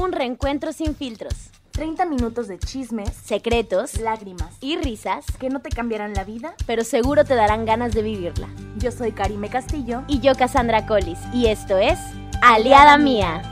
Un 0.00 0.12
reencuentro 0.12 0.72
sin 0.72 0.94
filtros, 0.94 1.50
30 1.72 2.04
minutos 2.04 2.46
de 2.46 2.56
chismes, 2.60 3.12
secretos 3.12 3.98
lágrimas, 3.98 4.56
y 4.60 4.76
risas, 4.76 5.26
que 5.40 5.48
no 5.50 5.60
te 5.60 5.70
cambiarán 5.70 6.14
la 6.14 6.22
vida. 6.22 6.54
pero 6.68 6.84
seguro 6.84 7.24
te 7.24 7.34
darán 7.34 7.64
ganas 7.64 7.94
de 7.94 8.02
vivirla. 8.02 8.48
Yo 8.76 8.92
soy 8.92 9.10
Karime 9.10 9.50
Castillo. 9.50 10.04
Y 10.06 10.20
yo, 10.20 10.36
Cassandra 10.36 10.86
Collis, 10.86 11.18
y 11.34 11.46
esto 11.46 11.78
es 11.78 11.98
Aliada 12.42 12.96
Mía. 12.96 13.42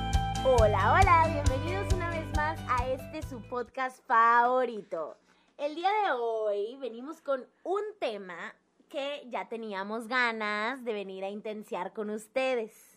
Hola, 0.45 0.93
hola, 0.93 1.27
bienvenidos 1.33 1.93
una 1.93 2.11
vez 2.11 2.27
más 2.37 2.61
a 2.69 2.87
este 2.91 3.23
su 3.23 3.41
podcast 3.43 3.99
favorito. 4.07 5.17
El 5.59 5.75
día 5.75 5.91
de 6.05 6.13
hoy 6.13 6.77
venimos 6.81 7.23
con 7.23 7.45
un 7.65 7.83
tema 7.99 8.55
que 8.89 9.27
ya 9.31 9.49
teníamos 9.49 10.07
ganas 10.07 10.85
de 10.85 10.93
venir 10.93 11.25
a 11.25 11.29
intenciar 11.29 11.93
con 11.93 12.09
ustedes. 12.11 12.96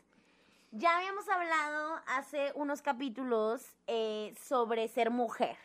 Ya 0.72 0.98
habíamos 0.98 1.28
hablado 1.30 2.00
hace 2.06 2.52
unos 2.54 2.84
capítulos 2.84 3.76
eh, 3.88 4.36
sobre 4.40 4.88
ser 4.88 5.10
mujer. 5.10 5.58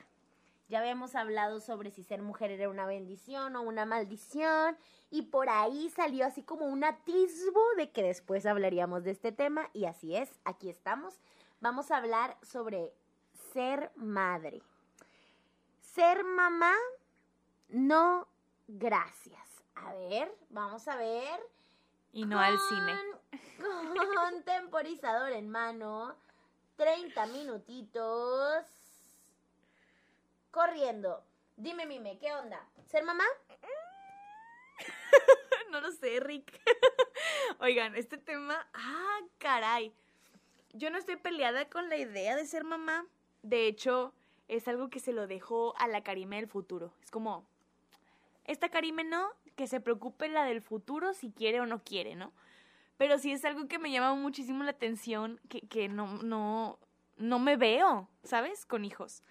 Ya 0.68 0.78
habíamos 0.78 1.14
hablado 1.14 1.60
sobre 1.60 1.90
si 1.90 2.02
ser 2.02 2.22
mujer 2.22 2.50
era 2.50 2.70
una 2.70 2.86
bendición 2.86 3.54
o 3.54 3.60
una 3.60 3.84
maldición. 3.84 4.78
Y 5.10 5.22
por 5.22 5.50
ahí 5.50 5.90
salió 5.90 6.27
así 6.27 6.42
como 6.42 6.64
un 6.66 6.84
atisbo 6.84 7.60
de 7.77 7.90
que 7.90 8.02
después 8.02 8.46
hablaríamos 8.46 9.04
de 9.04 9.10
este 9.10 9.30
tema. 9.30 9.68
Y 9.74 9.84
así 9.84 10.16
es, 10.16 10.30
aquí 10.46 10.70
estamos. 10.70 11.20
Vamos 11.60 11.91
a 11.91 11.98
hablar 11.98 12.38
sobre 12.41 12.94
ser 13.52 13.92
madre. 13.96 14.62
Ser 15.82 16.24
mamá, 16.24 16.74
no 17.68 18.27
gracias. 18.68 19.48
A 19.74 19.92
ver, 19.92 20.34
vamos 20.48 20.88
a 20.88 20.96
ver. 20.96 21.41
Y 22.10 22.24
no 22.24 22.41
al 22.41 22.58
cine. 22.58 22.92
Con 24.14 24.42
temporizador 24.42 25.32
en 25.32 25.48
mano. 25.48 26.16
30 26.76 27.26
minutitos. 27.26 28.64
Corriendo. 30.50 31.24
Dime, 31.56 31.86
Mime, 31.86 32.18
¿qué 32.18 32.34
onda? 32.34 32.66
¿Ser 32.86 33.04
mamá? 33.04 33.24
no 35.70 35.80
lo 35.80 35.91
sé, 35.92 36.20
Rick. 36.20 36.60
Oigan, 37.60 37.94
este 37.94 38.18
tema, 38.18 38.66
ah, 38.74 39.20
caray. 39.38 39.92
Yo 40.72 40.91
no 40.91 40.98
estoy 40.98 41.16
peleada 41.16 41.69
con 41.69 41.88
la 41.88 41.96
idea 41.96 42.34
de 42.34 42.46
ser 42.46 42.64
mamá. 42.64 43.06
De 43.42 43.66
hecho, 43.66 44.12
es 44.48 44.66
algo 44.66 44.91
que 44.91 45.00
se 45.00 45.12
lo 45.12 45.26
dejo 45.26 45.74
a 45.78 45.86
la 45.86 46.02
Karime 46.02 46.36
del 46.36 46.48
futuro. 46.48 46.92
Es 47.02 47.10
como, 47.10 47.46
esta 48.44 48.69
Karime 48.69 49.04
no, 49.04 49.30
que 49.54 49.69
se 49.69 49.80
preocupe 49.80 50.28
la 50.28 50.44
del 50.44 50.62
futuro 50.62 51.14
si 51.14 51.30
quiere 51.30 51.60
o 51.60 51.66
no 51.66 51.82
quiere, 51.82 52.16
¿no? 52.16 52.32
Pero 52.97 53.19
sí 53.19 53.33
es 53.33 53.45
algo 53.45 53.67
que 53.67 53.78
me 53.78 53.91
llama 53.91 54.14
muchísimo 54.14 54.62
la 54.64 54.70
atención, 54.70 55.41
que, 55.48 55.62
que 55.62 55.89
no, 55.89 56.23
no, 56.23 56.78
no 57.17 57.39
me 57.39 57.56
veo, 57.56 58.09
¿sabes? 58.23 58.67
Con 58.67 58.84
hijos. 58.84 59.23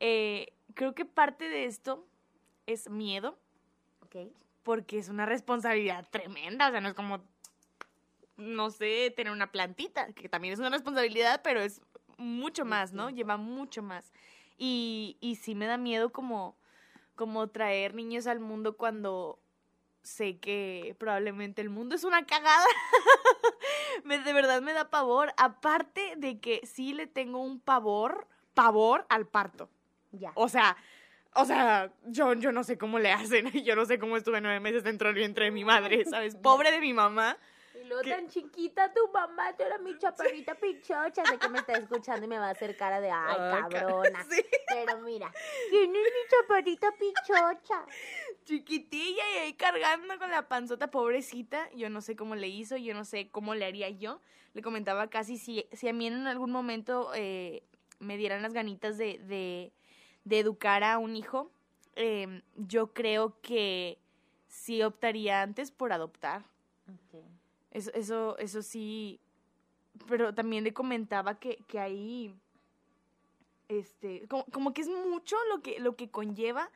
Eh, 0.00 0.52
creo 0.74 0.94
que 0.94 1.04
parte 1.04 1.48
de 1.48 1.64
esto 1.64 2.06
es 2.66 2.90
miedo, 2.90 3.38
Ok. 4.02 4.30
porque 4.62 4.98
es 4.98 5.08
una 5.08 5.26
responsabilidad 5.26 6.06
tremenda, 6.10 6.68
o 6.68 6.70
sea, 6.70 6.80
no 6.80 6.88
es 6.88 6.94
como, 6.94 7.22
no 8.36 8.70
sé, 8.70 9.12
tener 9.16 9.32
una 9.32 9.50
plantita, 9.50 10.12
que 10.12 10.28
también 10.28 10.52
es 10.52 10.60
una 10.60 10.70
responsabilidad, 10.70 11.40
pero 11.42 11.60
es 11.60 11.80
mucho 12.18 12.64
más, 12.64 12.92
¿no? 12.92 13.10
Lleva 13.10 13.36
mucho 13.36 13.82
más. 13.82 14.12
Y, 14.58 15.16
y 15.20 15.36
sí 15.36 15.54
me 15.54 15.66
da 15.66 15.78
miedo 15.78 16.10
como, 16.12 16.56
como 17.14 17.48
traer 17.48 17.94
niños 17.94 18.26
al 18.26 18.40
mundo 18.40 18.76
cuando 18.76 19.40
sé 20.08 20.38
que 20.38 20.96
probablemente 20.98 21.60
el 21.60 21.68
mundo 21.70 21.94
es 21.94 22.04
una 22.04 22.24
cagada. 22.26 22.64
me, 24.04 24.18
de 24.18 24.32
verdad 24.32 24.62
me 24.62 24.72
da 24.72 24.88
pavor, 24.90 25.32
aparte 25.36 26.14
de 26.16 26.40
que 26.40 26.60
sí 26.66 26.94
le 26.94 27.06
tengo 27.06 27.40
un 27.40 27.60
pavor, 27.60 28.26
pavor 28.54 29.06
al 29.10 29.26
parto. 29.26 29.68
Ya. 30.12 30.32
O 30.34 30.48
sea, 30.48 30.76
o 31.34 31.44
sea, 31.44 31.92
yo, 32.06 32.32
yo 32.32 32.50
no 32.52 32.64
sé 32.64 32.78
cómo 32.78 32.98
le 32.98 33.12
hacen. 33.12 33.46
Yo 33.64 33.76
no 33.76 33.84
sé 33.84 33.98
cómo 33.98 34.16
estuve 34.16 34.40
nueve 34.40 34.60
meses 34.60 34.82
dentro 34.82 35.08
del 35.08 35.16
vientre 35.16 35.44
de 35.44 35.50
mi 35.50 35.64
madre, 35.64 36.04
¿sabes? 36.10 36.34
Pobre 36.36 36.70
de 36.72 36.80
mi 36.80 36.92
mamá. 36.94 37.36
Y 37.80 37.84
luego 37.84 38.02
tan 38.02 38.28
chiquita 38.28 38.92
tu 38.92 39.08
mamá, 39.12 39.56
tú 39.56 39.62
eras 39.62 39.80
mi 39.80 39.96
chaparrita 39.98 40.54
pichocha. 40.56 41.24
Sé 41.24 41.38
que 41.38 41.48
me 41.48 41.58
está 41.58 41.74
escuchando 41.74 42.24
y 42.24 42.28
me 42.28 42.38
va 42.38 42.48
a 42.48 42.50
hacer 42.50 42.76
cara 42.76 43.00
de 43.00 43.08
ay, 43.10 43.36
Ay, 43.38 43.62
ca- 43.62 43.68
cabrona. 43.68 44.24
Sí. 44.28 44.42
Pero 44.68 44.98
mira, 45.02 45.30
¿quién 45.70 45.94
es 45.94 46.02
mi 46.02 46.28
chaparrita 46.28 46.90
pichocha? 46.98 47.84
Chiquitilla 48.48 49.22
y 49.34 49.38
ahí 49.40 49.52
cargando 49.52 50.18
con 50.18 50.30
la 50.30 50.48
panzota, 50.48 50.90
pobrecita. 50.90 51.68
Yo 51.74 51.90
no 51.90 52.00
sé 52.00 52.16
cómo 52.16 52.34
le 52.34 52.48
hizo, 52.48 52.78
yo 52.78 52.94
no 52.94 53.04
sé 53.04 53.28
cómo 53.28 53.54
le 53.54 53.66
haría 53.66 53.90
yo. 53.90 54.22
Le 54.54 54.62
comentaba 54.62 55.10
casi 55.10 55.36
si, 55.36 55.66
si 55.72 55.86
a 55.86 55.92
mí 55.92 56.06
en 56.06 56.26
algún 56.26 56.50
momento 56.50 57.10
eh, 57.14 57.62
me 57.98 58.16
dieran 58.16 58.40
las 58.40 58.54
ganitas 58.54 58.96
de, 58.96 59.18
de, 59.18 59.70
de 60.24 60.38
educar 60.38 60.82
a 60.82 60.96
un 60.96 61.14
hijo, 61.14 61.52
eh, 61.94 62.40
yo 62.56 62.94
creo 62.94 63.38
que 63.42 63.98
sí 64.46 64.82
optaría 64.82 65.42
antes 65.42 65.70
por 65.70 65.92
adoptar. 65.92 66.46
Eso, 67.70 67.92
eso, 67.92 68.38
eso 68.38 68.62
sí. 68.62 69.20
Pero 70.08 70.34
también 70.34 70.64
le 70.64 70.72
comentaba 70.72 71.38
que, 71.38 71.56
que 71.68 71.80
ahí. 71.80 72.34
Este. 73.68 74.26
Como, 74.26 74.46
como 74.46 74.72
que 74.72 74.80
es 74.80 74.88
mucho 74.88 75.36
lo 75.50 75.60
que, 75.60 75.80
lo 75.80 75.96
que 75.96 76.10
conlleva. 76.10 76.70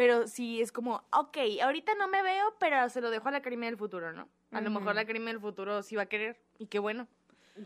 Pero 0.00 0.26
sí 0.26 0.62
es 0.62 0.72
como, 0.72 1.04
ok, 1.12 1.36
ahorita 1.62 1.94
no 1.96 2.08
me 2.08 2.22
veo, 2.22 2.54
pero 2.58 2.88
se 2.88 3.02
lo 3.02 3.10
dejo 3.10 3.28
a 3.28 3.32
la 3.32 3.42
Karime 3.42 3.66
del 3.66 3.76
futuro, 3.76 4.14
¿no? 4.14 4.30
A 4.50 4.62
lo 4.62 4.70
mejor 4.70 4.94
la 4.94 5.04
Karime 5.04 5.30
del 5.30 5.40
futuro 5.42 5.82
sí 5.82 5.94
va 5.94 6.04
a 6.04 6.06
querer. 6.06 6.40
Y 6.56 6.68
qué 6.68 6.78
bueno. 6.78 7.06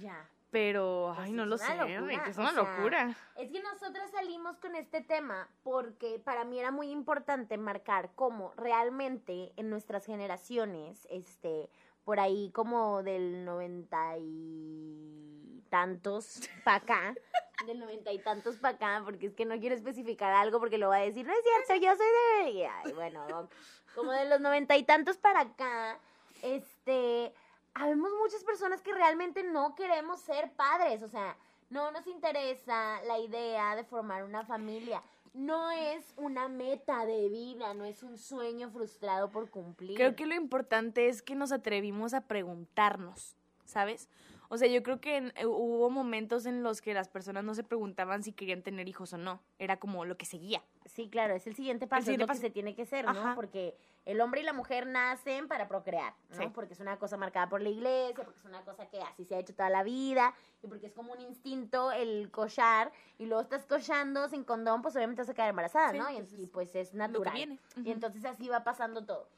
Ya. 0.01 0.29
Pero, 0.51 1.13
Pues 1.15 1.29
ay, 1.29 1.33
no 1.33 1.47
lo 1.47 1.57
sé, 1.59 1.77
locura, 1.77 2.25
es 2.27 2.37
o 2.37 2.41
una 2.41 2.51
sea, 2.51 2.63
locura. 2.65 3.17
Es 3.37 3.53
que 3.53 3.63
nosotras 3.63 4.11
salimos 4.11 4.57
con 4.59 4.75
este 4.75 5.01
tema 5.01 5.49
porque 5.63 6.19
para 6.19 6.43
mí 6.45 6.59
era 6.59 6.73
muy 6.73 6.91
importante 6.91 7.57
marcar 7.57 8.11
cómo 8.17 8.53
realmente 8.57 9.53
en 9.57 9.71
nuestras 9.71 10.05
generaciones, 10.05 11.07
este, 11.13 11.71
por 12.05 12.19
ahí 12.19 12.51
como 12.51 13.05
del 13.05 13.45
noventa 13.45 14.17
y 14.19 15.63
tantos 15.71 16.51
para 16.65 16.79
acá, 16.79 17.15
del 17.67 17.79
noventa 17.79 18.13
y 18.13 18.19
tantos 18.19 18.57
para 18.57 18.75
acá, 18.75 19.03
porque 19.05 19.27
es 19.27 19.35
que 19.35 19.45
no 19.45 19.59
quiero 19.59 19.75
especificar 19.75 20.33
algo 20.33 20.59
porque 20.61 20.79
lo 20.79 20.89
va 20.89 20.97
a 20.97 21.01
decir, 21.01 21.27
no 21.27 21.33
es 21.33 21.39
cierto, 21.43 21.85
yo 21.85 21.97
soy 21.97 22.53
de... 22.53 22.67
ay, 22.67 22.93
bueno, 22.93 23.49
como 23.95 24.13
de 24.13 24.29
los 24.29 24.41
noventa 24.41 24.77
y 24.77 24.83
tantos 24.83 25.17
para 25.17 25.41
acá, 25.41 25.99
este, 26.43 27.33
habemos 27.75 28.11
muchas 28.21 28.45
personas 28.45 28.83
que 28.83 28.93
realmente 28.93 29.43
no 29.43 29.75
queremos 29.75 30.21
ser 30.21 30.53
padres, 30.53 31.03
o 31.03 31.09
sea, 31.09 31.37
no 31.71 31.91
nos 31.91 32.07
interesa 32.07 33.03
la 33.03 33.19
idea 33.19 33.77
de 33.77 33.85
formar 33.85 34.25
una 34.25 34.45
familia. 34.45 35.03
No 35.33 35.73
es 35.73 36.15
una 36.17 36.47
meta 36.47 37.05
de 37.07 37.29
vida, 37.29 37.75
no 37.75 37.85
es 37.85 38.05
un 38.05 38.19
sueño 38.19 38.71
frustrado 38.71 39.31
por 39.33 39.51
cumplir. 39.51 39.97
Creo 39.97 40.15
que 40.15 40.27
lo 40.27 40.35
importante 40.37 41.09
es 41.09 41.23
que 41.23 41.35
nos 41.35 41.51
atrevimos 41.51 42.15
a 42.15 42.21
preguntarnos, 42.21 43.35
¿sabes? 43.65 44.09
O 44.55 44.57
sea, 44.57 44.69
yo 44.69 44.85
creo 44.85 45.01
que 45.01 45.17
en- 45.17 45.33
eh, 45.37 45.47
hubo 45.47 45.91
momentos 45.91 46.47
en 46.47 46.63
los 46.63 46.81
que 46.81 46.95
las 46.95 47.09
personas 47.09 47.43
no 47.43 47.55
se 47.55 47.65
preguntaban 47.65 48.23
si 48.23 48.31
querían 48.33 48.63
tener 48.63 48.89
hijos 48.89 49.13
o 49.13 49.19
no. 49.19 49.41
Era 49.59 49.79
como 49.79 50.05
lo 50.05 50.17
que 50.17 50.27
seguía. 50.27 50.63
Sí, 50.85 51.09
claro, 51.11 51.35
es 51.35 51.47
el 51.49 51.57
siguiente 51.57 51.89
paso, 51.89 52.03
siguiente 52.03 52.23
es 52.23 52.29
lo 52.29 52.33
paso. 52.33 52.41
que 52.41 52.47
se 52.47 52.53
tiene 52.53 52.77
que 52.77 52.83
hacer, 52.83 53.05
¿no? 53.05 53.11
Ajá. 53.11 53.35
Porque 53.35 53.77
el 54.05 54.21
hombre 54.21 54.43
y 54.43 54.45
la 54.45 54.53
mujer 54.53 54.87
nacen 54.87 55.49
para 55.49 55.67
procrear, 55.67 56.15
¿no? 56.31 56.37
Sí. 56.37 56.49
Porque 56.55 56.75
es 56.75 56.79
una 56.81 56.97
cosa 57.01 57.17
marcada 57.17 57.49
por 57.49 57.63
la 57.63 57.69
iglesia, 57.71 58.15
porque 58.25 58.39
es 58.39 58.45
una 58.45 58.63
cosa 58.65 58.87
que 58.89 59.01
así 59.01 59.25
se 59.25 59.35
ha 59.35 59.41
hecho 59.41 59.55
toda 59.55 59.71
la 59.71 59.83
vida, 59.83 60.33
y 60.63 60.69
porque 60.69 60.87
es 60.87 60.93
como 60.93 61.13
un 61.15 61.21
instinto 61.21 61.91
el 61.91 62.31
cochar, 62.31 62.93
y 63.19 63.27
luego 63.27 63.43
estás 63.43 63.67
cochando 63.67 64.29
sin 64.29 64.45
condón, 64.45 64.83
pues 64.83 64.95
obviamente 64.95 65.23
vas 65.23 65.31
a 65.31 65.35
quedar 65.35 65.49
embarazada, 65.51 65.91
Sí, 65.91 65.99
¿no? 65.99 66.09
Y, 66.11 66.15
pues 66.21 66.33
y 66.33 66.45
es 66.45 66.51
pues 66.51 66.75
es 66.77 66.95
natural. 66.95 67.59
Y 67.85 67.91
entonces 67.91 68.25
así 68.25 68.49
va 68.49 68.63
pasando 68.63 69.05
todo. 69.05 69.29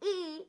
Y 0.00 0.48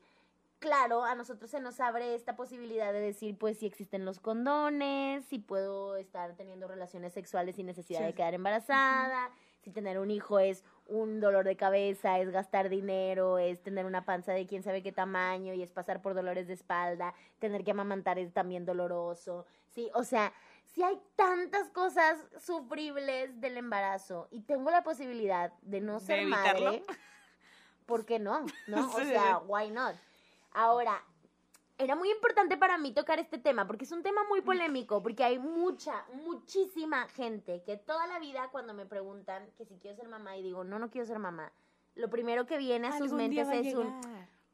claro, 0.66 1.04
a 1.04 1.14
nosotros 1.14 1.48
se 1.48 1.60
nos 1.60 1.78
abre 1.78 2.16
esta 2.16 2.34
posibilidad 2.34 2.92
de 2.92 2.98
decir, 2.98 3.38
pues, 3.38 3.56
si 3.58 3.66
existen 3.66 4.04
los 4.04 4.18
condones, 4.18 5.24
si 5.26 5.38
puedo 5.38 5.94
estar 5.96 6.34
teniendo 6.34 6.66
relaciones 6.66 7.12
sexuales 7.12 7.54
sin 7.54 7.66
necesidad 7.66 8.00
Sí. 8.00 8.06
de 8.06 8.14
quedar 8.14 8.34
embarazada, 8.34 9.30
si 9.60 9.70
tener 9.70 10.00
un 10.00 10.10
hijo 10.10 10.40
es 10.40 10.64
un 10.88 11.20
dolor 11.20 11.44
de 11.44 11.56
cabeza, 11.56 12.18
es 12.18 12.30
gastar 12.30 12.68
dinero, 12.68 13.38
es 13.38 13.62
tener 13.62 13.86
una 13.86 14.04
panza 14.04 14.32
de 14.32 14.44
quién 14.48 14.64
sabe 14.64 14.82
qué 14.82 14.90
tamaño 14.90 15.54
y 15.54 15.62
es 15.62 15.70
pasar 15.70 16.02
por 16.02 16.14
dolores 16.14 16.48
de 16.48 16.54
espalda, 16.54 17.14
tener 17.38 17.62
que 17.62 17.70
amamantar 17.70 18.18
es 18.18 18.32
también 18.32 18.64
doloroso. 18.66 19.46
Sí, 19.68 19.88
o 19.94 20.02
sea, 20.02 20.32
si 20.64 20.82
hay 20.82 21.00
tantas 21.14 21.70
cosas 21.70 22.18
sufribles 22.40 23.40
del 23.40 23.56
embarazo 23.56 24.26
y 24.32 24.40
tengo 24.40 24.72
la 24.72 24.82
posibilidad 24.82 25.52
de 25.62 25.80
no 25.80 26.00
ser 26.00 26.26
madre, 26.26 26.82
¿por 27.86 28.04
qué 28.04 28.18
no? 28.18 28.44
¿No? 28.66 28.88
O 28.90 28.98
sea, 29.04 29.38
why 29.46 29.70
not? 29.70 29.94
Ahora, 30.56 31.04
era 31.76 31.94
muy 31.96 32.10
importante 32.10 32.56
para 32.56 32.78
mí 32.78 32.94
tocar 32.94 33.18
este 33.18 33.36
tema 33.36 33.66
porque 33.66 33.84
es 33.84 33.92
un 33.92 34.02
tema 34.02 34.24
muy 34.24 34.40
polémico, 34.40 35.02
porque 35.02 35.22
hay 35.22 35.38
mucha, 35.38 36.06
muchísima 36.14 37.06
gente 37.08 37.62
que 37.62 37.76
toda 37.76 38.06
la 38.06 38.18
vida 38.18 38.48
cuando 38.50 38.72
me 38.72 38.86
preguntan 38.86 39.50
que 39.58 39.66
si 39.66 39.76
quiero 39.76 39.98
ser 39.98 40.08
mamá 40.08 40.34
y 40.38 40.42
digo, 40.42 40.64
no, 40.64 40.78
no 40.78 40.88
quiero 40.88 41.06
ser 41.06 41.18
mamá, 41.18 41.52
lo 41.94 42.08
primero 42.08 42.46
que 42.46 42.56
viene 42.56 42.88
a 42.88 42.96
sus 42.96 43.12
mentes 43.12 43.46
es 43.52 43.74
un, 43.74 44.00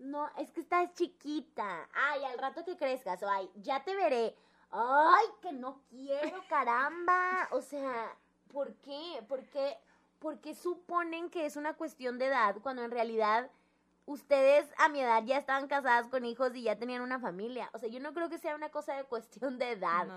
no, 0.00 0.28
es 0.38 0.50
que 0.50 0.60
estás 0.60 0.92
chiquita, 0.94 1.88
ay, 1.94 2.24
al 2.24 2.36
rato 2.36 2.64
que 2.64 2.76
crezcas, 2.76 3.22
o 3.22 3.30
ay, 3.30 3.48
ya 3.54 3.84
te 3.84 3.94
veré, 3.94 4.34
ay, 4.72 5.26
que 5.40 5.52
no 5.52 5.82
quiero, 5.88 6.42
caramba. 6.48 7.48
O 7.52 7.60
sea, 7.62 8.12
¿por 8.52 8.74
qué? 8.78 9.24
¿Por 9.28 9.44
qué? 9.44 9.76
¿Por 10.18 10.40
qué 10.40 10.56
suponen 10.56 11.30
que 11.30 11.46
es 11.46 11.54
una 11.54 11.74
cuestión 11.74 12.18
de 12.18 12.26
edad 12.26 12.56
cuando 12.60 12.82
en 12.82 12.90
realidad 12.90 13.48
ustedes 14.06 14.68
a 14.78 14.88
mi 14.88 15.00
edad 15.00 15.22
ya 15.24 15.38
estaban 15.38 15.68
casadas 15.68 16.08
con 16.08 16.24
hijos 16.24 16.54
y 16.54 16.62
ya 16.62 16.76
tenían 16.76 17.02
una 17.02 17.20
familia. 17.20 17.70
O 17.72 17.78
sea, 17.78 17.88
yo 17.88 18.00
no 18.00 18.12
creo 18.12 18.28
que 18.28 18.38
sea 18.38 18.54
una 18.54 18.70
cosa 18.70 18.94
de 18.94 19.04
cuestión 19.04 19.58
de 19.58 19.72
edad, 19.72 20.08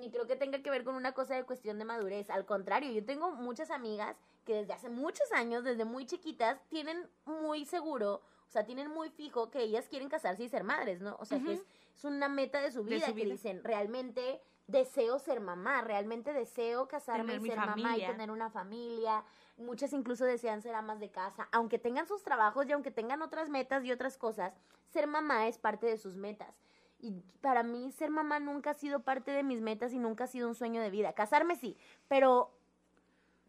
ni 0.00 0.10
creo 0.10 0.26
que 0.26 0.36
tenga 0.36 0.62
que 0.62 0.70
ver 0.70 0.84
con 0.84 0.94
una 0.94 1.12
cosa 1.12 1.34
de 1.34 1.44
cuestión 1.44 1.78
de 1.78 1.84
madurez. 1.84 2.30
Al 2.30 2.46
contrario, 2.46 2.92
yo 2.92 3.04
tengo 3.04 3.32
muchas 3.32 3.70
amigas 3.70 4.16
que 4.44 4.54
desde 4.54 4.72
hace 4.72 4.88
muchos 4.88 5.30
años, 5.32 5.64
desde 5.64 5.84
muy 5.84 6.06
chiquitas, 6.06 6.60
tienen 6.68 7.08
muy 7.24 7.64
seguro, 7.64 8.22
o 8.48 8.50
sea, 8.50 8.64
tienen 8.64 8.88
muy 8.90 9.10
fijo 9.10 9.50
que 9.50 9.62
ellas 9.62 9.88
quieren 9.88 10.08
casarse 10.08 10.44
y 10.44 10.48
ser 10.48 10.64
madres, 10.64 11.00
¿no? 11.00 11.16
O 11.18 11.24
sea, 11.24 11.40
que 11.40 11.54
es, 11.54 11.64
una 12.04 12.28
meta 12.28 12.60
de 12.60 12.72
su 12.72 12.84
vida, 12.84 13.06
que 13.06 13.24
dicen, 13.24 13.62
realmente 13.62 14.40
deseo 14.66 15.18
ser 15.18 15.40
mamá, 15.40 15.82
realmente 15.82 16.32
deseo 16.32 16.88
casarme 16.88 17.36
y 17.36 17.40
ser 17.40 17.56
mamá 17.56 17.96
y 17.96 18.06
tener 18.06 18.30
una 18.30 18.50
familia 18.50 19.24
muchas 19.56 19.92
incluso 19.92 20.24
desean 20.24 20.62
ser 20.62 20.74
amas 20.74 21.00
de 21.00 21.10
casa, 21.10 21.48
aunque 21.52 21.78
tengan 21.78 22.06
sus 22.06 22.22
trabajos 22.22 22.66
y 22.68 22.72
aunque 22.72 22.90
tengan 22.90 23.22
otras 23.22 23.48
metas 23.48 23.84
y 23.84 23.92
otras 23.92 24.18
cosas, 24.18 24.52
ser 24.88 25.06
mamá 25.06 25.48
es 25.48 25.58
parte 25.58 25.86
de 25.86 25.96
sus 25.96 26.16
metas. 26.16 26.54
Y 26.98 27.12
para 27.40 27.62
mí 27.62 27.90
ser 27.90 28.10
mamá 28.10 28.38
nunca 28.38 28.70
ha 28.70 28.74
sido 28.74 29.00
parte 29.00 29.32
de 29.32 29.42
mis 29.42 29.60
metas 29.60 29.92
y 29.92 29.98
nunca 29.98 30.24
ha 30.24 30.28
sido 30.28 30.48
un 30.48 30.54
sueño 30.54 30.80
de 30.80 30.90
vida. 30.90 31.14
Casarme 31.14 31.56
sí, 31.56 31.76
pero 32.08 32.56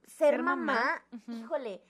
ser, 0.06 0.42
mamá, 0.42 1.04
híjole, 1.28 1.82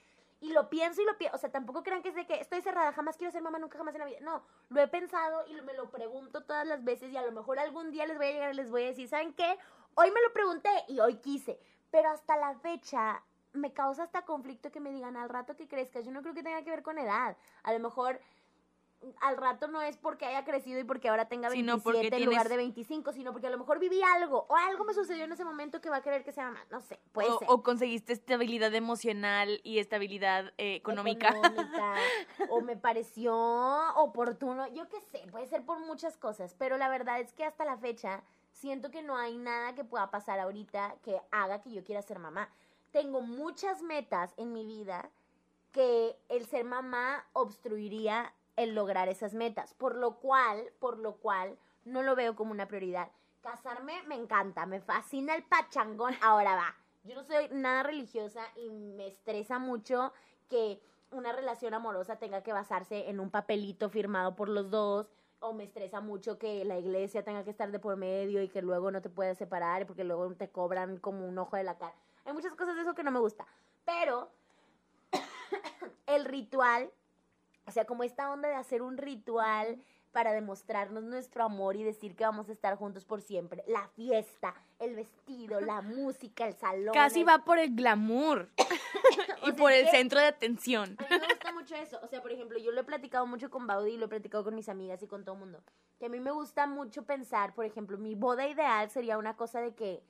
y 0.44 0.52
lo 0.52 0.68
pienso 0.68 1.00
y 1.00 1.06
lo 1.06 1.16
pienso, 1.16 1.36
o 1.36 1.38
sea, 1.38 1.50
tampoco 1.50 1.82
crean 1.82 2.02
que 2.02 2.10
es 2.10 2.14
de 2.14 2.26
que 2.26 2.34
estoy 2.34 2.60
cerrada, 2.60 2.92
jamás 2.92 3.16
quiero 3.16 3.32
ser 3.32 3.40
mamá, 3.40 3.58
nunca 3.58 3.78
jamás 3.78 3.94
en 3.94 4.00
la 4.00 4.04
vida. 4.04 4.18
No, 4.20 4.42
lo 4.68 4.82
he 4.82 4.88
pensado 4.88 5.46
y 5.46 5.58
me 5.62 5.72
lo 5.72 5.90
pregunto 5.90 6.42
todas 6.44 6.66
las 6.66 6.84
veces 6.84 7.10
y 7.10 7.16
a 7.16 7.22
lo 7.22 7.32
mejor 7.32 7.58
algún 7.58 7.90
día 7.90 8.04
les 8.04 8.18
voy 8.18 8.26
a 8.26 8.32
llegar 8.32 8.52
y 8.52 8.56
les 8.56 8.70
voy 8.70 8.82
a 8.82 8.88
decir, 8.88 9.08
¿saben 9.08 9.32
qué? 9.32 9.58
Hoy 9.94 10.10
me 10.10 10.20
lo 10.20 10.34
pregunté 10.34 10.68
y 10.88 11.00
hoy 11.00 11.16
quise, 11.16 11.58
pero 11.90 12.10
hasta 12.10 12.36
la 12.36 12.54
fecha 12.56 13.22
me 13.54 13.72
causa 13.72 14.02
hasta 14.02 14.26
conflicto 14.26 14.70
que 14.70 14.80
me 14.80 14.90
digan 14.92 15.16
al 15.16 15.30
rato 15.30 15.56
que 15.56 15.66
crezcas. 15.66 16.04
Yo 16.04 16.12
no 16.12 16.20
creo 16.20 16.34
que 16.34 16.42
tenga 16.42 16.62
que 16.62 16.70
ver 16.70 16.82
con 16.82 16.98
edad. 16.98 17.38
A 17.62 17.72
lo 17.72 17.78
mejor 17.78 18.20
al 19.20 19.36
rato 19.36 19.68
no 19.68 19.82
es 19.82 19.96
porque 19.96 20.26
haya 20.26 20.44
crecido 20.44 20.78
y 20.80 20.84
porque 20.84 21.08
ahora 21.08 21.26
tenga 21.26 21.48
27 21.48 22.16
en 22.16 22.24
lugar 22.24 22.48
de 22.48 22.56
25, 22.56 23.12
sino 23.12 23.32
porque 23.32 23.46
a 23.46 23.50
lo 23.50 23.58
mejor 23.58 23.78
viví 23.78 24.02
algo 24.02 24.46
o 24.48 24.56
algo 24.56 24.84
me 24.84 24.94
sucedió 24.94 25.24
en 25.24 25.32
ese 25.32 25.44
momento 25.44 25.80
que 25.80 25.90
va 25.90 25.96
a 25.96 26.02
querer 26.02 26.24
que 26.24 26.32
sea 26.32 26.46
mamá. 26.46 26.64
No 26.70 26.80
sé, 26.80 26.98
puede 27.12 27.30
o, 27.30 27.38
ser. 27.38 27.48
O 27.50 27.62
conseguiste 27.62 28.12
estabilidad 28.12 28.74
emocional 28.74 29.60
y 29.64 29.78
estabilidad 29.78 30.52
eh, 30.58 30.74
económica. 30.74 31.34
o 32.50 32.60
me 32.60 32.76
pareció 32.76 33.34
oportuno. 33.96 34.66
Yo 34.68 34.88
qué 34.88 35.00
sé, 35.00 35.26
puede 35.30 35.46
ser 35.46 35.64
por 35.64 35.80
muchas 35.80 36.16
cosas, 36.16 36.54
pero 36.58 36.78
la 36.78 36.88
verdad 36.88 37.20
es 37.20 37.32
que 37.32 37.44
hasta 37.44 37.64
la 37.64 37.76
fecha 37.76 38.22
siento 38.52 38.90
que 38.90 39.02
no 39.02 39.16
hay 39.16 39.36
nada 39.36 39.74
que 39.74 39.84
pueda 39.84 40.10
pasar 40.10 40.40
ahorita 40.40 40.96
que 41.02 41.20
haga 41.30 41.60
que 41.60 41.72
yo 41.72 41.84
quiera 41.84 42.02
ser 42.02 42.18
mamá 42.18 42.48
tengo 42.94 43.22
muchas 43.22 43.82
metas 43.82 44.32
en 44.36 44.52
mi 44.52 44.64
vida 44.64 45.10
que 45.72 46.16
el 46.28 46.46
ser 46.46 46.64
mamá 46.64 47.26
obstruiría 47.32 48.32
el 48.56 48.74
lograr 48.74 49.08
esas 49.08 49.34
metas, 49.34 49.74
por 49.74 49.96
lo 49.96 50.16
cual, 50.16 50.72
por 50.78 50.98
lo 50.98 51.16
cual 51.16 51.58
no 51.84 52.02
lo 52.02 52.14
veo 52.14 52.36
como 52.36 52.52
una 52.52 52.68
prioridad. 52.68 53.10
Casarme 53.42 54.02
me 54.04 54.14
encanta, 54.14 54.66
me 54.66 54.80
fascina 54.80 55.34
el 55.34 55.44
pachangón, 55.44 56.14
ahora 56.22 56.56
va. 56.56 56.74
Yo 57.04 57.14
no 57.14 57.24
soy 57.24 57.48
nada 57.50 57.82
religiosa 57.82 58.42
y 58.56 58.70
me 58.70 59.06
estresa 59.08 59.58
mucho 59.58 60.12
que 60.48 60.80
una 61.10 61.32
relación 61.32 61.74
amorosa 61.74 62.16
tenga 62.16 62.42
que 62.42 62.52
basarse 62.52 63.10
en 63.10 63.20
un 63.20 63.30
papelito 63.30 63.90
firmado 63.90 64.34
por 64.34 64.48
los 64.48 64.70
dos 64.70 65.10
o 65.44 65.52
me 65.52 65.64
estresa 65.64 66.00
mucho 66.00 66.38
que 66.38 66.64
la 66.64 66.78
iglesia 66.78 67.22
tenga 67.22 67.44
que 67.44 67.50
estar 67.50 67.70
de 67.70 67.78
por 67.78 67.96
medio 67.96 68.42
y 68.42 68.48
que 68.48 68.62
luego 68.62 68.90
no 68.90 69.02
te 69.02 69.10
puedas 69.10 69.36
separar 69.36 69.86
porque 69.86 70.02
luego 70.02 70.32
te 70.34 70.48
cobran 70.48 70.96
como 70.96 71.28
un 71.28 71.36
ojo 71.36 71.56
de 71.56 71.64
la 71.64 71.76
cara. 71.76 71.94
Hay 72.24 72.32
muchas 72.32 72.54
cosas 72.54 72.76
de 72.76 72.82
eso 72.82 72.94
que 72.94 73.02
no 73.02 73.10
me 73.10 73.20
gusta. 73.20 73.46
Pero 73.84 74.30
el 76.06 76.24
ritual, 76.24 76.90
o 77.66 77.70
sea, 77.70 77.84
como 77.84 78.04
esta 78.04 78.30
onda 78.30 78.48
de 78.48 78.54
hacer 78.54 78.82
un 78.82 78.96
ritual 78.96 79.82
para 80.14 80.32
demostrarnos 80.32 81.02
nuestro 81.02 81.42
amor 81.42 81.74
y 81.74 81.82
decir 81.82 82.14
que 82.14 82.24
vamos 82.24 82.48
a 82.48 82.52
estar 82.52 82.76
juntos 82.76 83.04
por 83.04 83.20
siempre. 83.20 83.64
La 83.66 83.88
fiesta, 83.88 84.54
el 84.78 84.94
vestido, 84.94 85.60
la 85.60 85.82
música, 85.82 86.46
el 86.46 86.54
salón. 86.54 86.94
Casi 86.94 87.24
va 87.24 87.44
por 87.44 87.58
el 87.58 87.74
glamour 87.74 88.48
y 89.44 89.52
por 89.52 89.72
el 89.72 89.88
centro 89.88 90.20
de 90.20 90.26
atención. 90.26 90.96
A 91.00 91.02
mí 91.02 91.18
me 91.20 91.26
gusta 91.26 91.52
mucho 91.52 91.74
eso. 91.74 91.98
O 92.00 92.06
sea, 92.06 92.22
por 92.22 92.30
ejemplo, 92.30 92.58
yo 92.58 92.70
lo 92.70 92.82
he 92.82 92.84
platicado 92.84 93.26
mucho 93.26 93.50
con 93.50 93.66
Baudi, 93.66 93.96
lo 93.96 94.06
he 94.06 94.08
platicado 94.08 94.44
con 94.44 94.54
mis 94.54 94.68
amigas 94.68 95.02
y 95.02 95.08
con 95.08 95.24
todo 95.24 95.34
el 95.34 95.40
mundo. 95.40 95.64
Que 95.98 96.06
a 96.06 96.08
mí 96.08 96.20
me 96.20 96.30
gusta 96.30 96.68
mucho 96.68 97.02
pensar, 97.02 97.52
por 97.52 97.64
ejemplo, 97.64 97.98
mi 97.98 98.14
boda 98.14 98.46
ideal 98.46 98.90
sería 98.90 99.18
una 99.18 99.36
cosa 99.36 99.60
de 99.60 99.74
que 99.74 100.00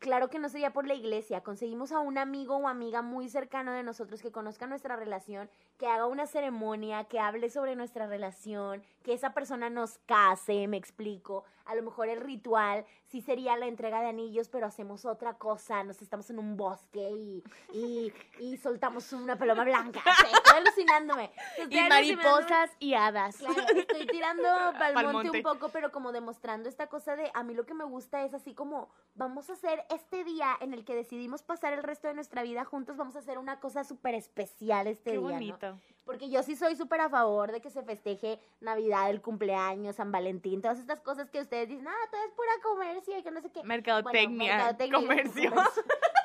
Claro 0.00 0.30
que 0.30 0.38
no 0.38 0.48
sería 0.48 0.72
por 0.72 0.86
la 0.86 0.94
iglesia, 0.94 1.42
conseguimos 1.42 1.92
a 1.92 2.00
un 2.00 2.16
amigo 2.16 2.56
o 2.56 2.68
amiga 2.68 3.02
muy 3.02 3.28
cercano 3.28 3.72
de 3.72 3.82
nosotros 3.82 4.22
que 4.22 4.32
conozca 4.32 4.66
nuestra 4.66 4.96
relación, 4.96 5.50
que 5.76 5.86
haga 5.86 6.06
una 6.06 6.26
ceremonia, 6.26 7.04
que 7.04 7.20
hable 7.20 7.50
sobre 7.50 7.76
nuestra 7.76 8.06
relación, 8.06 8.82
que 9.02 9.12
esa 9.12 9.34
persona 9.34 9.68
nos 9.68 9.98
case, 10.06 10.66
me 10.68 10.78
explico. 10.78 11.44
A 11.66 11.74
lo 11.74 11.82
mejor 11.82 12.08
el 12.08 12.20
ritual 12.20 12.86
sí 13.06 13.20
sería 13.20 13.56
la 13.56 13.66
entrega 13.66 14.00
de 14.00 14.08
anillos, 14.08 14.48
pero 14.48 14.66
hacemos 14.66 15.04
otra 15.04 15.34
cosa, 15.34 15.84
nos 15.84 16.00
estamos 16.00 16.28
en 16.30 16.38
un 16.38 16.56
bosque 16.56 17.10
y, 17.10 17.44
y, 17.72 18.12
y 18.38 18.56
soltamos 18.56 19.12
una 19.12 19.36
paloma 19.36 19.64
blanca. 19.64 20.00
estoy 20.32 20.58
alucinándome. 20.58 21.30
y 21.68 21.80
mariposas 21.88 22.70
y 22.78 22.94
hadas. 22.94 23.36
Claro, 23.36 23.62
estoy 23.76 24.06
tirando 24.06 24.42
pa'l 24.78 25.12
monte 25.12 25.30
un 25.30 25.42
poco, 25.42 25.68
pero 25.68 25.92
como 25.92 26.10
demostrando 26.10 26.68
esta 26.68 26.88
cosa 26.88 27.16
de, 27.16 27.30
a 27.34 27.42
mí 27.42 27.54
lo 27.54 27.66
que 27.66 27.74
me 27.74 27.84
gusta 27.84 28.24
es 28.24 28.32
así 28.32 28.54
como, 28.54 28.88
vamos 29.14 29.50
a 29.50 29.52
hacer 29.52 29.84
este 29.90 30.24
día 30.24 30.56
en 30.60 30.72
el 30.72 30.84
que 30.84 30.94
decidimos 30.94 31.42
pasar 31.42 31.72
el 31.72 31.82
resto 31.82 32.08
de 32.08 32.14
nuestra 32.14 32.42
vida 32.42 32.64
juntos, 32.64 32.96
vamos 32.96 33.16
a 33.16 33.18
hacer 33.18 33.38
una 33.38 33.60
cosa 33.60 33.84
súper 33.84 34.14
especial 34.14 34.86
este 34.86 35.12
Qué 35.12 35.18
día. 35.18 35.20
Bonito. 35.20 35.78
Porque 36.04 36.30
yo 36.30 36.42
sí 36.42 36.56
soy 36.56 36.76
súper 36.76 37.00
a 37.00 37.08
favor 37.08 37.52
de 37.52 37.60
que 37.60 37.70
se 37.70 37.82
festeje 37.82 38.40
Navidad, 38.60 39.10
el 39.10 39.20
cumpleaños, 39.20 39.96
San 39.96 40.10
Valentín, 40.10 40.62
todas 40.62 40.78
estas 40.78 41.00
cosas 41.00 41.30
que 41.30 41.40
ustedes 41.40 41.68
dicen, 41.68 41.86
ah, 41.88 42.08
todo 42.10 42.22
es 42.22 42.32
pura 42.32 42.50
comercio 42.62 43.18
y 43.18 43.22
que 43.22 43.30
no 43.30 43.40
sé 43.40 43.50
qué. 43.50 43.62
Mercadotecnia, 43.62 44.76
comercio. 44.92 45.52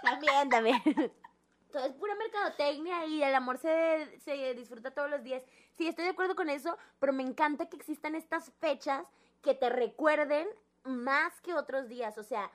también, 0.04 0.50
también. 0.50 0.82
todo 1.72 1.86
es 1.86 1.94
pura 1.94 2.16
mercadotecnia 2.16 3.06
y 3.06 3.22
el 3.22 3.36
amor 3.36 3.58
se, 3.58 4.20
se 4.20 4.54
disfruta 4.54 4.92
todos 4.92 5.10
los 5.10 5.24
días. 5.24 5.44
Sí, 5.78 5.88
estoy 5.88 6.06
de 6.06 6.12
acuerdo 6.12 6.36
con 6.36 6.50
eso, 6.50 6.78
pero 7.00 7.14
me 7.14 7.24
encanta 7.24 7.68
que 7.68 7.76
existan 7.76 8.16
estas 8.16 8.52
fechas 8.60 9.06
que 9.42 9.54
te 9.54 9.70
recuerden 9.70 10.48
más 10.84 11.42
que 11.42 11.54
otros 11.54 11.90
días. 11.90 12.18
O 12.18 12.24
sea, 12.24 12.50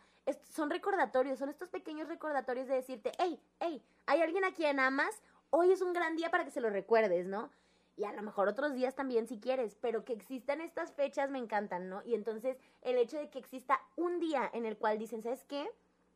son 0.50 0.70
recordatorios, 0.70 1.38
son 1.38 1.48
estos 1.48 1.68
pequeños 1.68 2.08
recordatorios 2.08 2.68
de 2.68 2.74
decirte, 2.74 3.12
hey, 3.18 3.40
hey, 3.60 3.82
hay 4.06 4.20
alguien 4.20 4.44
a 4.44 4.52
quien 4.52 4.80
amas, 4.80 5.22
hoy 5.50 5.72
es 5.72 5.82
un 5.82 5.92
gran 5.92 6.16
día 6.16 6.30
para 6.30 6.44
que 6.44 6.50
se 6.50 6.60
lo 6.60 6.70
recuerdes, 6.70 7.26
¿no? 7.26 7.50
Y 7.96 8.04
a 8.04 8.12
lo 8.12 8.22
mejor 8.22 8.48
otros 8.48 8.74
días 8.74 8.94
también 8.94 9.28
si 9.28 9.38
quieres, 9.38 9.76
pero 9.80 10.04
que 10.04 10.12
existan 10.12 10.60
estas 10.60 10.92
fechas 10.92 11.30
me 11.30 11.38
encantan, 11.38 11.88
¿no? 11.88 12.02
Y 12.04 12.14
entonces 12.14 12.56
el 12.82 12.96
hecho 12.96 13.18
de 13.18 13.28
que 13.28 13.38
exista 13.38 13.80
un 13.96 14.20
día 14.20 14.50
en 14.52 14.64
el 14.64 14.76
cual 14.76 14.98
dicen, 14.98 15.22
¿sabes 15.22 15.44
qué? 15.44 15.68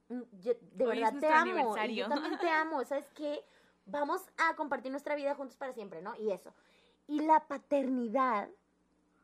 Mm, 0.08 0.22
yo 0.40 0.52
de 0.72 0.86
verdad 0.86 1.14
te 1.18 1.28
amo, 1.28 1.76
y 1.86 1.96
yo 1.96 2.08
también 2.08 2.38
te 2.38 2.48
amo, 2.48 2.84
¿sabes 2.84 3.10
qué? 3.14 3.44
Vamos 3.86 4.22
a 4.38 4.56
compartir 4.56 4.90
nuestra 4.90 5.14
vida 5.14 5.34
juntos 5.34 5.56
para 5.56 5.72
siempre, 5.72 6.00
¿no? 6.00 6.16
Y 6.16 6.30
eso. 6.30 6.54
Y 7.06 7.20
la 7.20 7.46
paternidad, 7.46 8.48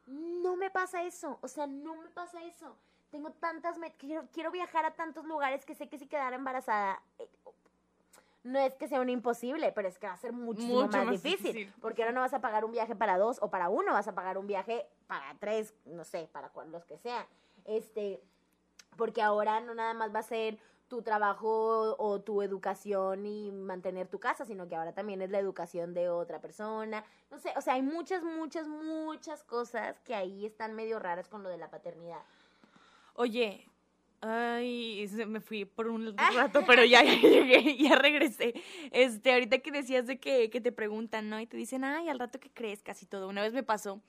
no 0.06 0.56
me 0.56 0.70
pasa 0.70 1.02
eso, 1.02 1.38
o 1.40 1.49
sea, 1.49 1.66
no 1.66 1.94
me 1.94 2.09
pasa 2.11 2.42
eso 2.44 2.76
tengo 3.11 3.31
tantas 3.33 3.76
quiero, 3.99 4.26
quiero 4.33 4.50
viajar 4.50 4.85
a 4.85 4.93
tantos 4.93 5.25
lugares 5.25 5.64
que 5.64 5.75
sé 5.75 5.88
que 5.88 5.99
si 5.99 6.07
quedara 6.07 6.37
embarazada 6.37 7.02
eh, 7.19 7.29
no 8.43 8.59
es 8.59 8.75
que 8.75 8.88
sea 8.88 9.00
un 9.00 9.11
imposible, 9.11 9.73
pero 9.73 9.88
es 9.88 9.99
que 9.99 10.07
va 10.07 10.14
a 10.14 10.17
ser 10.17 10.33
muchísimo 10.33 10.87
más, 10.88 11.11
difícil, 11.11 11.73
porque 11.81 12.02
ahora 12.02 12.12
no 12.12 12.21
vas 12.21 12.33
a 12.33 12.40
pagar 12.40 12.64
un 12.64 12.73
viaje 12.73 12.97
para 12.97 13.19
dos 13.19 13.38
o 13.43 13.50
para 13.50 13.69
uno, 13.69 13.93
vas 13.93 14.09
a 14.09 14.14
pagar 14.14 14.38
un 14.38 14.47
viaje 14.47 14.87
para 15.07 15.35
tres, 15.38 15.75
no 15.85 16.05
sé, 16.05 16.29
para 16.33 16.50
los 16.71 16.85
que 16.87 16.97
sean. 16.97 17.26
Este, 17.67 18.21
porque 18.97 19.21
ahora 19.21 19.61
no 19.61 19.75
nada 19.75 19.93
más 19.93 20.14
va 20.14 20.21
a 20.21 20.23
ser 20.23 20.59
tu 20.88 21.02
trabajo 21.02 21.95
o 21.99 22.21
tu 22.21 22.43
educación 22.43 23.25
y 23.25 23.52
mantener 23.52 24.09
tu 24.09 24.19
casa, 24.19 24.45
sino 24.45 24.67
que 24.67 24.75
ahora 24.75 24.93
también 24.93 25.23
es 25.23 25.31
la 25.31 25.38
educación 25.38 25.95
de 25.95 26.09
otra 26.09 26.40
persona. 26.40 27.05
No 27.31 27.38
sé, 27.38 27.52
o 27.57 27.61
sea, 27.61 27.75
hay 27.75 27.83
muchas, 27.83 28.25
muchas, 28.25 28.67
muchas 28.67 29.45
cosas 29.45 30.00
que 30.00 30.14
ahí 30.14 30.47
están 30.47 30.75
medio 30.75 30.99
raras 30.99 31.29
con 31.29 31.43
lo 31.45 31.49
de 31.49 31.59
la 31.59 31.71
paternidad. 31.71 32.23
Oye, 33.21 33.67
ay, 34.23 35.07
me 35.27 35.41
fui 35.41 35.67
por 35.67 35.89
un 35.89 36.17
rato, 36.17 36.62
pero 36.67 36.83
ya, 36.87 37.03
llegué, 37.03 37.77
ya 37.77 37.97
regresé. 37.97 38.55
Este, 38.93 39.35
ahorita 39.35 39.59
que 39.59 39.71
decías 39.71 40.07
de 40.07 40.19
que, 40.19 40.49
que 40.49 40.62
te 40.62 40.73
preguntan, 40.73 41.29
¿no? 41.29 41.39
Y 41.39 41.47
te 41.47 41.59
dicen, 41.59 41.85
ay, 41.85 42.09
al 42.09 42.19
rato 42.19 42.41
que 42.41 42.49
crees 42.50 42.83
casi 42.83 43.05
todo. 43.05 43.29
Una 43.29 43.43
vez 43.43 43.53
me 43.53 43.62
pasó 43.62 44.00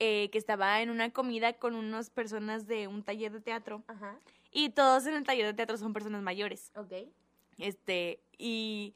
eh, 0.00 0.28
que 0.30 0.36
estaba 0.36 0.82
en 0.82 0.90
una 0.90 1.14
comida 1.14 1.54
con 1.54 1.74
unas 1.74 2.10
personas 2.10 2.66
de 2.66 2.88
un 2.88 3.02
taller 3.02 3.32
de 3.32 3.40
teatro. 3.40 3.82
Ajá. 3.86 4.18
Y 4.50 4.68
todos 4.68 5.06
en 5.06 5.14
el 5.14 5.24
taller 5.24 5.46
de 5.46 5.54
teatro 5.54 5.78
son 5.78 5.94
personas 5.94 6.20
mayores. 6.20 6.72
Ok. 6.76 7.08
Este, 7.56 8.20
y 8.36 8.94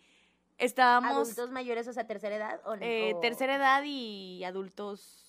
estábamos... 0.59 1.13
¿Adultos 1.13 1.51
mayores, 1.51 1.89
o 1.89 1.95
sea, 1.95 2.07
tercera 2.07 2.37
edad? 2.37 2.61
O, 2.67 2.75
eh, 2.79 3.17
Tercera 3.23 3.57
edad 3.57 3.83
y 3.87 4.45
adultos 4.45 5.26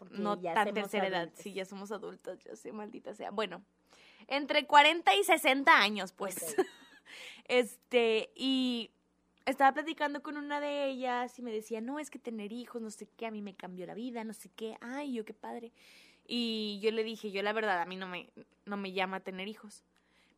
porque 0.00 0.18
no 0.18 0.40
ya 0.40 0.54
tan 0.54 0.72
tercera 0.72 1.06
edad, 1.06 1.30
sí, 1.34 1.52
ya 1.52 1.66
somos 1.66 1.92
adultos, 1.92 2.42
yo 2.42 2.56
sé, 2.56 2.72
maldita 2.72 3.14
sea. 3.14 3.30
Bueno, 3.30 3.62
entre 4.28 4.66
40 4.66 5.14
y 5.14 5.24
60 5.24 5.78
años, 5.78 6.12
pues. 6.12 6.56
Este, 7.46 8.30
y 8.36 8.92
estaba 9.44 9.72
platicando 9.72 10.22
con 10.22 10.36
una 10.36 10.60
de 10.60 10.86
ellas 10.86 11.36
y 11.36 11.42
me 11.42 11.50
decía, 11.50 11.80
no, 11.80 11.98
es 11.98 12.08
que 12.08 12.20
tener 12.20 12.52
hijos, 12.52 12.80
no 12.80 12.90
sé 12.90 13.08
qué, 13.16 13.26
a 13.26 13.32
mí 13.32 13.42
me 13.42 13.56
cambió 13.56 13.86
la 13.86 13.94
vida, 13.94 14.22
no 14.22 14.32
sé 14.32 14.50
qué, 14.54 14.76
ay, 14.80 15.14
yo 15.14 15.24
qué 15.24 15.34
padre. 15.34 15.72
Y 16.28 16.78
yo 16.80 16.92
le 16.92 17.02
dije, 17.02 17.32
yo 17.32 17.42
la 17.42 17.52
verdad, 17.52 17.80
a 17.80 17.86
mí 17.86 17.96
no 17.96 18.06
me, 18.06 18.30
no 18.66 18.76
me 18.76 18.92
llama 18.92 19.18
tener 19.18 19.48
hijos. 19.48 19.82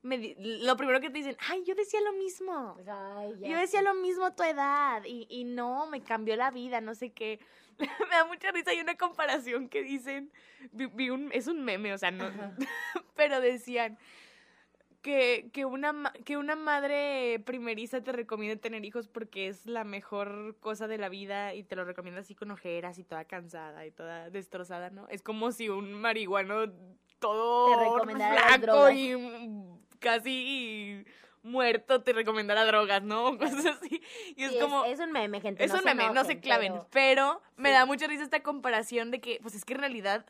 Me 0.01 0.35
lo 0.39 0.75
primero 0.79 1.03
que 1.03 1.11
te 1.11 1.19
dicen, 1.19 1.37
ay, 1.51 1.63
yo 1.65 1.75
decía 1.75 2.01
lo 2.01 2.15
mismo. 2.15 2.77
Ay, 2.89 3.37
ya 3.39 3.49
Yo 3.49 3.59
decía 3.59 3.83
lo 3.83 3.95
mismo 3.95 4.25
a 4.25 4.35
tu 4.35 4.43
edad 4.43 5.05
y, 5.05 5.27
y 5.29 5.45
no, 5.45 5.87
me 5.87 6.01
cambió 6.01 6.35
la 6.35 6.51
vida, 6.51 6.81
no 6.81 6.95
sé 6.95 7.11
qué. 7.11 7.39
me 8.09 8.17
da 8.17 8.25
mucha 8.27 8.51
risa, 8.51 8.71
hay 8.71 8.81
una 8.81 8.97
comparación 8.97 9.69
que 9.69 9.83
dicen, 9.83 10.31
vi, 10.73 10.87
vi 10.87 11.11
un, 11.11 11.31
es 11.33 11.47
un 11.47 11.65
meme, 11.65 11.93
o 11.93 11.99
sea, 11.99 12.11
no, 12.11 12.25
Ajá. 12.25 12.55
pero 13.17 13.41
decían 13.41 13.99
que, 15.03 15.51
que, 15.53 15.65
una, 15.65 16.13
que 16.25 16.37
una 16.37 16.57
madre 16.57 17.43
primeriza 17.45 18.03
te 18.03 18.13
recomienda 18.13 18.61
tener 18.61 18.85
hijos 18.85 19.09
porque 19.09 19.49
es 19.49 19.67
la 19.67 19.85
mejor 19.85 20.57
cosa 20.61 20.87
de 20.87 20.97
la 20.97 21.09
vida 21.09 21.55
y 21.55 21.65
te 21.65 21.77
lo 21.77 21.85
recomienda 21.85 22.21
así 22.21 22.35
con 22.35 22.51
ojeras 22.53 22.99
y 22.99 23.05
toda 23.05 23.25
cansada 23.25 23.85
y 23.85 23.91
toda 23.91 24.31
destrozada, 24.31 24.91
¿no? 24.91 25.09
Es 25.09 25.23
como 25.23 25.51
si 25.51 25.69
un 25.69 25.93
marihuano 25.93 26.73
todo 27.19 28.05
flaco 28.05 28.91
y 28.91 29.17
casi 29.99 31.05
muerto 31.43 32.03
te 32.03 32.13
recomendara 32.13 32.65
drogas, 32.65 33.03
¿no? 33.03 33.37
Cosas 33.39 33.67
así. 33.67 34.03
Y 34.37 34.45
es 34.45 34.53
Sí, 34.53 34.59
como... 34.61 34.85
es, 34.85 34.99
un 35.01 35.13
meme, 35.13 35.41
gente. 35.41 35.65
Es 35.65 35.73
no 35.73 35.79
un 35.79 35.85
meme, 35.85 36.11
no 36.11 36.25
se 36.25 36.39
claven. 36.41 36.73
pero 36.73 36.87
Pero, 36.91 37.43
me 37.57 37.71
sí. 37.71 37.75
da 37.75 37.85
mucha 37.87 38.07
risa 38.07 38.23
esta 38.25 38.43
comparación 38.43 39.11
de 39.11 39.21
que, 39.21 39.39
pues 39.43 39.55
es 39.55 39.65
que 39.65 39.75
en 39.75 39.81
realidad 39.81 40.27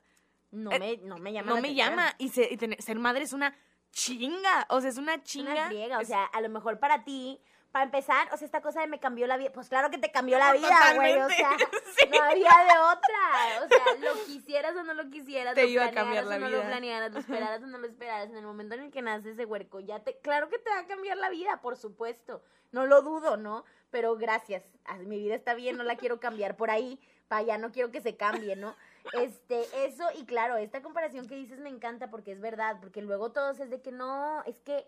No 0.50 0.70
eh, 0.72 0.78
me, 0.78 0.96
no 0.98 1.18
me 1.18 1.32
llama. 1.32 1.48
no 1.48 1.54
me 1.56 1.68
atención. 1.68 1.90
llama. 1.90 2.14
Y, 2.18 2.28
se- 2.30 2.48
y 2.52 2.56
tener- 2.56 2.80
ser 2.82 2.98
madre 2.98 3.24
es 3.24 3.32
una 3.32 3.54
chinga. 3.90 4.66
O 4.70 4.80
sea, 4.80 4.90
es 4.90 4.98
una 4.98 5.14
Es 5.14 5.22
chinga. 5.24 5.52
una 5.52 5.66
friega, 5.68 5.98
o 5.98 6.00
Es- 6.00 6.08
sea, 6.08 6.24
a 6.24 6.40
lo 6.40 6.48
mejor 6.48 6.78
para 6.78 7.04
ti, 7.04 7.40
para 7.72 7.86
empezar, 7.86 8.28
o 8.32 8.36
sea, 8.36 8.44
esta 8.44 8.60
cosa 8.60 8.82
de 8.82 8.86
me 8.86 9.00
cambió 9.00 9.26
la 9.26 9.38
vida, 9.38 9.50
pues 9.50 9.70
claro 9.70 9.90
que 9.90 9.96
te 9.96 10.12
cambió 10.12 10.38
la 10.38 10.52
vida, 10.52 10.94
güey, 10.94 11.18
o 11.18 11.28
sea, 11.30 11.50
sí. 11.98 12.08
no 12.10 12.22
había 12.22 12.50
de 12.50 12.78
otra, 12.78 13.64
o 13.64 13.68
sea, 13.68 14.12
lo 14.12 14.24
quisieras 14.26 14.76
o 14.76 14.84
no 14.84 14.92
lo 14.92 15.08
quisieras, 15.08 15.54
Te 15.54 15.62
lo 15.62 15.68
iba 15.68 15.86
a 15.86 15.90
cambiar 15.90 16.26
la 16.26 16.36
o 16.36 16.38
no 16.38 16.46
vida. 16.48 16.58
lo 16.58 16.64
planearas, 16.64 17.12
lo 17.12 17.20
esperaras 17.20 17.62
o 17.62 17.66
no 17.66 17.78
lo 17.78 17.86
esperaras, 17.86 18.28
en 18.28 18.36
el 18.36 18.44
momento 18.44 18.74
en 18.74 18.82
el 18.82 18.90
que 18.90 19.00
nace 19.00 19.30
ese 19.30 19.46
huerco, 19.46 19.80
ya 19.80 20.00
te, 20.00 20.18
claro 20.18 20.50
que 20.50 20.58
te 20.58 20.68
va 20.68 20.80
a 20.80 20.86
cambiar 20.86 21.16
la 21.16 21.30
vida, 21.30 21.62
por 21.62 21.78
supuesto, 21.78 22.42
no 22.72 22.84
lo 22.84 23.00
dudo, 23.00 23.38
¿no? 23.38 23.64
Pero 23.90 24.16
gracias, 24.16 24.62
mi 25.06 25.18
vida 25.18 25.34
está 25.34 25.54
bien, 25.54 25.78
no 25.78 25.82
la 25.82 25.96
quiero 25.96 26.20
cambiar 26.20 26.56
por 26.56 26.70
ahí, 26.70 27.00
para 27.28 27.40
allá 27.40 27.56
no 27.56 27.72
quiero 27.72 27.90
que 27.90 28.02
se 28.02 28.16
cambie, 28.16 28.54
¿no? 28.54 28.76
Este, 29.14 29.64
eso, 29.86 30.06
y 30.18 30.26
claro, 30.26 30.58
esta 30.58 30.82
comparación 30.82 31.26
que 31.26 31.36
dices 31.36 31.58
me 31.58 31.70
encanta 31.70 32.10
porque 32.10 32.32
es 32.32 32.40
verdad, 32.40 32.76
porque 32.80 33.00
luego 33.00 33.32
todos 33.32 33.58
es 33.60 33.70
de 33.70 33.80
que 33.80 33.92
no, 33.92 34.42
es 34.44 34.60
que 34.60 34.86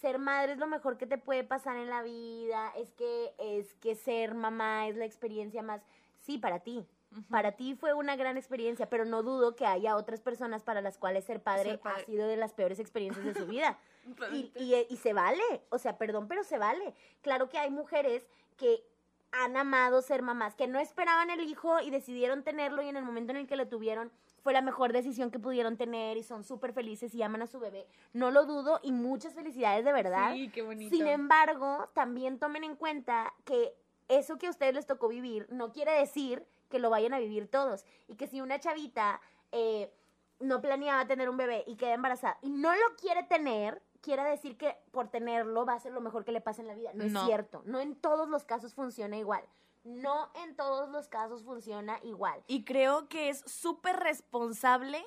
ser 0.00 0.18
madre 0.18 0.52
es 0.52 0.58
lo 0.58 0.66
mejor 0.66 0.96
que 0.96 1.06
te 1.06 1.18
puede 1.18 1.44
pasar 1.44 1.76
en 1.76 1.88
la 1.90 2.02
vida, 2.02 2.72
es 2.76 2.90
que, 2.92 3.32
es 3.38 3.74
que 3.74 3.94
ser 3.94 4.34
mamá 4.34 4.88
es 4.88 4.96
la 4.96 5.04
experiencia 5.04 5.62
más, 5.62 5.82
sí, 6.18 6.38
para 6.38 6.60
ti. 6.60 6.86
Para 7.28 7.52
ti 7.52 7.74
fue 7.74 7.92
una 7.92 8.14
gran 8.14 8.36
experiencia, 8.36 8.88
pero 8.88 9.04
no 9.04 9.24
dudo 9.24 9.56
que 9.56 9.66
haya 9.66 9.96
otras 9.96 10.20
personas 10.20 10.62
para 10.62 10.80
las 10.80 10.96
cuales 10.96 11.24
ser 11.24 11.42
padre, 11.42 11.70
Ser 11.70 11.80
padre. 11.80 12.02
ha 12.02 12.06
sido 12.06 12.28
de 12.28 12.36
las 12.36 12.52
peores 12.52 12.78
experiencias 12.78 13.24
de 13.24 13.34
su 13.34 13.46
vida. 13.46 13.78
Y, 14.32 14.50
y- 14.56 14.86
y 14.88 14.96
se 14.96 15.12
vale, 15.12 15.42
o 15.68 15.78
sea, 15.78 15.98
perdón, 15.98 16.26
pero 16.26 16.42
se 16.42 16.56
vale. 16.56 16.94
Claro 17.20 17.48
que 17.50 17.58
hay 17.58 17.70
mujeres 17.70 18.26
que 18.56 18.82
han 19.30 19.56
amado 19.58 20.00
ser 20.02 20.22
mamás, 20.22 20.54
que 20.54 20.66
no 20.66 20.78
esperaban 20.80 21.30
el 21.30 21.40
hijo 21.40 21.80
y 21.80 21.90
decidieron 21.90 22.42
tenerlo 22.42 22.80
y 22.82 22.88
en 22.88 22.96
el 22.96 23.04
momento 23.04 23.32
en 23.32 23.36
el 23.38 23.46
que 23.46 23.56
lo 23.56 23.68
tuvieron 23.68 24.10
fue 24.42 24.52
la 24.52 24.62
mejor 24.62 24.92
decisión 24.92 25.30
que 25.30 25.38
pudieron 25.38 25.76
tener 25.76 26.16
y 26.16 26.22
son 26.22 26.44
súper 26.44 26.72
felices 26.72 27.14
y 27.14 27.22
aman 27.22 27.42
a 27.42 27.46
su 27.46 27.58
bebé. 27.60 27.86
No 28.12 28.30
lo 28.30 28.46
dudo 28.46 28.80
y 28.82 28.92
muchas 28.92 29.34
felicidades 29.34 29.84
de 29.84 29.92
verdad. 29.92 30.32
Sí, 30.32 30.50
qué 30.50 30.62
bonito. 30.62 30.94
Sin 30.94 31.06
embargo, 31.06 31.88
también 31.94 32.38
tomen 32.38 32.64
en 32.64 32.76
cuenta 32.76 33.32
que 33.44 33.74
eso 34.08 34.38
que 34.38 34.46
a 34.46 34.50
ustedes 34.50 34.74
les 34.74 34.86
tocó 34.86 35.08
vivir 35.08 35.46
no 35.50 35.72
quiere 35.72 35.92
decir 35.92 36.46
que 36.68 36.78
lo 36.78 36.90
vayan 36.90 37.14
a 37.14 37.18
vivir 37.18 37.48
todos. 37.48 37.84
Y 38.08 38.16
que 38.16 38.26
si 38.26 38.40
una 38.40 38.58
chavita 38.60 39.20
eh, 39.52 39.92
no 40.38 40.60
planeaba 40.60 41.06
tener 41.06 41.28
un 41.28 41.36
bebé 41.36 41.64
y 41.66 41.76
queda 41.76 41.94
embarazada 41.94 42.38
y 42.42 42.50
no 42.50 42.72
lo 42.72 42.96
quiere 43.00 43.22
tener, 43.24 43.82
quiere 44.00 44.22
decir 44.24 44.56
que 44.56 44.76
por 44.90 45.08
tenerlo 45.08 45.66
va 45.66 45.74
a 45.74 45.78
ser 45.80 45.92
lo 45.92 46.00
mejor 46.00 46.24
que 46.24 46.32
le 46.32 46.40
pase 46.40 46.62
en 46.62 46.68
la 46.68 46.74
vida. 46.74 46.90
No, 46.94 47.04
No. 47.04 47.20
es 47.20 47.26
cierto. 47.26 47.62
No 47.66 47.80
en 47.80 47.94
todos 47.96 48.28
los 48.28 48.44
casos 48.44 48.74
funciona 48.74 49.16
igual. 49.18 49.44
No 49.84 50.30
en 50.34 50.56
todos 50.56 50.90
los 50.90 51.08
casos 51.08 51.42
funciona 51.44 51.98
igual. 52.02 52.42
Y 52.46 52.64
creo 52.64 53.08
que 53.08 53.28
es 53.30 53.40
súper 53.46 53.96
responsable 53.96 55.04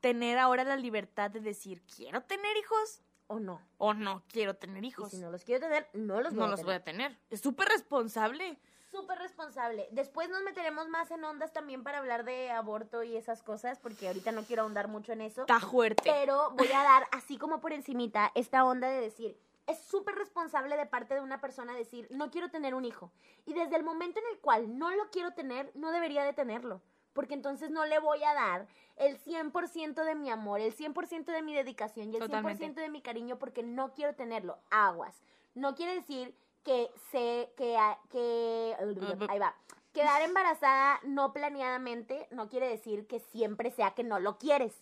tener 0.00 0.38
ahora 0.38 0.64
la 0.64 0.76
libertad 0.76 1.30
de 1.30 1.40
decir, 1.40 1.82
quiero 1.82 2.22
tener 2.22 2.56
hijos 2.56 3.02
¿O 3.26 3.38
no? 3.40 3.60
o 3.76 3.92
no 3.94 4.22
quiero 4.28 4.54
tener 4.54 4.82
Y 4.84 4.88
hijos. 4.88 5.10
si 5.10 5.18
no 5.18 5.30
los 5.30 5.44
quiero 5.44 5.60
tener, 5.60 5.88
no 5.92 6.20
los 6.20 6.30
voy 6.32 6.38
no 6.40 6.44
a 6.44 6.48
los 6.48 6.60
tener. 6.60 6.66
voy 6.66 6.74
a 6.76 6.84
tener. 6.84 7.18
Es 7.30 7.40
súper 7.40 7.68
responsable. 7.68 8.58
Súper 8.90 9.18
responsable. 9.18 9.86
Después 9.92 10.30
nos 10.30 10.42
meteremos 10.42 10.88
más 10.88 11.10
en 11.10 11.22
ondas 11.22 11.52
también 11.52 11.82
para 11.84 11.98
hablar 11.98 12.24
de 12.24 12.50
aborto 12.50 13.02
y 13.02 13.16
esas 13.18 13.42
cosas, 13.42 13.78
porque 13.78 14.06
ahorita 14.08 14.32
no 14.32 14.44
quiero 14.44 14.62
ahondar 14.62 14.88
mucho 14.88 15.12
en 15.12 15.20
eso. 15.20 15.42
Está 15.42 15.60
fuerte. 15.60 16.02
Pero 16.10 16.52
voy 16.52 16.68
a 16.72 16.82
dar, 16.82 17.06
así 17.12 17.36
como 17.36 17.60
por 17.60 17.74
encimita, 17.74 18.32
esta 18.34 18.64
onda 18.64 18.88
de 18.88 19.00
decir, 19.02 19.38
es 19.68 19.78
súper 19.80 20.14
responsable 20.14 20.76
de 20.76 20.86
parte 20.86 21.14
de 21.14 21.20
una 21.20 21.40
persona 21.40 21.74
decir, 21.74 22.08
no 22.10 22.30
quiero 22.30 22.50
tener 22.50 22.74
un 22.74 22.86
hijo. 22.86 23.12
Y 23.44 23.52
desde 23.52 23.76
el 23.76 23.84
momento 23.84 24.18
en 24.18 24.26
el 24.32 24.40
cual 24.40 24.78
no 24.78 24.90
lo 24.90 25.10
quiero 25.10 25.32
tener, 25.32 25.70
no 25.74 25.92
debería 25.92 26.24
de 26.24 26.32
tenerlo. 26.32 26.80
Porque 27.12 27.34
entonces 27.34 27.70
no 27.70 27.84
le 27.84 27.98
voy 27.98 28.22
a 28.24 28.32
dar 28.32 28.66
el 28.96 29.18
100% 29.18 30.04
de 30.04 30.14
mi 30.14 30.30
amor, 30.30 30.60
el 30.60 30.74
100% 30.74 31.26
de 31.26 31.42
mi 31.42 31.54
dedicación 31.54 32.10
y 32.10 32.16
el 32.16 32.22
Totalmente. 32.22 32.64
100% 32.64 32.74
de 32.74 32.88
mi 32.88 33.02
cariño 33.02 33.38
porque 33.38 33.62
no 33.62 33.92
quiero 33.92 34.14
tenerlo. 34.14 34.58
Aguas. 34.70 35.22
No 35.54 35.74
quiere 35.74 35.94
decir 35.94 36.34
que 36.64 36.90
sé 37.10 37.52
que, 37.56 37.76
ahí 37.76 39.38
va. 39.38 39.54
Quedar 39.92 40.22
embarazada 40.22 41.00
no 41.02 41.32
planeadamente 41.32 42.26
no 42.30 42.48
quiere 42.48 42.68
decir 42.68 43.06
que 43.06 43.20
siempre 43.20 43.70
sea 43.70 43.94
que 43.94 44.04
no 44.04 44.18
lo 44.18 44.38
quieres. 44.38 44.72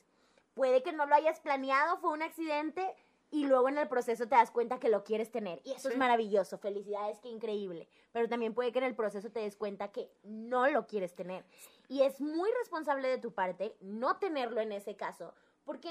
Puede 0.54 0.82
que 0.82 0.92
no 0.92 1.06
lo 1.06 1.14
hayas 1.14 1.40
planeado, 1.40 1.98
fue 1.98 2.12
un 2.12 2.22
accidente 2.22 2.94
y 3.30 3.46
luego 3.46 3.68
en 3.68 3.78
el 3.78 3.88
proceso 3.88 4.24
te 4.28 4.36
das 4.36 4.50
cuenta 4.50 4.78
que 4.78 4.88
lo 4.88 5.02
quieres 5.04 5.30
tener. 5.30 5.60
Y 5.64 5.72
eso 5.72 5.88
es 5.88 5.96
maravilloso, 5.96 6.58
felicidades, 6.58 7.18
qué 7.20 7.28
increíble. 7.28 7.88
Pero 8.12 8.28
también 8.28 8.54
puede 8.54 8.72
que 8.72 8.78
en 8.78 8.84
el 8.84 8.94
proceso 8.94 9.30
te 9.30 9.40
des 9.40 9.56
cuenta 9.56 9.92
que 9.92 10.10
no 10.22 10.68
lo 10.68 10.86
quieres 10.86 11.14
tener. 11.14 11.44
Y 11.88 12.02
es 12.02 12.20
muy 12.20 12.50
responsable 12.58 13.08
de 13.08 13.18
tu 13.18 13.32
parte 13.34 13.76
no 13.80 14.16
tenerlo 14.18 14.60
en 14.60 14.72
ese 14.72 14.96
caso, 14.96 15.34
porque 15.64 15.90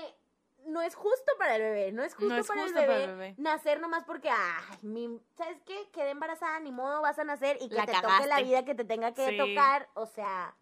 no 0.65 0.81
es 0.81 0.95
justo 0.95 1.31
para 1.37 1.57
el 1.57 1.61
bebé, 1.61 1.91
no 1.91 2.03
es 2.03 2.15
justo, 2.15 2.33
No 2.33 2.39
es 2.39 2.47
para, 2.47 2.61
justo 2.63 2.79
el 2.79 2.85
para 2.85 2.97
bebé 2.97 3.11
el 3.11 3.17
bebé. 3.17 3.35
nacer 3.37 3.79
nomás 3.79 4.03
porque, 4.05 4.29
ay, 4.29 4.77
mi, 4.81 5.19
¿sabes 5.35 5.61
qué? 5.63 5.89
Quedé 5.91 6.09
embarazada, 6.11 6.59
ni 6.59 6.71
modo, 6.71 7.01
vas 7.01 7.19
a 7.19 7.23
nacer 7.23 7.57
y 7.61 7.69
que 7.69 7.75
La 7.75 7.85
te 7.85 7.91
toque 8.01 8.25
la 8.27 8.41
vida 8.41 8.65
que 8.65 8.73
te 8.73 8.83
tenga 8.83 9.13
que 9.13 9.29
Sí. 9.29 9.37
tocar, 9.37 9.87
o 9.93 10.05
sea, 10.07 10.55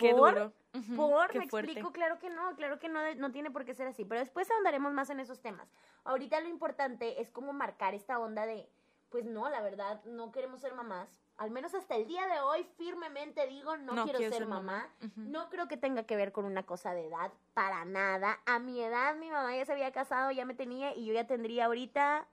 Qué 0.00 0.14
por, 0.14 0.34
duro. 0.34 0.52
Por, 0.96 1.34
me 1.34 1.48
fuerte. 1.48 1.72
explico, 1.72 1.92
claro 1.92 2.18
que 2.18 2.30
no, 2.30 2.54
claro 2.56 2.78
que 2.78 2.88
no, 2.88 3.00
no 3.16 3.32
tiene 3.32 3.50
por 3.50 3.64
qué 3.64 3.74
ser 3.74 3.86
así, 3.86 4.04
pero 4.04 4.20
después 4.20 4.50
ahondaremos 4.50 4.92
más 4.92 5.10
en 5.10 5.20
esos 5.20 5.40
temas. 5.40 5.68
Ahorita 6.04 6.40
lo 6.40 6.48
importante 6.48 7.20
es 7.20 7.30
como 7.30 7.52
marcar 7.52 7.94
esta 7.94 8.18
onda 8.18 8.46
de, 8.46 8.68
pues 9.10 9.24
no, 9.24 9.48
la 9.48 9.60
verdad, 9.60 10.02
no 10.04 10.32
queremos 10.32 10.60
ser 10.60 10.74
mamás. 10.74 11.08
Al 11.36 11.50
menos 11.50 11.74
hasta 11.74 11.96
el 11.96 12.06
día 12.06 12.26
de 12.26 12.40
hoy 12.40 12.64
firmemente 12.76 13.46
digo, 13.46 13.76
no, 13.78 13.94
No 13.94 14.04
quiero, 14.04 14.18
quiero 14.18 14.32
ser, 14.32 14.42
ser 14.42 14.48
mamá. 14.48 14.88
No 15.16 15.48
creo 15.48 15.68
que 15.68 15.78
tenga 15.78 16.04
que 16.04 16.16
ver 16.16 16.32
con 16.32 16.44
una 16.44 16.64
cosa 16.64 16.92
de 16.92 17.06
edad, 17.06 17.32
para 17.54 17.84
nada. 17.84 18.40
A 18.44 18.58
mi 18.58 18.82
edad 18.82 19.16
mi 19.16 19.30
mamá 19.30 19.56
ya 19.56 19.64
se 19.64 19.72
había 19.72 19.90
casado, 19.90 20.30
ya 20.30 20.44
me 20.44 20.54
tenía 20.54 20.94
y 20.94 21.06
yo 21.06 21.14
ya 21.14 21.26
tendría 21.26 21.64
ahorita, 21.64 22.26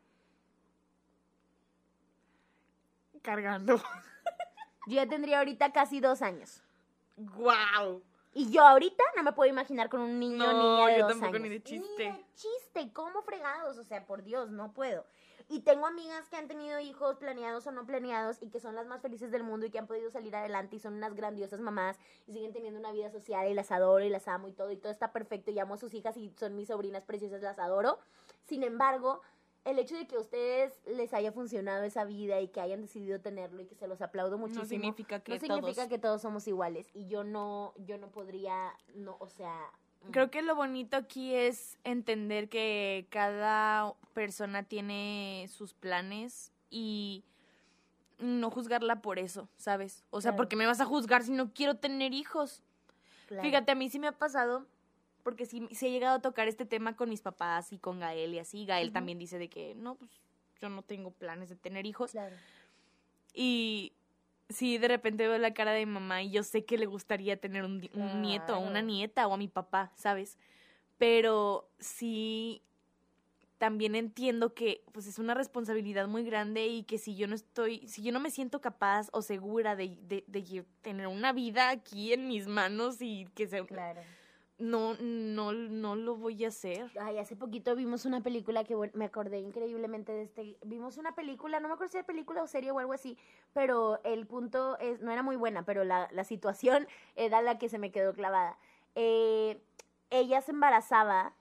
Cargando. 3.21 3.75
yo 4.87 4.95
ya 4.95 5.07
tendría 5.07 5.39
ahorita 5.39 5.73
casi 5.73 5.99
dos 5.99 6.21
años. 6.21 6.63
¡Guau! 7.17 8.01
Y 8.33 8.51
yo 8.51 8.61
ahorita 8.61 9.03
no 9.15 9.23
me 9.23 9.33
puedo 9.33 9.49
imaginar 9.49 9.89
con 9.89 9.99
un 10.01 10.19
niño 10.19 10.37
No, 10.37 10.53
niña 10.77 10.87
de 10.93 10.99
yo 10.99 11.03
dos 11.07 11.11
tampoco, 11.13 11.35
años. 11.37 11.41
ni 11.41 11.49
de 11.49 11.63
chiste. 11.63 12.11
Ni 12.11 12.17
de 12.17 12.25
chiste, 12.35 12.93
¿cómo 12.93 13.23
fregados? 13.23 13.77
O 13.79 13.83
sea, 13.83 14.05
por 14.05 14.21
Dios, 14.23 14.51
no 14.51 14.73
puedo. 14.73 15.05
Y 15.49 15.61
tengo 15.61 15.87
amigas 15.87 16.27
que 16.29 16.35
han 16.35 16.47
tenido 16.47 16.77
hijos 16.79 17.15
planeados 17.15 17.65
o 17.65 17.71
no 17.71 17.85
planeados 17.85 18.37
y 18.43 18.49
que 18.49 18.59
son 18.59 18.75
las 18.75 18.85
más 18.85 19.01
felices 19.01 19.31
del 19.31 19.43
mundo 19.43 19.65
y 19.65 19.71
que 19.71 19.79
han 19.79 19.87
podido 19.87 20.11
salir 20.11 20.35
adelante 20.35 20.75
y 20.75 20.79
son 20.79 20.93
unas 20.95 21.15
grandiosas 21.15 21.61
mamás 21.61 21.97
y 22.27 22.33
siguen 22.33 22.51
teniendo 22.51 22.79
una 22.79 22.91
vida 22.91 23.09
social 23.09 23.47
y 23.49 23.53
las 23.53 23.71
adoro 23.71 24.03
y 24.03 24.09
las 24.09 24.27
amo 24.27 24.49
y 24.49 24.51
todo 24.51 24.71
y 24.71 24.77
todo 24.77 24.91
está 24.91 25.13
perfecto 25.13 25.49
y 25.49 25.57
amo 25.57 25.75
a 25.75 25.77
sus 25.77 25.93
hijas 25.93 26.17
y 26.17 26.31
son 26.37 26.55
mis 26.57 26.67
sobrinas 26.67 27.05
preciosas, 27.05 27.41
las 27.41 27.57
adoro. 27.59 27.97
Sin 28.45 28.61
embargo, 28.61 29.21
el 29.69 29.79
hecho 29.79 29.95
de 29.95 30.07
que 30.07 30.15
a 30.15 30.19
ustedes 30.19 30.73
les 30.85 31.13
haya 31.13 31.31
funcionado 31.31 31.83
esa 31.83 32.03
vida 32.05 32.39
y 32.41 32.47
que 32.47 32.61
hayan 32.61 32.81
decidido 32.81 33.19
tenerlo 33.19 33.61
y 33.61 33.65
que 33.65 33.75
se 33.75 33.87
los 33.87 34.01
aplaudo 34.01 34.37
muchísimo 34.37 34.63
No 34.63 34.69
significa 34.69 35.19
que 35.19 35.33
no 35.33 35.39
significa 35.39 35.73
todos. 35.75 35.87
que 35.89 35.97
todos 35.99 36.21
somos 36.21 36.47
iguales 36.47 36.89
y 36.93 37.07
yo 37.07 37.23
no 37.23 37.73
yo 37.77 37.97
no 37.97 38.09
podría 38.09 38.73
no 38.95 39.17
o 39.19 39.27
sea 39.29 39.53
mm, 40.07 40.11
Creo 40.11 40.31
que 40.31 40.41
lo 40.41 40.55
bonito 40.55 40.97
aquí 40.97 41.33
es 41.35 41.77
entender 41.83 42.49
que 42.49 43.07
cada 43.09 43.93
persona 44.13 44.63
tiene 44.63 45.47
sus 45.49 45.73
planes 45.73 46.51
y 46.69 47.23
no 48.19 48.49
juzgarla 48.49 49.01
por 49.01 49.19
eso, 49.19 49.47
¿sabes? 49.57 50.03
O 50.09 50.21
sea, 50.21 50.31
Claro. 50.31 50.37
porque 50.37 50.55
me 50.55 50.65
vas 50.65 50.81
a 50.81 50.85
juzgar 50.85 51.23
si 51.23 51.31
no 51.31 51.53
quiero 51.53 51.75
tener 51.75 52.13
hijos? 52.13 52.63
Claro. 53.27 53.43
Fíjate, 53.43 53.71
a 53.73 53.75
mí 53.75 53.89
sí 53.89 53.99
me 53.99 54.07
ha 54.07 54.11
pasado, 54.11 54.65
porque 55.27 55.45
sí, 55.45 55.67
sí 55.73 55.87
he 55.87 55.91
llegado 55.91 56.15
a 56.15 56.21
tocar 56.21 56.47
este 56.47 56.65
tema 56.65 56.95
con 56.95 57.09
mis 57.09 57.19
papás 57.21 57.73
y 57.73 57.79
con 57.79 57.99
Gael 57.99 58.33
y 58.33 58.39
así. 58.39 58.65
Gael 58.65 58.93
también 58.93 59.19
dice 59.19 59.37
de 59.37 59.49
que, 59.49 59.75
no, 59.75 59.95
pues 59.95 60.09
yo 60.61 60.69
no 60.69 60.83
tengo 60.83 61.11
planes 61.11 61.49
de 61.49 61.57
tener 61.57 61.85
hijos. 61.85 62.11
Claro. 62.11 62.33
Y 63.33 63.91
sí, 64.47 64.77
de 64.77 64.87
repente 64.87 65.27
veo 65.27 65.37
la 65.37 65.53
cara 65.53 65.73
de 65.73 65.85
mi 65.85 65.91
mamá 65.91 66.23
y 66.23 66.31
yo 66.31 66.43
sé 66.43 66.63
que 66.63 66.77
le 66.77 66.85
gustaría 66.85 67.35
tener 67.35 67.65
un, 67.65 67.89
un 67.93 68.21
nieto 68.21 68.55
o 68.55 68.59
una 68.61 68.69
Claro. 68.71 68.87
nieta 68.87 69.27
o 69.27 69.33
a 69.33 69.37
mi 69.37 69.49
papá, 69.49 69.91
¿sabes? 69.97 70.37
Pero 70.97 71.67
sí, 71.77 72.61
también 73.57 73.93
entiendo 73.95 74.53
que 74.53 74.81
pues 74.93 75.07
es 75.07 75.19
una 75.19 75.33
responsabilidad 75.33 76.07
muy 76.07 76.23
grande 76.23 76.67
y 76.67 76.83
que 76.83 76.97
si 76.97 77.17
yo 77.17 77.27
no 77.27 77.35
estoy, 77.35 77.85
si 77.89 78.01
yo 78.01 78.13
no 78.13 78.21
me 78.21 78.31
siento 78.31 78.61
capaz 78.61 79.09
o 79.11 79.21
segura 79.21 79.75
de, 79.75 79.97
de, 80.03 80.23
de 80.27 80.63
tener 80.81 81.07
una 81.07 81.33
vida 81.33 81.67
aquí 81.67 82.13
en 82.13 82.29
mis 82.29 82.47
manos 82.47 83.01
y 83.01 83.25
que 83.35 83.45
se... 83.45 83.65
Claro. 83.65 83.99
No, 84.59 84.95
no, 84.95 85.53
no 85.53 85.95
lo 85.95 86.15
voy 86.15 86.43
a 86.43 86.47
hacer. 86.47 86.89
Ay, 86.99 87.19
hace 87.19 87.35
poquito 87.35 87.75
vimos 87.75 88.05
una 88.05 88.21
película 88.21 88.63
que 88.63 88.73
bueno, 88.73 88.91
me 88.95 89.05
acordé 89.05 89.37
increíblemente 89.37 90.11
de 90.11 90.23
este. 90.23 90.57
Vimos 90.65 90.97
una 90.97 91.13
película, 91.13 91.59
no 91.59 91.67
me 91.67 91.75
acuerdo 91.75 91.91
si 91.91 91.97
era 91.97 92.07
película 92.07 92.41
o 92.41 92.47
serie 92.47 92.71
o 92.71 92.79
algo 92.79 92.93
así, 92.93 93.19
pero 93.53 93.99
el 94.03 94.25
punto 94.25 94.79
es, 94.79 94.99
no 94.99 95.11
era 95.11 95.21
muy 95.21 95.35
buena, 95.35 95.63
pero 95.63 95.83
la, 95.83 96.09
la 96.11 96.23
situación 96.23 96.87
era 97.15 97.41
la 97.43 97.59
que 97.59 97.69
se 97.69 97.77
me 97.77 97.91
quedó 97.91 98.13
clavada. 98.13 98.57
Eh, 98.95 99.61
ella 100.09 100.41
se 100.41 100.51
embarazaba 100.51 101.33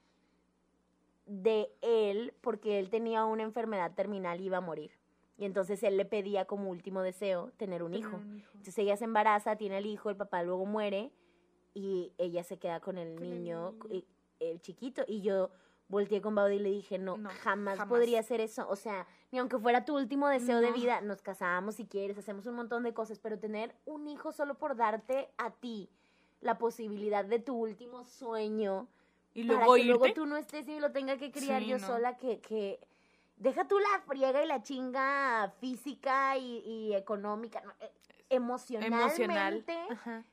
de 1.25 1.71
él 1.81 2.35
porque 2.43 2.79
él 2.79 2.91
tenía 2.91 3.25
una 3.25 3.45
enfermedad 3.45 3.95
terminal 3.95 4.43
y 4.43 4.45
iba 4.45 4.59
a 4.59 4.61
morir. 4.61 4.91
Y 5.39 5.47
entonces 5.47 5.83
él 5.83 5.97
le 5.97 6.05
pedía 6.05 6.45
como 6.45 6.71
último 6.71 7.01
deseo 7.01 7.51
tener 7.57 7.83
un 7.83 7.95
hijo. 7.95 8.19
Entonces 8.19 8.79
ella 8.79 8.97
se 8.97 9.05
embaraza, 9.05 9.57
tiene 9.57 9.79
el 9.79 9.87
hijo, 9.87 10.11
el 10.11 10.17
papá 10.17 10.43
luego 10.43 10.67
muere 10.67 11.13
y 11.77 12.13
ella 12.17 12.43
se 12.43 12.57
queda 12.59 12.81
con 12.81 12.97
el 12.97 13.15
Con 13.17 13.25
el 13.25 13.31
niño, 13.31 13.75
el 14.41 14.61
chiquito. 14.63 15.03
Y 15.07 15.21
yo 15.21 15.51
volteé 15.89 16.23
con 16.23 16.35
Baudi 16.35 16.55
y 16.57 16.59
le 16.59 16.71
dije, 16.71 16.99
no, 16.99 17.19
No, 17.19 17.29
jamás, 17.43 17.77
jamás. 17.77 17.89
podría 17.89 18.21
hacer 18.21 18.41
eso. 18.41 18.67
O 18.69 18.77
sea, 18.77 19.07
ni 19.31 19.39
aunque 19.39 19.59
fuera 19.59 19.85
tu 19.85 19.95
último 19.95 20.27
deseo 20.29 20.61
de 20.63 20.73
vida, 20.73 21.03
nos 21.03 21.21
casamos 21.21 21.75
si 21.75 21.85
quieres, 21.87 22.17
hacemos 22.17 22.47
un 22.47 22.55
montón 22.55 22.83
de 22.83 22.95
cosas, 22.95 23.19
pero 23.19 23.39
tener 23.39 23.75
un 23.85 24.09
hijo 24.09 24.33
solo 24.33 24.55
por 24.55 24.75
darte 24.77 25.29
a 25.37 25.51
ti 25.51 25.91
la 26.41 26.57
posibilidad 26.57 27.25
de 27.27 27.41
tu 27.41 27.55
último 27.55 28.05
sueño 28.05 28.89
Y 29.35 29.45
para 29.45 29.59
luego 29.67 29.75
que 29.75 29.81
irte. 29.81 29.99
luego 29.99 30.15
tú 30.15 30.27
no 30.27 30.37
estés 30.39 30.67
y 30.69 30.81
lo 30.81 30.93
tenga 30.93 31.19
que 31.19 31.31
criar 31.31 31.61
Sí, 31.63 31.69
yo 31.69 31.79
no. 31.79 31.87
sola, 31.87 32.17
que, 32.17 32.41
que 32.41 32.81
deja 33.37 33.69
tú 33.69 33.79
la 33.79 34.01
friega 34.07 34.43
y 34.43 34.47
la 34.47 34.63
chinga 34.63 35.53
física 35.61 36.37
y, 36.39 36.59
y 36.65 36.95
económica, 36.95 37.63
eh, 37.81 37.91
emocionalmente 38.31 39.23
emocional. 39.23 39.65
Ajá. 39.91 40.25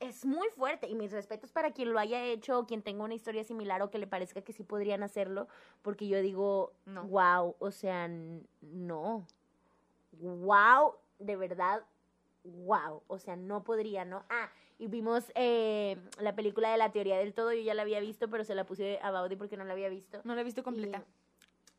Es 0.00 0.24
muy 0.24 0.48
fuerte. 0.50 0.88
Y 0.88 0.94
mis 0.94 1.12
respetos 1.12 1.52
para 1.52 1.72
quien 1.72 1.92
lo 1.92 1.98
haya 1.98 2.24
hecho 2.24 2.58
o 2.58 2.66
quien 2.66 2.82
tenga 2.82 3.04
una 3.04 3.14
historia 3.14 3.44
similar 3.44 3.82
o 3.82 3.90
que 3.90 3.98
le 3.98 4.06
parezca 4.06 4.42
que 4.42 4.52
sí 4.52 4.62
podrían 4.62 5.02
hacerlo, 5.02 5.48
porque 5.82 6.08
yo 6.08 6.20
digo, 6.22 6.72
No. 6.86 7.04
wow, 7.04 7.56
o 7.58 7.70
sea, 7.70 8.08
no. 8.60 9.26
Wow, 10.12 10.94
de 11.18 11.36
verdad, 11.36 11.84
wow. 12.44 13.02
O 13.06 13.18
sea, 13.18 13.36
no 13.36 13.62
podría, 13.64 14.04
¿no? 14.04 14.24
Ah, 14.28 14.50
y 14.78 14.86
vimos 14.86 15.32
eh, 15.34 15.96
la 16.20 16.34
película 16.34 16.70
de 16.70 16.78
la 16.78 16.92
teoría 16.92 17.18
del 17.18 17.34
todo, 17.34 17.52
yo 17.52 17.62
ya 17.62 17.74
la 17.74 17.82
había 17.82 18.00
visto, 18.00 18.28
pero 18.28 18.44
se 18.44 18.54
la 18.54 18.64
puse 18.64 18.98
a 19.02 19.10
Baudi 19.10 19.36
porque 19.36 19.56
no 19.56 19.64
la 19.64 19.72
había 19.72 19.88
visto. 19.88 20.20
No 20.24 20.34
la 20.34 20.40
he 20.40 20.44
visto 20.44 20.62
completa. 20.62 20.98
Y, 20.98 21.27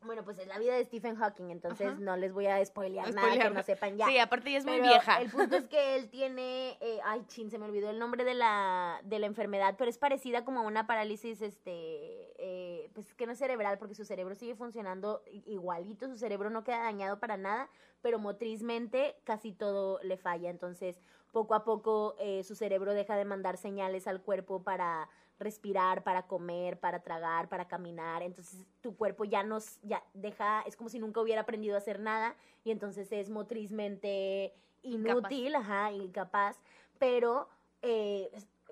bueno, 0.05 0.23
pues 0.23 0.39
es 0.39 0.47
la 0.47 0.57
vida 0.57 0.75
de 0.75 0.85
Stephen 0.85 1.15
Hawking, 1.15 1.49
entonces 1.49 1.87
Ajá. 1.87 1.97
no 1.99 2.15
les 2.15 2.31
voy 2.31 2.47
a 2.47 2.63
spoilear 2.65 3.13
nada 3.13 3.31
que 3.31 3.49
no 3.49 3.63
sepan 3.63 3.97
ya. 3.97 4.07
Sí, 4.07 4.17
aparte 4.17 4.51
ya 4.51 4.59
es 4.59 4.65
muy 4.65 4.79
vieja. 4.79 5.21
El 5.21 5.29
punto 5.29 5.57
es 5.57 5.67
que 5.67 5.95
él 5.95 6.09
tiene, 6.09 6.77
eh, 6.79 6.99
ay, 7.03 7.23
chin, 7.27 7.51
se 7.51 7.57
me 7.57 7.65
olvidó 7.65 7.89
el 7.89 7.99
nombre 7.99 8.23
de 8.23 8.33
la, 8.33 9.01
de 9.03 9.19
la 9.19 9.25
enfermedad, 9.25 9.75
pero 9.77 9.89
es 9.89 9.97
parecida 9.97 10.45
como 10.45 10.61
a 10.61 10.63
una 10.63 10.87
parálisis, 10.87 11.41
este, 11.41 12.33
eh, 12.37 12.89
pues 12.93 13.13
que 13.13 13.25
no 13.25 13.33
es 13.33 13.39
cerebral, 13.39 13.77
porque 13.77 13.93
su 13.93 14.05
cerebro 14.05 14.35
sigue 14.35 14.55
funcionando 14.55 15.21
igualito, 15.45 16.07
su 16.07 16.17
cerebro 16.17 16.49
no 16.49 16.63
queda 16.63 16.79
dañado 16.79 17.19
para 17.19 17.35
nada, 17.35 17.69
pero 18.01 18.19
motrizmente 18.19 19.17
casi 19.25 19.51
todo 19.51 19.99
le 20.01 20.17
falla, 20.17 20.49
entonces 20.49 21.01
poco 21.31 21.55
a 21.55 21.63
poco 21.65 22.15
eh, 22.19 22.43
su 22.43 22.55
cerebro 22.55 22.93
deja 22.93 23.15
de 23.17 23.25
mandar 23.25 23.57
señales 23.57 24.07
al 24.07 24.21
cuerpo 24.21 24.63
para 24.63 25.09
respirar, 25.39 26.03
para 26.03 26.27
comer, 26.27 26.79
para 26.79 26.99
tragar, 27.01 27.47
para 27.47 27.67
caminar, 27.67 28.21
entonces 28.21 28.65
tu 28.81 28.95
cuerpo 28.95 29.23
ya 29.23 29.43
nos, 29.43 29.79
ya 29.81 30.03
deja, 30.13 30.61
es 30.63 30.75
como 30.75 30.89
si 30.89 30.99
nunca 30.99 31.21
hubiera 31.21 31.41
aprendido 31.41 31.75
a 31.75 31.77
hacer 31.77 31.99
nada 31.99 32.35
y 32.63 32.71
entonces 32.71 33.11
es 33.11 33.29
motrizmente 33.29 34.53
inútil, 34.83 35.55
ajá, 35.55 35.91
incapaz, 35.91 36.57
pero 36.97 37.47
eh, 37.81 38.29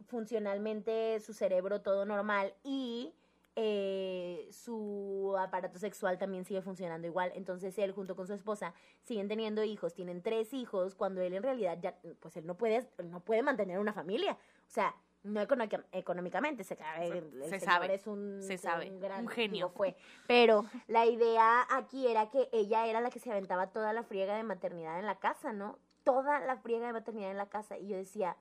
funcionalmente 0.07 1.19
su 1.21 1.33
cerebro 1.33 1.81
todo 1.81 2.05
normal 2.05 2.53
y 2.63 3.13
eh, 3.59 4.47
su 4.51 5.35
aparato 5.39 5.79
sexual 5.79 6.19
también 6.19 6.45
sigue 6.45 6.61
funcionando 6.61 7.07
igual. 7.07 7.31
Entonces 7.33 7.75
él 7.79 7.91
junto 7.91 8.15
con 8.15 8.27
su 8.27 8.33
esposa 8.33 8.75
siguen 9.01 9.27
teniendo 9.27 9.63
hijos, 9.63 9.95
tienen 9.95 10.21
tres 10.21 10.53
hijos, 10.53 10.93
cuando 10.93 11.21
él 11.21 11.33
en 11.33 11.41
realidad 11.41 11.79
ya, 11.81 11.97
pues 12.19 12.37
él 12.37 12.45
no 12.45 12.55
puede, 12.55 12.87
no 13.03 13.21
puede 13.21 13.41
mantener 13.41 13.79
una 13.79 13.93
familia. 13.93 14.33
O 14.33 14.69
sea, 14.69 14.95
no 15.27 15.41
económica- 15.41 15.83
económicamente, 15.91 16.63
se, 16.63 16.77
el, 16.99 17.41
el 17.43 17.49
Se 17.49 17.59
sabe, 17.59 17.93
es 17.93 18.07
un, 18.07 18.41
se 18.41 18.57
sabe, 18.57 18.89
gran, 18.99 19.21
un 19.21 19.27
genio. 19.27 19.53
digo, 19.67 19.69
fue. 19.69 19.95
Pero 20.27 20.65
la 20.87 21.05
idea 21.05 21.65
aquí 21.69 22.07
era 22.07 22.29
que 22.29 22.49
ella 22.51 22.85
era 22.87 23.01
la 23.01 23.09
que 23.09 23.19
se 23.19 23.31
aventaba 23.31 23.67
toda 23.67 23.93
la 23.93 24.03
friega 24.03 24.35
de 24.35 24.43
maternidad 24.43 24.99
en 24.99 25.05
la 25.05 25.19
casa, 25.19 25.53
¿no? 25.53 25.77
Toda 26.03 26.39
la 26.39 26.57
friega 26.57 26.87
de 26.87 26.93
maternidad 26.93 27.31
en 27.31 27.37
la 27.37 27.49
casa. 27.49 27.77
Y 27.77 27.87
yo 27.87 27.97
decía, 27.97 28.37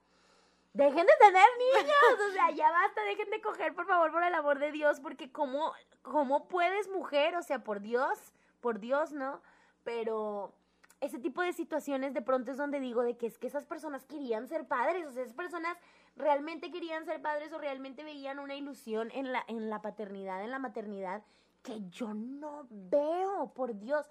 dejen 0.72 1.07
de 1.07 1.12
tener 1.18 1.46
niños, 1.75 2.29
o 2.29 2.33
sea, 2.33 2.51
ya 2.51 2.70
basta, 2.70 3.03
dejen 3.05 3.31
de 3.31 3.40
coger, 3.40 3.75
por 3.75 3.87
favor, 3.87 4.12
por 4.12 4.22
el 4.22 4.35
amor 4.35 4.59
de 4.59 4.70
Dios, 4.72 5.01
porque 5.01 5.33
cómo, 5.33 5.72
cómo 6.03 6.49
puedes, 6.49 6.88
mujer, 6.88 7.35
o 7.37 7.42
sea, 7.42 7.64
por 7.64 7.81
Dios, 7.81 8.18
por 8.61 8.79
Dios, 8.79 9.12
¿no? 9.12 9.40
Pero 9.85 10.53
ese 11.01 11.18
tipo 11.18 11.42
de 11.42 11.53
situaciones 11.53 12.14
de 12.14 12.22
pronto 12.22 12.51
es 12.51 12.57
donde 12.57 12.81
digo 12.81 13.03
de 13.03 13.16
que 13.16 13.27
es 13.27 13.38
que 13.38 13.46
esas 13.46 13.64
personas 13.66 14.05
querían 14.07 14.49
ser 14.49 14.66
padres, 14.66 15.07
o 15.07 15.12
sea, 15.12 15.22
esas 15.22 15.35
personas 15.35 15.77
realmente 16.16 16.70
querían 16.70 17.05
ser 17.05 17.20
padres 17.22 17.52
o 17.52 17.59
realmente 17.59 18.05
veían 18.05 18.38
una 18.38 18.55
ilusión 18.55 19.11
en 19.12 19.33
la, 19.33 19.44
en 19.48 19.68
la 19.70 19.83
paternidad, 19.83 20.42
en 20.42 20.50
la 20.50 20.59
maternidad, 20.59 21.22
que 21.62 21.81
yo 21.90 22.14
no 22.14 22.66
veo, 22.70 23.52
por 23.55 23.79
Dios. 23.79 24.07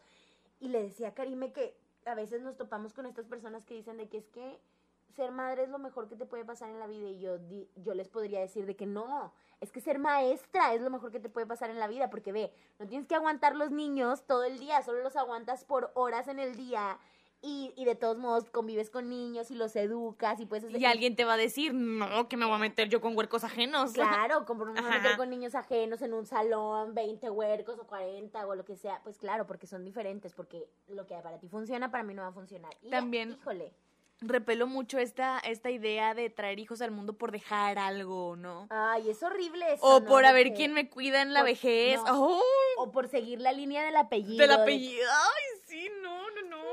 Y 0.59 0.69
le 0.69 0.83
decía 0.83 1.09
a 1.09 1.13
Karime 1.13 1.51
que 1.51 1.75
a 2.05 2.13
veces 2.15 2.41
nos 2.41 2.55
topamos 2.55 2.93
con 2.93 3.05
estas 3.05 3.25
personas 3.25 3.65
que 3.65 3.73
dicen 3.73 3.97
de 3.97 4.07
que 4.07 4.17
es 4.19 4.27
que 4.27 4.59
ser 5.15 5.31
madre 5.31 5.63
es 5.63 5.69
lo 5.69 5.79
mejor 5.79 6.07
que 6.09 6.15
te 6.17 6.25
puede 6.25 6.43
pasar 6.43 6.69
en 6.69 6.77
la 6.77 6.87
vida 6.87 7.07
y 7.07 7.19
yo, 7.19 7.37
di- 7.37 7.69
yo 7.77 7.93
les 7.93 8.09
podría 8.09 8.41
decir 8.41 8.65
de 8.65 8.75
que 8.75 8.85
no, 8.85 9.31
es 9.61 9.71
que 9.71 9.79
ser 9.79 9.97
maestra 9.97 10.73
es 10.73 10.81
lo 10.81 10.89
mejor 10.89 11.09
que 11.11 11.21
te 11.21 11.29
puede 11.29 11.45
pasar 11.47 11.69
en 11.69 11.79
la 11.79 11.87
vida 11.87 12.09
porque 12.09 12.33
ve, 12.33 12.51
no 12.79 12.85
tienes 12.85 13.07
que 13.07 13.15
aguantar 13.15 13.55
los 13.55 13.71
niños 13.71 14.25
todo 14.27 14.43
el 14.43 14.59
día, 14.59 14.81
solo 14.81 15.01
los 15.01 15.15
aguantas 15.15 15.63
por 15.63 15.91
horas 15.95 16.27
en 16.27 16.39
el 16.39 16.55
día 16.57 16.99
y, 17.41 17.73
y 17.75 17.85
de 17.85 17.95
todos 17.95 18.17
modos 18.17 18.49
convives 18.49 18.89
con 18.89 19.09
niños 19.09 19.51
y 19.51 19.55
los 19.55 19.75
educas 19.75 20.39
y 20.39 20.45
puedes 20.45 20.65
hacer... 20.65 20.79
Y 20.81 20.85
alguien 20.85 21.15
te 21.15 21.25
va 21.25 21.33
a 21.33 21.37
decir, 21.37 21.73
no, 21.73 22.27
que 22.27 22.37
me 22.37 22.45
voy 22.45 22.55
a 22.55 22.57
meter 22.57 22.89
yo 22.89 23.01
con 23.01 23.15
huercos 23.15 23.43
ajenos. 23.43 23.93
Claro, 23.93 24.45
como 24.45 24.65
no 24.65 24.73
me 24.73 24.81
voy 24.81 24.89
a 24.91 24.97
meter 24.99 25.17
con 25.17 25.29
niños 25.29 25.53
ajenos 25.55 26.01
en 26.01 26.13
un 26.13 26.25
salón, 26.25 26.93
20 26.95 27.29
huercos 27.29 27.77
o 27.79 27.85
40 27.85 28.47
o 28.47 28.55
lo 28.55 28.65
que 28.65 28.75
sea. 28.75 28.99
Pues 29.03 29.17
claro, 29.17 29.45
porque 29.45 29.67
son 29.67 29.85
diferentes, 29.85 30.33
porque 30.33 30.67
lo 30.87 31.05
que 31.05 31.15
para 31.15 31.37
ti 31.39 31.47
funciona, 31.47 31.91
para 31.91 32.03
mí 32.03 32.13
no 32.13 32.23
va 32.23 32.29
a 32.29 32.33
funcionar. 32.33 32.71
Y 32.81 32.85
ya, 32.89 32.97
También- 32.99 33.31
híjole. 33.31 33.73
Repelo 34.21 34.65
mucho 34.65 34.97
esta, 34.97 35.39
esta 35.39 35.69
idea 35.69 36.13
de 36.13 36.29
traer 36.29 36.57
hijos 36.57 36.79
al 36.81 36.89
mundo 36.89 37.13
por 37.17 37.33
dejar 37.33 37.77
algo, 37.77 38.37
¿no? 38.37 38.65
Ay, 38.69 39.09
es 39.09 39.21
horrible 39.21 39.73
eso. 39.73 39.85
O 39.85 39.99
¿no? 39.99 40.05
por 40.05 40.25
a 40.25 40.31
ver 40.31 40.53
quién 40.53 40.71
me 40.73 40.89
cuida 40.89 41.21
en 41.21 41.33
la 41.33 41.41
por- 41.41 41.49
vejez. 41.49 41.99
no. 42.05 42.27
¡Oh! 42.37 42.41
O 42.77 42.91
por 42.91 43.09
seguir 43.09 43.41
la 43.41 43.51
línea 43.51 43.83
del 43.83 43.97
apellido. 43.97 44.37
Del 44.37 44.55
de- 44.55 44.63
apellido. 44.63 45.05
Ay, 45.11 45.59
sí, 45.65 45.89
no, 46.01 46.31
no, 46.31 46.41
no. 46.43 46.63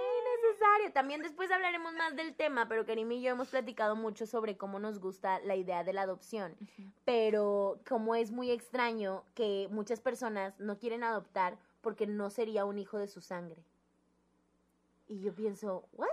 Necesario. 0.62 0.92
También 0.92 1.22
después 1.22 1.50
hablaremos 1.50 1.94
más 1.94 2.16
del 2.16 2.34
tema, 2.34 2.68
pero 2.68 2.86
Karim 2.86 3.10
y 3.12 3.22
yo 3.22 3.30
hemos 3.30 3.48
platicado 3.48 3.96
mucho 3.96 4.26
sobre 4.26 4.56
cómo 4.56 4.78
nos 4.78 4.98
gusta 4.98 5.40
la 5.40 5.56
idea 5.56 5.84
de 5.84 5.92
la 5.92 6.02
adopción. 6.02 6.56
Pero 7.04 7.80
como 7.88 8.14
es 8.14 8.30
muy 8.30 8.50
extraño 8.50 9.24
que 9.34 9.68
muchas 9.70 10.00
personas 10.00 10.58
no 10.58 10.78
quieren 10.78 11.04
adoptar 11.04 11.58
porque 11.80 12.06
no 12.06 12.30
sería 12.30 12.64
un 12.64 12.78
hijo 12.78 12.98
de 12.98 13.08
su 13.08 13.20
sangre. 13.20 13.64
Y 15.08 15.20
yo 15.20 15.34
pienso, 15.34 15.88
¿what? 15.92 16.08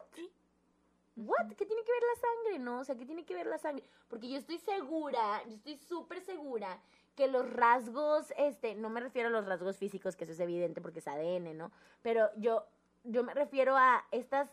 ¿What? 1.16 1.48
¿Qué 1.58 1.66
tiene 1.66 1.84
que 1.84 1.92
ver 1.92 2.04
la 2.16 2.22
sangre? 2.22 2.60
No, 2.60 2.80
o 2.80 2.84
sea, 2.84 2.96
¿qué 2.96 3.06
tiene 3.06 3.26
que 3.26 3.34
ver 3.34 3.46
la 3.46 3.58
sangre? 3.58 3.84
Porque 4.08 4.30
yo 4.30 4.38
estoy 4.38 4.58
segura, 4.58 5.44
yo 5.48 5.56
estoy 5.56 5.78
súper 5.78 6.22
segura 6.22 6.82
que 7.16 7.28
los 7.28 7.52
rasgos, 7.52 8.34
este, 8.38 8.76
no 8.76 8.90
me 8.90 9.02
refiero 9.02 9.28
a 9.28 9.32
los 9.32 9.46
rasgos 9.46 9.78
físicos, 9.78 10.16
que 10.16 10.24
eso 10.24 10.32
es 10.32 10.40
evidente 10.40 10.80
porque 10.80 11.00
es 11.00 11.08
ADN, 11.08 11.58
¿no? 11.58 11.72
Pero 12.02 12.30
yo, 12.38 12.66
yo 13.04 13.24
me 13.24 13.34
refiero 13.34 13.78
a 13.78 14.06
estas 14.12 14.50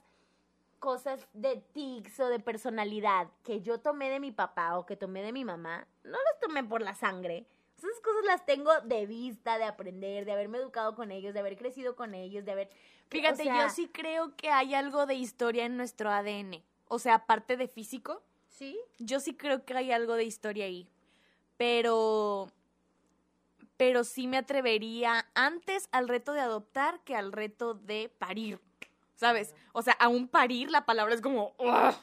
cosas 0.78 1.26
de 1.32 1.56
tics 1.72 2.20
o 2.20 2.28
de 2.28 2.38
personalidad 2.38 3.28
que 3.42 3.60
yo 3.60 3.80
tomé 3.80 4.10
de 4.10 4.20
mi 4.20 4.30
papá 4.30 4.78
o 4.78 4.86
que 4.86 4.96
tomé 4.96 5.22
de 5.22 5.32
mi 5.32 5.44
mamá, 5.44 5.86
no 6.04 6.12
las 6.12 6.40
tomé 6.40 6.62
por 6.64 6.82
la 6.82 6.94
sangre. 6.94 7.46
Esas 7.78 8.00
cosas 8.02 8.24
las 8.24 8.46
tengo 8.46 8.70
de 8.82 9.06
vista, 9.06 9.58
de 9.58 9.64
aprender, 9.64 10.24
de 10.24 10.32
haberme 10.32 10.58
educado 10.58 10.94
con 10.94 11.10
ellos, 11.12 11.34
de 11.34 11.40
haber 11.40 11.56
crecido 11.56 11.94
con 11.94 12.14
ellos, 12.14 12.44
de 12.44 12.52
haber... 12.52 12.70
Fíjate, 13.08 13.42
o 13.42 13.44
sea, 13.44 13.62
yo 13.62 13.70
sí 13.70 13.88
creo 13.88 14.34
que 14.34 14.50
hay 14.50 14.74
algo 14.74 15.06
de 15.06 15.14
historia 15.14 15.66
en 15.66 15.76
nuestro 15.76 16.10
ADN. 16.10 16.62
O 16.88 16.98
sea, 16.98 17.14
aparte 17.16 17.56
de 17.56 17.68
físico, 17.68 18.22
¿Sí? 18.56 18.78
Yo 18.98 19.20
sí 19.20 19.34
creo 19.34 19.66
que 19.66 19.74
hay 19.74 19.92
algo 19.92 20.14
de 20.14 20.24
historia 20.24 20.64
ahí. 20.64 20.88
Pero. 21.58 22.48
Pero 23.76 24.04
sí 24.04 24.26
me 24.26 24.38
atrevería 24.38 25.26
antes 25.34 25.88
al 25.92 26.08
reto 26.08 26.32
de 26.32 26.40
adoptar 26.40 27.00
que 27.00 27.14
al 27.14 27.32
reto 27.32 27.74
de 27.74 28.10
parir. 28.18 28.60
¿Sabes? 29.16 29.54
O 29.72 29.82
sea, 29.82 29.94
aún 29.94 30.28
parir, 30.28 30.70
la 30.70 30.84
palabra 30.86 31.14
es 31.14 31.20
como. 31.20 31.54
¡Ugh! 31.58 31.94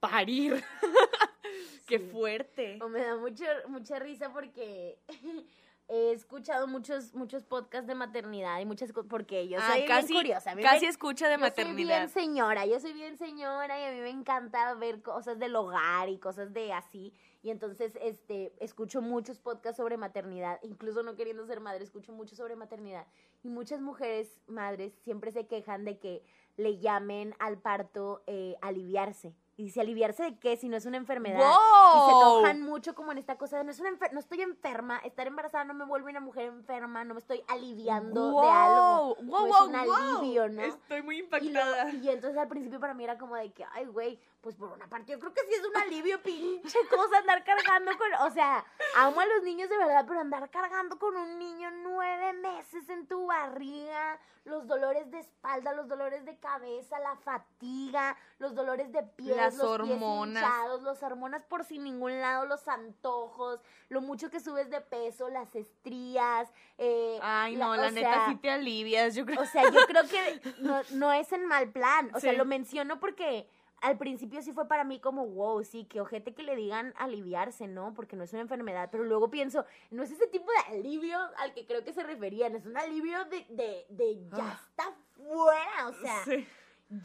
parir. 0.00 0.64
Qué 1.86 1.98
Sí. 1.98 2.08
fuerte. 2.10 2.78
O 2.82 2.88
me 2.88 3.00
da 3.00 3.16
mucho, 3.16 3.44
mucha 3.68 3.98
risa 3.98 4.32
porque 4.32 4.98
he 5.88 6.12
escuchado 6.12 6.66
muchos, 6.66 7.14
muchos 7.14 7.44
podcasts 7.44 7.86
de 7.86 7.94
maternidad 7.94 8.58
y 8.60 8.64
muchas 8.64 8.92
cosas, 8.92 9.08
porque 9.10 9.46
yo 9.48 9.58
Ah, 9.60 9.72
soy 9.74 9.84
casi, 9.84 10.08
bien 10.08 10.18
curiosa. 10.24 10.50
a 10.52 10.54
mí 10.54 10.62
me- 10.62 10.68
casi 10.68 10.86
escucha 10.86 11.26
de 11.28 11.34
yo 11.34 11.40
soy 11.40 11.50
maternidad. 11.50 11.96
bien 11.98 12.08
señora, 12.08 12.66
yo 12.66 12.80
soy 12.80 12.92
bien 12.94 13.18
señora 13.18 13.78
y 13.80 13.84
a 13.84 13.92
mí 13.92 14.00
me 14.00 14.10
encanta 14.10 14.72
ver 14.74 15.02
cosas 15.02 15.38
del 15.38 15.54
hogar 15.54 16.08
y 16.08 16.18
cosas 16.18 16.52
de 16.52 16.72
así. 16.72 17.12
Y 17.42 17.50
entonces, 17.50 17.92
este, 18.00 18.52
escucho 18.60 19.02
muchos 19.02 19.40
podcasts 19.40 19.78
sobre 19.78 19.96
maternidad, 19.96 20.60
incluso 20.62 21.02
no 21.02 21.16
queriendo 21.16 21.44
ser 21.44 21.60
madre, 21.60 21.82
escucho 21.82 22.12
mucho 22.12 22.36
sobre 22.36 22.54
maternidad. 22.54 23.06
Y 23.42 23.48
muchas 23.48 23.80
mujeres 23.80 24.40
madres 24.46 24.92
siempre 25.02 25.32
se 25.32 25.46
quejan 25.46 25.84
de 25.84 25.98
que 25.98 26.22
le 26.56 26.78
llamen 26.78 27.34
al 27.40 27.58
parto 27.58 28.22
eh, 28.26 28.56
aliviarse. 28.62 29.34
Y 29.62 29.66
dice, 29.66 29.80
¿aliviarse 29.80 30.24
de 30.24 30.38
qué? 30.40 30.56
Si 30.56 30.68
no 30.68 30.76
es 30.76 30.86
una 30.86 30.96
enfermedad. 30.96 31.38
Y 31.38 31.98
se 32.10 32.10
enojan 32.16 32.62
mucho 32.62 32.96
como 32.96 33.12
en 33.12 33.18
esta 33.18 33.38
cosa 33.38 33.58
de 33.58 33.62
no, 33.64 33.70
es 33.70 33.78
una 33.78 33.90
enfer- 33.90 34.10
no 34.10 34.18
estoy 34.18 34.42
enferma, 34.42 34.98
estar 35.04 35.24
embarazada 35.28 35.62
no 35.62 35.72
me 35.72 35.84
vuelve 35.84 36.10
una 36.10 36.18
mujer 36.18 36.46
enferma, 36.46 37.04
no 37.04 37.14
me 37.14 37.20
estoy 37.20 37.44
aliviando 37.46 38.40
de 38.40 38.48
algo. 38.50 39.14
Wow, 39.14 39.16
no 39.22 39.30
wow, 39.30 39.46
es 39.46 39.52
wow, 39.52 39.68
un 39.68 39.74
alivio, 39.76 40.48
¿no? 40.48 40.62
Estoy 40.62 41.02
muy 41.02 41.18
Y, 41.18 41.20
lo- 41.20 41.24
impactada. 41.26 41.90
y 41.92 42.08
entonces 42.08 42.36
al 42.38 42.48
principio 42.48 42.80
para 42.80 42.92
mí 42.92 43.04
era 43.04 43.16
como 43.18 43.36
de 43.36 43.52
que, 43.52 43.64
ay, 43.72 43.86
güey, 43.86 44.18
pues 44.40 44.56
por 44.56 44.72
una 44.72 44.88
parte 44.88 45.12
yo 45.12 45.20
creo 45.20 45.32
que 45.32 45.42
sí 45.42 45.54
es 45.54 45.64
un 45.64 45.76
alivio, 45.76 46.20
pinche 46.24 46.78
cosa, 46.90 47.18
andar 47.18 47.44
cargando 47.44 47.92
con, 47.96 48.12
o 48.26 48.30
sea, 48.32 48.64
amo 48.96 49.20
a 49.20 49.26
los 49.26 49.44
niños 49.44 49.68
de 49.70 49.76
verdad, 49.78 50.04
pero 50.08 50.18
andar 50.18 50.50
cargando 50.50 50.98
con 50.98 51.16
un 51.16 51.38
niño 51.38 51.70
nueve 51.84 52.32
meses 52.32 52.88
en 52.88 53.06
tu 53.06 53.26
barriga, 53.26 54.18
los 54.44 54.66
dolores 54.66 55.08
de 55.12 55.20
espalda, 55.20 55.72
los 55.72 55.86
dolores 55.86 56.24
de 56.24 56.36
cabeza, 56.38 56.98
la 56.98 57.14
fatiga, 57.14 58.16
los 58.38 58.52
dolores 58.56 58.90
de 58.90 59.04
pies, 59.04 59.36
Las 59.36 59.51
los 59.58 59.76
pies 59.78 59.90
hormonas. 59.90 60.42
hinchados, 60.42 60.82
los 60.82 61.02
hormonas 61.02 61.44
por 61.44 61.64
sin 61.64 61.84
ningún 61.84 62.20
lado, 62.20 62.46
los 62.46 62.66
antojos, 62.68 63.60
lo 63.88 64.00
mucho 64.00 64.30
que 64.30 64.40
subes 64.40 64.70
de 64.70 64.80
peso, 64.80 65.28
las 65.28 65.54
estrías, 65.54 66.50
eh, 66.78 67.18
Ay, 67.22 67.56
la- 67.56 67.66
no, 67.66 67.76
la 67.76 67.90
neta 67.90 68.12
sea, 68.14 68.26
sí 68.28 68.36
te 68.36 68.50
alivias, 68.50 69.14
yo 69.14 69.24
creo. 69.26 69.40
o 69.40 69.46
sea, 69.46 69.62
yo 69.70 69.80
creo 69.88 70.02
que 70.08 70.40
no, 70.60 70.80
no 70.92 71.12
es 71.12 71.32
en 71.32 71.46
mal 71.46 71.70
plan. 71.70 72.10
O 72.14 72.20
sea, 72.20 72.32
lo 72.32 72.44
menciono 72.44 72.98
porque 73.00 73.48
al 73.80 73.98
principio 73.98 74.40
sí 74.42 74.52
fue 74.52 74.68
para 74.68 74.84
mí 74.84 75.00
como, 75.00 75.26
wow, 75.26 75.64
sí, 75.64 75.84
que 75.86 76.00
ojete 76.00 76.34
que 76.34 76.44
le 76.44 76.54
digan 76.54 76.94
aliviarse, 76.98 77.66
¿no? 77.66 77.94
Porque 77.94 78.14
no 78.14 78.22
es 78.22 78.32
una 78.32 78.42
enfermedad. 78.42 78.88
Pero 78.92 79.02
luego 79.02 79.28
pienso, 79.28 79.64
no 79.90 80.04
es 80.04 80.12
ese 80.12 80.28
tipo 80.28 80.46
de 80.52 80.76
alivio 80.76 81.18
al 81.38 81.52
que 81.52 81.66
creo 81.66 81.82
que 81.82 81.92
se 81.92 82.04
referían. 82.04 82.54
Es 82.54 82.64
un 82.64 82.76
alivio 82.76 83.24
de, 83.24 83.44
de, 83.48 83.86
de 83.88 84.24
ya 84.30 84.52
Ah. 84.52 84.60
está 84.68 84.92
fuera. 85.16 85.88
O 85.88 85.92
sea, 85.94 86.24
Sí. 86.24 86.46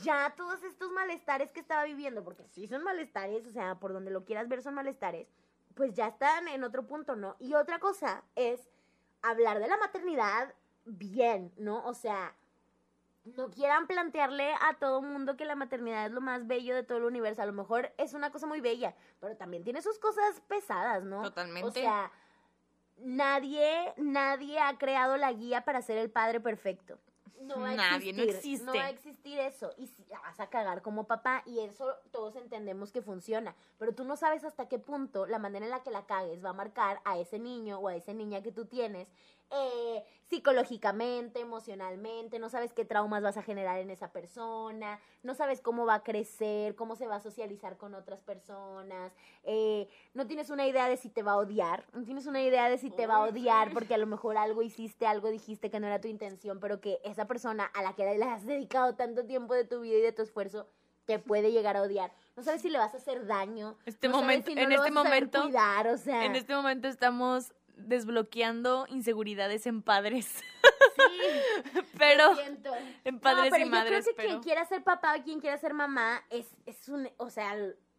Ya 0.03 0.33
todos 0.35 0.63
estos 0.63 0.91
malestares 0.91 1.51
que 1.51 1.59
estaba 1.59 1.85
viviendo, 1.85 2.23
porque 2.23 2.47
sí 2.47 2.67
son 2.67 2.83
malestares, 2.83 3.45
o 3.47 3.51
sea, 3.51 3.75
por 3.75 3.93
donde 3.93 4.11
lo 4.11 4.25
quieras 4.25 4.49
ver 4.49 4.61
son 4.61 4.73
malestares, 4.73 5.31
pues 5.75 5.93
ya 5.93 6.07
están 6.07 6.47
en 6.47 6.63
otro 6.63 6.87
punto, 6.87 7.15
¿no? 7.15 7.35
Y 7.39 7.53
otra 7.53 7.79
cosa 7.79 8.23
es 8.35 8.69
hablar 9.21 9.59
de 9.59 9.67
la 9.67 9.77
maternidad 9.77 10.53
bien, 10.85 11.53
¿no? 11.57 11.85
O 11.85 11.93
sea, 11.93 12.35
no 13.35 13.49
quieran 13.49 13.87
plantearle 13.87 14.53
a 14.61 14.75
todo 14.79 15.01
mundo 15.01 15.37
que 15.37 15.45
la 15.45 15.55
maternidad 15.55 16.05
es 16.05 16.11
lo 16.11 16.21
más 16.21 16.47
bello 16.47 16.75
de 16.75 16.83
todo 16.83 16.97
el 16.97 17.03
universo. 17.05 17.41
A 17.41 17.45
lo 17.45 17.53
mejor 17.53 17.93
es 17.97 18.13
una 18.13 18.31
cosa 18.31 18.47
muy 18.47 18.61
bella, 18.61 18.95
pero 19.19 19.35
también 19.35 19.63
tiene 19.63 19.81
sus 19.81 19.99
cosas 19.99 20.41
pesadas, 20.47 21.03
¿no? 21.03 21.21
Totalmente. 21.21 21.67
O 21.67 21.71
sea, 21.71 22.11
nadie, 22.97 23.93
nadie 23.97 24.59
ha 24.59 24.77
creado 24.77 25.17
la 25.17 25.31
guía 25.31 25.63
para 25.65 25.81
ser 25.81 25.97
el 25.97 26.09
padre 26.09 26.39
perfecto. 26.39 26.99
No 27.41 27.59
va 27.59 27.71
a 27.71 27.75
Nadie, 27.75 28.13
no 28.13 28.23
existir, 28.23 28.61
No 28.63 28.71
existe. 28.73 28.77
va 28.77 28.85
a 28.85 28.89
existir 28.89 29.39
eso. 29.39 29.71
Y 29.77 29.87
si 29.87 30.05
la 30.05 30.19
vas 30.19 30.39
a 30.39 30.49
cagar 30.49 30.81
como 30.81 31.05
papá, 31.05 31.43
y 31.45 31.59
eso 31.59 31.95
todos 32.11 32.35
entendemos 32.35 32.91
que 32.91 33.01
funciona. 33.01 33.55
Pero 33.77 33.93
tú 33.93 34.03
no 34.03 34.17
sabes 34.17 34.43
hasta 34.43 34.67
qué 34.67 34.79
punto 34.79 35.25
la 35.25 35.39
manera 35.39 35.65
en 35.65 35.71
la 35.71 35.83
que 35.83 35.91
la 35.91 36.05
cagues 36.05 36.43
va 36.43 36.49
a 36.49 36.53
marcar 36.53 36.99
a 37.05 37.17
ese 37.17 37.39
niño 37.39 37.79
o 37.79 37.87
a 37.87 37.95
esa 37.95 38.13
niña 38.13 38.41
que 38.41 38.51
tú 38.51 38.65
tienes 38.65 39.11
eh, 39.49 40.03
psicológicamente, 40.29 41.39
emocionalmente, 41.39 42.39
no 42.39 42.49
sabes 42.49 42.73
qué 42.73 42.83
traumas 42.85 43.23
vas 43.23 43.37
a 43.37 43.43
generar 43.43 43.79
en 43.79 43.89
esa 43.91 44.11
persona, 44.11 44.99
no 45.23 45.35
sabes 45.35 45.61
cómo 45.61 45.85
va 45.85 45.95
a 45.95 46.03
crecer, 46.03 46.75
cómo 46.75 46.95
se 46.95 47.07
va 47.07 47.15
a 47.15 47.19
socializar 47.21 47.77
con 47.77 47.95
otras 47.95 48.23
personas, 48.23 49.13
eh, 49.43 49.87
no 50.13 50.27
tienes 50.27 50.49
una 50.49 50.67
idea 50.67 50.89
de 50.89 50.97
si 50.97 51.09
te 51.09 51.23
va 51.23 51.33
a 51.33 51.37
odiar, 51.37 51.85
no 51.93 52.03
tienes 52.03 52.25
una 52.25 52.41
idea 52.41 52.69
de 52.69 52.77
si 52.77 52.89
te 52.89 53.07
va 53.07 53.15
a 53.15 53.21
odiar 53.23 53.71
porque 53.73 53.93
a 53.93 53.97
lo 53.97 54.07
mejor 54.07 54.37
algo 54.37 54.61
hiciste, 54.63 55.07
algo 55.07 55.29
dijiste 55.29 55.69
que 55.69 55.79
no 55.79 55.87
era 55.87 56.01
tu 56.01 56.07
intención, 56.07 56.59
pero 56.59 56.81
que 56.81 56.99
esa 57.03 57.25
persona 57.25 57.65
a 57.65 57.81
la 57.81 57.93
que 57.93 58.03
le 58.17 58.25
has 58.25 58.45
dedicado 58.45 58.95
tanto 58.95 59.25
tiempo 59.25 59.53
de 59.53 59.63
tu 59.65 59.81
vida 59.81 59.97
y 59.97 60.01
de 60.01 60.11
tu 60.11 60.21
esfuerzo 60.23 60.67
te 61.05 61.19
puede 61.19 61.53
llegar 61.53 61.77
a 61.77 61.83
odiar. 61.83 62.11
No 62.35 62.43
sabes 62.43 62.61
si 62.61 62.69
le 62.69 62.77
vas 62.77 62.93
a 62.93 62.97
hacer 62.97 63.25
daño. 63.27 63.77
Este 63.85 64.09
no 64.09 64.15
sabes 64.15 64.25
momento- 64.25 64.49
si 64.49 64.55
no 64.55 64.61
en 64.61 64.71
este 64.73 64.77
vas 64.77 64.91
a 64.91 64.93
saber 65.03 65.09
momento- 65.23 65.41
cuidar, 65.43 65.87
o 65.87 65.97
sea, 65.97 66.25
En 66.25 66.35
este 66.35 66.53
momento 66.53 66.89
estamos 66.89 67.53
desbloqueando 67.77 68.85
inseguridades 68.89 69.67
en 69.67 69.81
padres. 69.81 70.25
sí. 70.25 71.81
pero 71.97 72.35
siento. 72.35 72.71
en 73.03 73.19
padres 73.19 73.45
no, 73.45 73.51
pero 73.51 73.65
y 73.65 73.69
madres, 73.69 74.05
yo 74.05 74.13
creo 74.13 74.15
que 74.15 74.15
pero 74.15 74.29
quien 74.29 74.43
quiera 74.43 74.65
ser 74.65 74.83
papá 74.83 75.15
o 75.17 75.23
quien 75.23 75.39
quiera 75.39 75.57
ser 75.57 75.73
mamá 75.73 76.23
es, 76.29 76.47
es 76.65 76.89
un, 76.89 77.09
o 77.17 77.29
sea, 77.29 77.55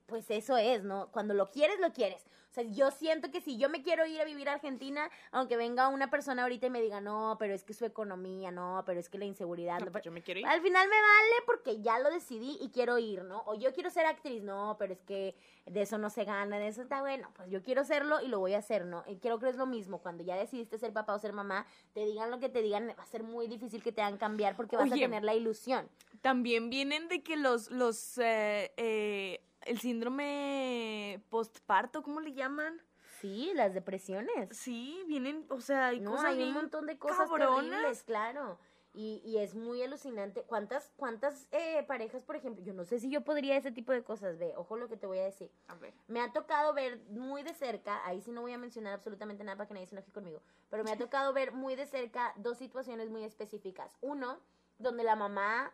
pues 0.09 0.31
eso 0.31 0.57
es, 0.57 0.83
¿no? 0.83 1.09
Cuando 1.13 1.35
lo 1.35 1.51
quieres, 1.51 1.79
lo 1.81 1.93
quieres. 1.93 2.25
O 2.51 2.55
sea, 2.55 2.65
yo 2.65 2.91
siento 2.91 3.31
que 3.31 3.43
si 3.43 3.59
yo 3.59 3.69
me 3.69 3.83
quiero 3.83 4.07
ir 4.07 4.23
a 4.23 4.25
vivir 4.25 4.49
a 4.49 4.55
Argentina, 4.55 5.11
aunque 5.33 5.59
venga 5.59 5.89
una 5.89 6.09
persona 6.09 6.45
ahorita 6.45 6.67
y 6.67 6.71
me 6.71 6.81
diga, 6.81 6.99
no, 6.99 7.37
pero 7.39 7.53
es 7.53 7.63
que 7.63 7.75
su 7.75 7.85
economía, 7.85 8.51
no, 8.51 8.83
pero 8.87 8.99
es 8.99 9.11
que 9.11 9.19
la 9.19 9.27
inseguridad, 9.27 9.79
No, 9.79 9.85
no, 9.87 9.93
pues 9.93 10.03
yo 10.03 10.11
me 10.11 10.23
quiero 10.23 10.41
ir. 10.41 10.47
al 10.47 10.63
final 10.63 10.89
me 10.89 10.95
vale 10.97 11.35
porque 11.45 11.83
ya 11.83 11.99
lo 11.99 12.09
decidí 12.11 12.57
y 12.63 12.71
quiero 12.71 12.97
ir, 12.99 13.23
¿no? 13.23 13.43
O 13.45 13.55
yo 13.55 13.75
quiero 13.75 13.91
ser 13.91 14.07
actriz, 14.07 14.43
no, 14.43 14.77
pero 14.79 14.95
es 14.95 15.03
que 15.03 15.37
de 15.67 15.83
eso 15.83 15.99
no 15.99 16.09
se 16.09 16.25
gana, 16.25 16.59
de 16.59 16.69
eso 16.69 16.81
está 16.81 17.01
bueno, 17.03 17.31
pues 17.37 17.51
yo 17.51 17.63
quiero 17.63 17.85
serlo 17.85 18.23
y 18.23 18.29
lo 18.29 18.41
voy 18.41 18.55
a 18.55 18.59
hacer, 18.59 18.87
¿no? 18.87 19.05
Y 19.07 19.19
creo 19.19 19.39
que 19.39 19.51
es 19.51 19.57
lo 19.57 19.67
mismo, 19.67 20.01
cuando 20.01 20.25
ya 20.25 20.35
decidiste 20.35 20.79
ser 20.79 20.95
papá 20.95 21.15
o 21.15 21.19
ser 21.19 21.35
mamá, 21.35 21.67
te 21.93 22.07
digan 22.07 22.31
lo 22.31 22.39
que 22.41 22.49
te 22.49 22.63
digan, 22.63 22.89
va 22.99 23.03
a 23.03 23.07
ser 23.07 23.25
muy 23.25 23.47
difícil 23.47 23.83
que 23.83 23.93
te 23.93 24.01
hagan 24.01 24.17
cambiar 24.17 24.57
porque 24.57 24.77
vas 24.77 24.91
Oye. 24.91 25.05
a 25.05 25.07
tener 25.07 25.23
la 25.23 25.35
ilusión. 25.35 25.87
También 26.23 26.71
vienen 26.71 27.09
de 27.09 27.23
que 27.23 27.37
los, 27.37 27.71
los, 27.71 28.17
eh, 28.17 28.73
eh, 28.79 29.45
el 29.69 29.79
síndrome 29.79 31.23
postparto, 31.29 32.03
¿cómo 32.03 32.21
le 32.21 32.33
llaman? 32.33 32.81
Sí, 33.21 33.53
las 33.55 33.75
depresiones. 33.75 34.57
Sí, 34.57 35.03
vienen, 35.07 35.45
o 35.49 35.61
sea, 35.61 35.89
hay 35.89 36.01
no, 36.01 36.13
cosas 36.13 36.27
hay 36.27 36.43
un 36.43 36.53
montón 36.53 36.87
de 36.87 36.99
cosas 36.99 37.29
cabronas. 37.29 37.71
terribles, 37.71 38.03
claro. 38.05 38.59
Y, 38.95 39.21
y 39.25 39.39
es 39.39 39.55
muy 39.55 39.83
alucinante. 39.83 40.43
¿Cuántas, 40.45 40.93
cuántas 40.97 41.47
eh, 41.53 41.85
parejas, 41.87 42.23
por 42.23 42.37
ejemplo? 42.37 42.65
Yo 42.65 42.73
no 42.73 42.85
sé 42.85 42.99
si 42.99 43.11
yo 43.11 43.23
podría 43.23 43.57
ese 43.57 43.71
tipo 43.71 43.93
de 43.93 44.03
cosas, 44.03 44.39
ve, 44.39 44.55
ojo 44.57 44.77
lo 44.77 44.89
que 44.89 44.97
te 44.97 45.07
voy 45.07 45.19
a 45.19 45.25
decir. 45.25 45.51
A 45.67 45.75
ver. 45.75 45.95
Me 46.07 46.21
ha 46.21 46.33
tocado 46.33 46.73
ver 46.75 47.01
muy 47.11 47.43
de 47.43 47.55
cerca, 47.55 48.05
ahí 48.07 48.21
sí 48.23 48.33
no 48.33 48.41
voy 48.41 48.53
a 48.53 48.59
mencionar 48.59 48.95
absolutamente 48.95 49.45
nada 49.45 49.57
para 49.57 49.69
que 49.69 49.75
nadie 49.75 49.87
se 49.87 49.95
enoje 49.95 50.11
conmigo, 50.11 50.41
pero 50.71 50.85
me 50.85 50.93
ha 50.93 50.97
tocado 51.11 51.33
ver 51.33 51.53
muy 51.53 51.77
de 51.77 51.87
cerca 51.87 52.33
dos 52.37 52.57
situaciones 52.57 53.11
muy 53.11 53.25
específicas. 53.25 53.97
Uno, 54.01 54.41
donde 54.79 55.05
la 55.05 55.17
mamá, 55.17 55.73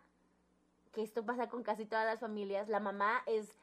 que 0.91 1.01
esto 1.01 1.25
pasa 1.25 1.47
con 1.47 1.63
casi 1.63 1.85
todas 1.85 2.05
las 2.05 2.19
familias, 2.19 2.69
la 2.69 2.79
mamá 2.79 3.23
es 3.27 3.55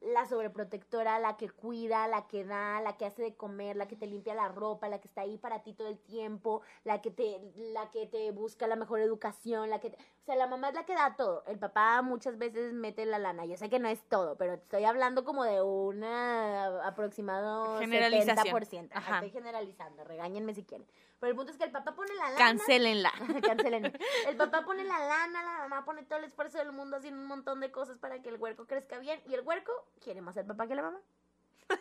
la 0.00 0.26
sobreprotectora, 0.26 1.18
la 1.18 1.36
que 1.36 1.50
cuida, 1.50 2.06
la 2.08 2.26
que 2.26 2.44
da, 2.44 2.80
la 2.80 2.96
que 2.96 3.06
hace 3.06 3.22
de 3.22 3.34
comer, 3.36 3.76
la 3.76 3.88
que 3.88 3.96
te 3.96 4.06
limpia 4.06 4.34
la 4.34 4.48
ropa, 4.48 4.88
la 4.88 5.00
que 5.00 5.08
está 5.08 5.22
ahí 5.22 5.38
para 5.38 5.62
ti 5.62 5.72
todo 5.74 5.88
el 5.88 5.98
tiempo, 5.98 6.62
la 6.84 7.00
que 7.02 7.10
te, 7.10 7.40
la 7.56 7.90
que 7.90 8.06
te 8.06 8.30
busca 8.30 8.66
la 8.66 8.76
mejor 8.76 9.00
educación, 9.00 9.70
la 9.70 9.80
que 9.80 9.90
te- 9.90 9.96
o 9.96 10.24
sea, 10.26 10.36
la 10.36 10.46
mamá 10.46 10.68
es 10.70 10.74
la 10.74 10.84
que 10.84 10.94
da 10.94 11.14
todo. 11.16 11.44
El 11.46 11.58
papá 11.58 12.02
muchas 12.02 12.36
veces 12.38 12.72
mete 12.72 13.06
la 13.06 13.18
lana. 13.18 13.44
Yo 13.46 13.56
sé 13.56 13.68
que 13.70 13.78
no 13.78 13.88
es 13.88 14.02
todo, 14.08 14.36
pero 14.36 14.54
estoy 14.54 14.84
hablando 14.84 15.24
como 15.24 15.44
de 15.44 15.62
una 15.62 16.86
aproximado 16.86 17.78
Generalización. 17.78 18.36
70%. 18.36 18.90
Ajá, 18.92 18.98
Ajá. 18.98 19.14
Estoy 19.16 19.30
generalizando, 19.30 20.04
regáñenme 20.04 20.54
si 20.54 20.64
quieren. 20.64 20.86
Pero 21.18 21.30
el 21.30 21.36
punto 21.36 21.50
es 21.52 21.58
que 21.58 21.64
el 21.64 21.72
papá 21.72 21.94
pone 21.94 22.14
la 22.14 22.24
lana. 22.24 22.36
Cancélenla. 22.36 23.12
Cancelen. 23.46 23.92
El 24.26 24.36
papá 24.36 24.64
pone 24.64 24.84
la 24.84 24.98
lana, 24.98 25.42
la 25.42 25.68
mamá 25.68 25.84
pone 25.84 26.02
todo 26.02 26.18
el 26.18 26.26
esfuerzo 26.26 26.58
del 26.58 26.72
mundo 26.72 26.96
haciendo 26.98 27.20
un 27.20 27.26
montón 27.26 27.60
de 27.60 27.70
cosas 27.72 27.98
para 27.98 28.20
que 28.22 28.28
el 28.28 28.36
huerco 28.36 28.66
crezca 28.66 28.98
bien. 28.98 29.20
Y 29.26 29.34
el 29.34 29.40
huerco 29.40 29.72
quiere 30.00 30.20
más 30.20 30.36
al 30.36 30.46
papá 30.46 30.66
que 30.66 30.74
la 30.74 30.82
mamá. 30.82 31.00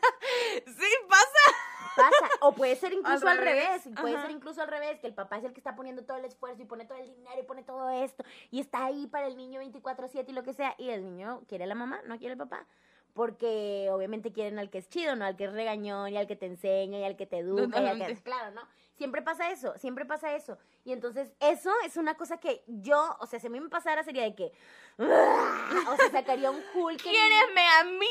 Sí, 0.66 0.88
pasa. 1.10 1.56
Pasa. 1.96 2.30
O 2.42 2.54
puede 2.54 2.76
ser 2.76 2.92
incluso 2.94 3.28
al, 3.28 3.38
Al 3.38 3.44
revés. 3.46 3.84
Puede 4.02 4.16
Ajá. 4.16 4.24
ser 4.24 4.32
incluso 4.32 4.62
al 4.62 4.68
revés, 4.68 5.00
que 5.00 5.08
el 5.08 5.14
papá 5.14 5.38
es 5.38 5.44
el 5.46 5.54
que 5.54 5.60
está 5.60 5.76
poniendo 5.76 6.04
todo 6.04 6.18
el 6.18 6.26
esfuerzo 6.26 6.62
y 6.62 6.66
pone 6.66 6.86
todo 6.86 6.98
el 6.98 7.08
dinero 7.08 7.40
y 7.40 7.44
pone 7.44 7.64
todo 7.64 7.90
esto. 7.90 8.24
Y 8.52 8.60
está 8.60 8.86
ahí 8.86 9.08
para 9.08 9.28
el 9.28 9.38
niño 9.38 9.62
24-7 9.62 10.26
y 10.28 10.34
lo 10.34 10.44
que 10.44 10.54
sea. 10.54 10.76
Y 10.78 10.90
el 10.90 11.04
niño 11.04 11.44
quiere 11.48 11.64
a 11.64 11.68
la 11.68 11.76
mamá, 11.76 12.02
no 12.06 12.18
quiere 12.18 12.34
al 12.34 12.38
papá. 12.38 12.66
Porque 13.14 13.90
obviamente 13.92 14.34
quieren 14.34 14.60
al 14.60 14.70
que 14.70 14.80
es 14.80 14.90
chido, 14.90 15.16
no 15.16 15.24
al 15.26 15.38
que 15.38 15.46
es 15.46 15.54
regañón 15.54 16.10
y 16.10 16.18
al 16.18 16.28
que 16.28 16.36
te 16.36 16.48
enseña 16.48 17.00
y 17.00 17.04
al 17.06 17.16
que 17.16 17.26
te 17.26 17.38
educa 17.38 17.62
y 17.62 17.64
al 17.64 17.70
que 17.70 17.78
Totalmente. 17.92 18.24
claro, 18.24 18.52
¿no? 18.52 18.62
Siempre 18.98 19.22
pasa 19.22 19.52
eso, 19.52 19.78
siempre 19.78 20.06
pasa 20.06 20.36
eso. 20.36 20.58
Y 20.86 20.94
entonces 20.94 21.34
eso 21.40 21.72
es 21.86 21.98
una 21.98 22.16
cosa 22.16 22.38
que 22.38 22.64
yo, 22.68 23.18
o 23.20 23.26
sea, 23.28 23.40
si 23.40 23.48
a 23.48 23.50
mí 23.50 23.60
me 23.60 23.70
pasara 23.70 24.04
sería 24.04 24.24
de 24.24 24.36
que, 24.36 24.52
o 24.98 25.96
sea, 25.98 26.12
sacaría 26.12 26.50
un 26.50 26.64
Hulk. 26.74 27.02
¡Quiéreme 27.02 27.68
a 27.80 27.84
mí, 27.84 28.08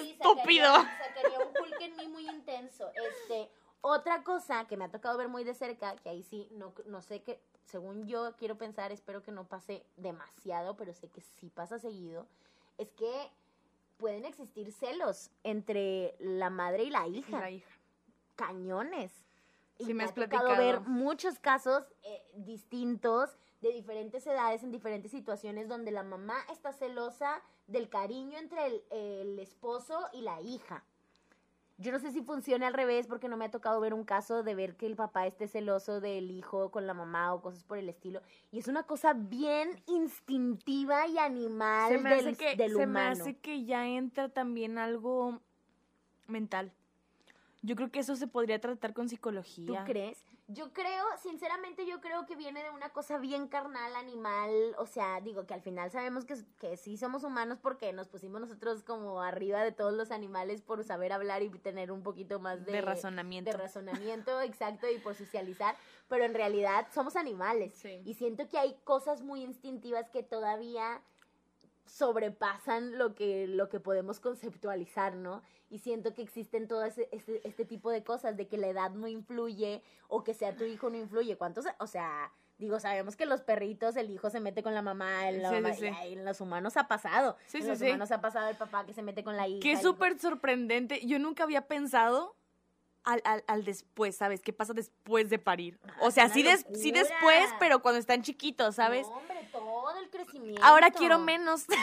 Sí, 0.00 0.10
estúpido! 0.12 0.66
Sacaría, 0.66 0.98
sacaría 1.14 1.38
un 1.38 1.48
Hulk 1.48 1.80
en 1.80 1.96
mí 1.96 2.08
muy 2.08 2.28
intenso. 2.28 2.90
Este, 2.94 3.50
otra 3.80 4.22
cosa 4.24 4.66
que 4.66 4.76
me 4.76 4.84
ha 4.84 4.90
tocado 4.90 5.16
ver 5.16 5.28
muy 5.28 5.42
de 5.42 5.54
cerca, 5.54 5.96
que 5.96 6.10
ahí 6.10 6.22
sí, 6.22 6.48
no, 6.50 6.74
no 6.84 7.00
sé 7.00 7.22
qué, 7.22 7.40
según 7.64 8.06
yo 8.06 8.34
quiero 8.36 8.58
pensar, 8.58 8.92
espero 8.92 9.22
que 9.22 9.32
no 9.32 9.44
pase 9.48 9.84
demasiado, 9.96 10.76
pero 10.76 10.92
sé 10.92 11.08
que 11.08 11.20
sí 11.20 11.48
pasa 11.48 11.78
seguido, 11.78 12.26
es 12.78 12.88
que 12.90 13.30
pueden 13.96 14.24
existir 14.24 14.72
celos 14.72 15.30
entre 15.42 16.14
la 16.18 16.50
madre 16.50 16.84
y 16.84 16.90
la 16.90 17.06
hija. 17.06 17.40
La 17.40 17.50
hija. 17.50 17.70
Cañones. 18.36 19.12
Sí, 19.84 19.94
me 19.94 20.04
ha 20.04 20.06
has 20.06 20.14
tocado 20.14 20.46
platicado. 20.46 20.56
ver 20.58 20.80
muchos 20.80 21.38
casos 21.38 21.84
eh, 22.02 22.22
distintos 22.34 23.36
de 23.60 23.72
diferentes 23.72 24.26
edades 24.26 24.62
en 24.62 24.70
diferentes 24.70 25.10
situaciones 25.10 25.68
donde 25.68 25.90
la 25.90 26.02
mamá 26.02 26.36
está 26.50 26.72
celosa 26.72 27.42
del 27.66 27.88
cariño 27.88 28.38
entre 28.38 28.66
el, 28.66 28.82
el 28.90 29.38
esposo 29.38 29.98
y 30.12 30.20
la 30.22 30.40
hija. 30.40 30.84
Yo 31.78 31.92
no 31.92 31.98
sé 31.98 32.10
si 32.10 32.22
funciona 32.22 32.68
al 32.68 32.72
revés 32.72 33.06
porque 33.06 33.28
no 33.28 33.36
me 33.36 33.44
ha 33.44 33.50
tocado 33.50 33.78
ver 33.80 33.92
un 33.92 34.04
caso 34.04 34.42
de 34.42 34.54
ver 34.54 34.76
que 34.76 34.86
el 34.86 34.96
papá 34.96 35.26
esté 35.26 35.46
celoso 35.46 36.00
del 36.00 36.30
hijo 36.30 36.70
con 36.70 36.86
la 36.86 36.94
mamá 36.94 37.34
o 37.34 37.42
cosas 37.42 37.64
por 37.64 37.76
el 37.76 37.90
estilo. 37.90 38.22
Y 38.50 38.58
es 38.60 38.68
una 38.68 38.84
cosa 38.84 39.12
bien 39.12 39.82
instintiva 39.86 41.06
y 41.06 41.18
animal 41.18 41.92
Se 41.92 41.98
me, 41.98 42.14
del, 42.16 42.28
hace 42.28 42.36
que, 42.36 42.56
del 42.56 42.70
se 42.72 42.78
me 42.78 42.84
humano. 42.84 43.10
hace 43.22 43.36
que 43.36 43.64
ya 43.66 43.86
entra 43.86 44.30
también 44.30 44.78
algo 44.78 45.40
mental. 46.28 46.72
Yo 47.62 47.74
creo 47.74 47.90
que 47.90 48.00
eso 48.00 48.14
se 48.16 48.26
podría 48.26 48.60
tratar 48.60 48.92
con 48.92 49.06
¿Tú 49.06 49.10
psicología. 49.10 49.84
crees? 49.84 50.24
Yo 50.48 50.72
creo, 50.72 51.04
sinceramente, 51.20 51.86
yo 51.86 52.00
creo 52.00 52.24
que 52.24 52.36
viene 52.36 52.62
de 52.62 52.70
una 52.70 52.90
cosa 52.90 53.18
bien 53.18 53.48
carnal, 53.48 53.96
animal. 53.96 54.52
O 54.78 54.86
sea, 54.86 55.20
digo 55.20 55.44
que 55.44 55.54
al 55.54 55.60
final 55.62 55.90
sabemos 55.90 56.24
que, 56.24 56.36
que 56.60 56.76
sí 56.76 56.96
somos 56.96 57.24
humanos 57.24 57.58
porque 57.60 57.92
nos 57.92 58.06
pusimos 58.06 58.40
nosotros 58.40 58.84
como 58.84 59.22
arriba 59.22 59.64
de 59.64 59.72
todos 59.72 59.92
los 59.92 60.12
animales 60.12 60.62
por 60.62 60.84
saber 60.84 61.12
hablar 61.12 61.42
y 61.42 61.50
tener 61.50 61.90
un 61.90 62.04
poquito 62.04 62.38
más 62.38 62.64
de, 62.64 62.72
de 62.72 62.80
razonamiento. 62.80 63.50
de 63.50 63.56
razonamiento, 63.56 64.40
exacto, 64.42 64.88
y 64.88 64.98
por 64.98 65.16
socializar, 65.16 65.74
pero 66.08 66.24
en 66.24 66.34
realidad 66.34 66.86
somos 66.94 67.16
animales. 67.16 67.74
Sí. 67.74 68.02
Y 68.04 68.14
siento 68.14 68.48
que 68.48 68.58
hay 68.58 68.76
cosas 68.84 69.22
muy 69.22 69.42
instintivas 69.42 70.08
que 70.10 70.22
todavía 70.22 71.02
sobrepasan 71.86 72.98
lo 72.98 73.14
que, 73.14 73.46
lo 73.46 73.68
que 73.68 73.80
podemos 73.80 74.20
conceptualizar, 74.20 75.16
¿no? 75.16 75.42
Y 75.68 75.78
siento 75.80 76.14
que 76.14 76.22
existen 76.22 76.68
todo 76.68 76.84
ese, 76.84 77.08
este, 77.12 77.46
este 77.46 77.64
tipo 77.64 77.90
de 77.90 78.04
cosas, 78.04 78.36
de 78.36 78.46
que 78.46 78.56
la 78.56 78.68
edad 78.68 78.90
no 78.92 79.08
influye 79.08 79.82
o 80.08 80.22
que 80.22 80.32
sea 80.34 80.54
tu 80.54 80.64
hijo 80.64 80.90
no 80.90 80.96
influye. 80.96 81.36
¿Cuántos? 81.36 81.64
O 81.80 81.86
sea, 81.88 82.32
digo, 82.58 82.78
sabemos 82.78 83.16
que 83.16 83.26
los 83.26 83.42
perritos, 83.42 83.96
el 83.96 84.10
hijo 84.10 84.30
se 84.30 84.38
mete 84.40 84.62
con 84.62 84.74
la 84.74 84.82
mamá, 84.82 85.28
en, 85.28 85.42
la 85.42 85.50
Sí, 85.50 85.56
sí, 85.56 85.60
mamá- 85.62 85.74
sí. 85.74 86.08
y 86.08 86.12
en 86.12 86.24
los 86.24 86.40
humanos 86.40 86.76
ha 86.76 86.86
pasado. 86.86 87.36
Sí, 87.46 87.58
en 87.58 87.62
sí, 87.64 87.68
los 87.70 87.80
humanos 87.82 88.10
ha 88.12 88.20
pasado 88.20 88.48
el 88.48 88.56
papá 88.56 88.86
que 88.86 88.94
se 88.94 89.02
mete 89.02 89.24
con 89.24 89.36
la 89.36 89.48
hija. 89.48 89.68
El- 89.68 89.78
súper 89.78 90.18
sorprendente. 90.20 91.04
Yo 91.04 91.18
nunca 91.18 91.42
había 91.42 91.66
pensado 91.66 92.36
al, 93.02 93.20
al, 93.24 93.44
al 93.46 93.64
después, 93.64 94.16
¿sabes? 94.16 94.42
¿Qué 94.42 94.52
pasa 94.52 94.72
después 94.72 95.30
de 95.30 95.38
parir? 95.38 95.78
O 96.00 96.10
sea, 96.10 96.28
sí, 96.28 96.42
des- 96.42 96.66
sí 96.74 96.90
después, 96.92 97.48
pero 97.60 97.80
cuando 97.82 97.98
están 98.00 98.22
chiquitos, 98.22 98.74
¿sabes? 98.76 99.06
No, 99.08 99.14
hombre, 99.16 99.35
todo 99.35 99.35
el 100.06 100.10
crecimiento. 100.10 100.62
Ahora 100.64 100.90
quiero 100.90 101.18
menos. 101.18 101.66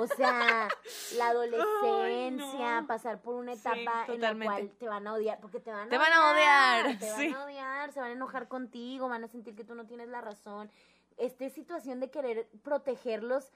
O 0.00 0.06
sea, 0.06 0.68
la 1.16 1.28
adolescencia, 1.30 2.80
no. 2.82 2.86
pasar 2.86 3.20
por 3.20 3.34
una 3.34 3.56
Sí, 3.56 3.62
etapa 3.66 4.04
en 4.06 4.20
la 4.20 4.32
cual 4.44 4.70
te 4.78 4.86
van 4.86 5.08
a 5.08 5.14
odiar, 5.14 5.40
porque 5.40 5.58
te 5.58 5.72
van 5.72 5.88
a 5.88 5.90
Te 5.90 5.98
van 5.98 6.12
a 6.12 6.30
odiar, 6.30 6.98
te 7.00 7.10
sí. 7.16 7.32
van 7.32 7.34
a 7.34 7.44
odiar, 7.44 7.92
se 7.92 7.98
van 7.98 8.10
a 8.10 8.12
enojar 8.12 8.46
contigo, 8.46 9.08
van 9.08 9.24
a 9.24 9.26
sentir 9.26 9.56
que 9.56 9.64
tú 9.64 9.74
no 9.74 9.86
tienes 9.86 10.08
la 10.08 10.20
razón. 10.20 10.70
Esta 11.16 11.50
situación 11.50 11.98
de 11.98 12.12
querer 12.12 12.46
protegerlos, 12.62 13.50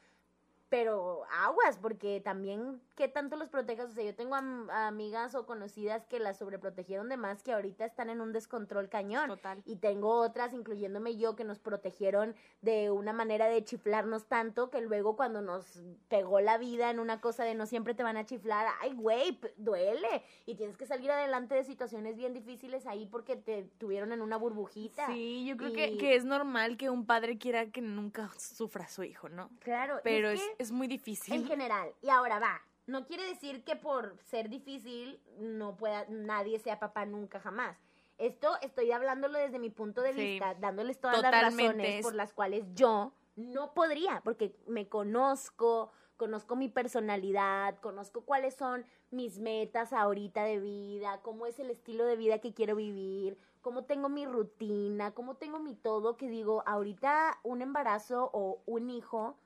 pero 0.69 1.23
aguas, 1.31 1.79
porque 1.79 2.21
también, 2.21 2.83
¿qué 2.95 3.09
tanto 3.09 3.37
los 3.37 3.49
protejas? 3.49 3.91
O 3.91 3.93
sea, 3.93 4.05
yo 4.05 4.15
tengo 4.15 4.35
am- 4.35 4.69
amigas 4.71 5.35
o 5.35 5.47
conocidas 5.47 6.05
que 6.07 6.19
las 6.19 6.39
sobreprotegieron 6.39 7.09
de 7.09 7.17
más, 7.17 7.43
que 7.43 7.53
ahorita 7.53 7.85
están 7.85 8.11
en 8.11 8.21
un 8.21 8.33
descontrol 8.33 8.89
cañón. 8.89 9.29
Total. 9.29 9.63
Y 9.65 9.77
tengo 9.77 10.11
otras, 10.21 10.53
incluyéndome 10.53 11.17
yo, 11.17 11.35
que 11.37 11.45
nos 11.45 11.59
protegieron 11.59 12.35
de 12.61 12.91
una 12.91 13.13
manera 13.13 13.47
de 13.47 13.65
chiflarnos 13.65 14.27
tanto 14.27 14.71
que 14.71 14.81
luego 14.81 15.17
cuando 15.17 15.41
nos 15.43 15.83
pegó 16.09 16.41
la 16.41 16.59
vida 16.59 16.91
en 16.91 16.99
una 17.01 17.21
cosa 17.21 17.45
de 17.45 17.55
no 17.55 17.67
siempre 17.67 17.95
te 17.95 18.03
van 18.03 18.17
a 18.17 18.27
chiflar, 18.27 18.67
ay, 18.81 18.93
güey, 18.95 19.39
duele. 19.57 20.23
Y 20.47 20.55
tienes 20.57 20.77
que 20.77 20.87
salir 20.87 21.11
adelante 21.11 21.55
de 21.55 21.65
situaciones 21.65 22.17
bien 22.17 22.33
difíciles 22.35 22.87
ahí 22.87 23.07
porque 23.07 23.37
te 23.37 23.65
tuvieron 23.79 24.13
en 24.13 24.21
una 24.23 24.37
burbujita. 24.37 25.07
Sí, 25.07 25.45
yo 25.47 25.57
creo 25.57 25.73
que, 25.73 25.89
Y- 25.89 25.99
que 25.99 26.15
es 26.15 26.25
normal 26.25 26.77
que 26.77 26.91
un 26.91 27.07
padre 27.07 27.39
quiera 27.39 27.71
que 27.71 27.81
nunca 27.81 28.31
sufra 28.39 28.85
a 28.85 28.89
su 28.89 29.03
hijo, 29.03 29.29
¿no? 29.29 29.51
Claro, 29.61 30.01
Pero 30.05 30.29
es 30.31 30.41
es, 30.41 30.47
que- 30.47 30.63
es 30.63 30.73
muy 30.73 30.87
En 30.87 30.91
difícil. 30.91 31.47
general. 31.47 31.93
Y 32.03 32.09
ahora 32.11 32.39
va. 32.39 32.61
No 32.87 33.07
quiere 33.07 33.25
decir 33.27 33.65
que 33.65 33.77
por 33.77 34.19
ser 34.25 34.49
difícil 34.49 35.21
no 35.39 35.77
pueda 35.77 36.05
nadie 36.09 36.59
sea 36.59 36.81
papá 36.81 37.07
nunca 37.07 37.39
jamás. 37.41 37.79
Esto 38.19 38.57
estoy 38.61 38.93
hablándolo 38.93 39.39
desde 39.39 39.59
mi 39.59 39.71
punto 39.71 40.03
de 40.03 40.13
Sí, 40.13 40.21
vista, 40.33 40.55
dándoles 40.55 41.01
todas 41.01 41.23
las 41.23 41.31
razones 41.33 41.97
es- 41.97 42.03
por 42.03 42.15
las 42.15 42.33
cuales 42.33 42.65
yo 42.75 43.13
no 43.37 43.73
podría, 43.73 44.21
porque 44.25 44.55
me 44.67 44.89
conozco, 44.89 45.91
conozco 46.17 46.55
mi 46.55 46.69
personalidad, 46.69 47.79
conozco 47.81 48.25
cuáles 48.25 48.55
son 48.55 48.85
mis 49.11 49.39
metas 49.39 49.93
ahorita 49.93 50.45
de 50.45 50.61
vida, 50.61 51.21
cómo 51.23 51.47
es 51.47 51.59
el 51.59 51.71
estilo 51.71 52.05
de 52.05 52.17
vida 52.17 52.41
que 52.41 52.53
quiero 52.53 52.77
vivir, 52.77 53.39
cómo 53.63 53.85
tengo 53.85 54.09
mi 54.09 54.27
rutina, 54.27 55.13
cómo 55.13 55.37
tengo 55.37 55.59
mi 55.61 55.75
todo, 55.75 56.17
que 56.17 56.29
digo, 56.29 56.63
ahorita 56.67 57.39
un 57.43 57.63
embarazo 57.63 58.29
o 58.33 58.61
un 58.67 58.91
hijo 58.91 59.37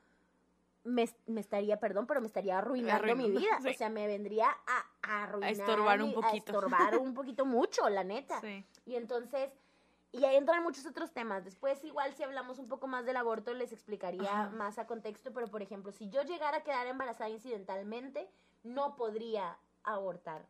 me, 0.87 1.09
me 1.25 1.41
estaría, 1.41 1.79
perdón, 1.79 2.07
pero 2.07 2.21
me 2.21 2.27
estaría 2.27 2.57
arruinando, 2.57 3.15
mi 3.15 3.29
vida. 3.29 3.57
sí. 3.61 3.69
O 3.69 3.73
sea, 3.73 3.89
me 3.89 4.07
vendría 4.07 4.47
a, 4.49 4.85
a 5.03 5.23
arruinar. 5.23 5.51
estorbar 5.51 6.01
un 6.01 6.13
poquito. 6.13 6.33
A 6.33 6.55
estorbar 6.55 6.97
un 6.97 7.13
poquito 7.13 7.45
mucho, 7.45 7.87
la 7.89 8.03
neta. 8.03 8.39
Sí. 8.41 8.65
Y 8.85 8.95
entonces, 8.95 9.51
y 10.11 10.23
ahí 10.23 10.37
entran 10.37 10.63
muchos 10.63 10.85
otros 10.85 11.11
temas. 11.11 11.43
Después, 11.43 11.83
igual, 11.83 12.13
si 12.13 12.23
hablamos 12.23 12.57
un 12.59 12.67
poco 12.69 12.87
más 12.87 13.05
del 13.05 13.17
aborto, 13.17 13.53
les 13.53 13.71
explicaría 13.73 14.29
Ajá. 14.45 14.49
más 14.51 14.79
a 14.79 14.87
contexto. 14.87 15.33
Pero, 15.33 15.47
por 15.47 15.61
ejemplo, 15.61 15.91
si 15.91 16.09
yo 16.09 16.23
llegara 16.23 16.57
a 16.57 16.63
quedar 16.63 16.87
embarazada 16.87 17.29
incidentalmente, 17.29 18.29
no 18.63 18.95
podría 18.95 19.57
abortar. 19.83 20.45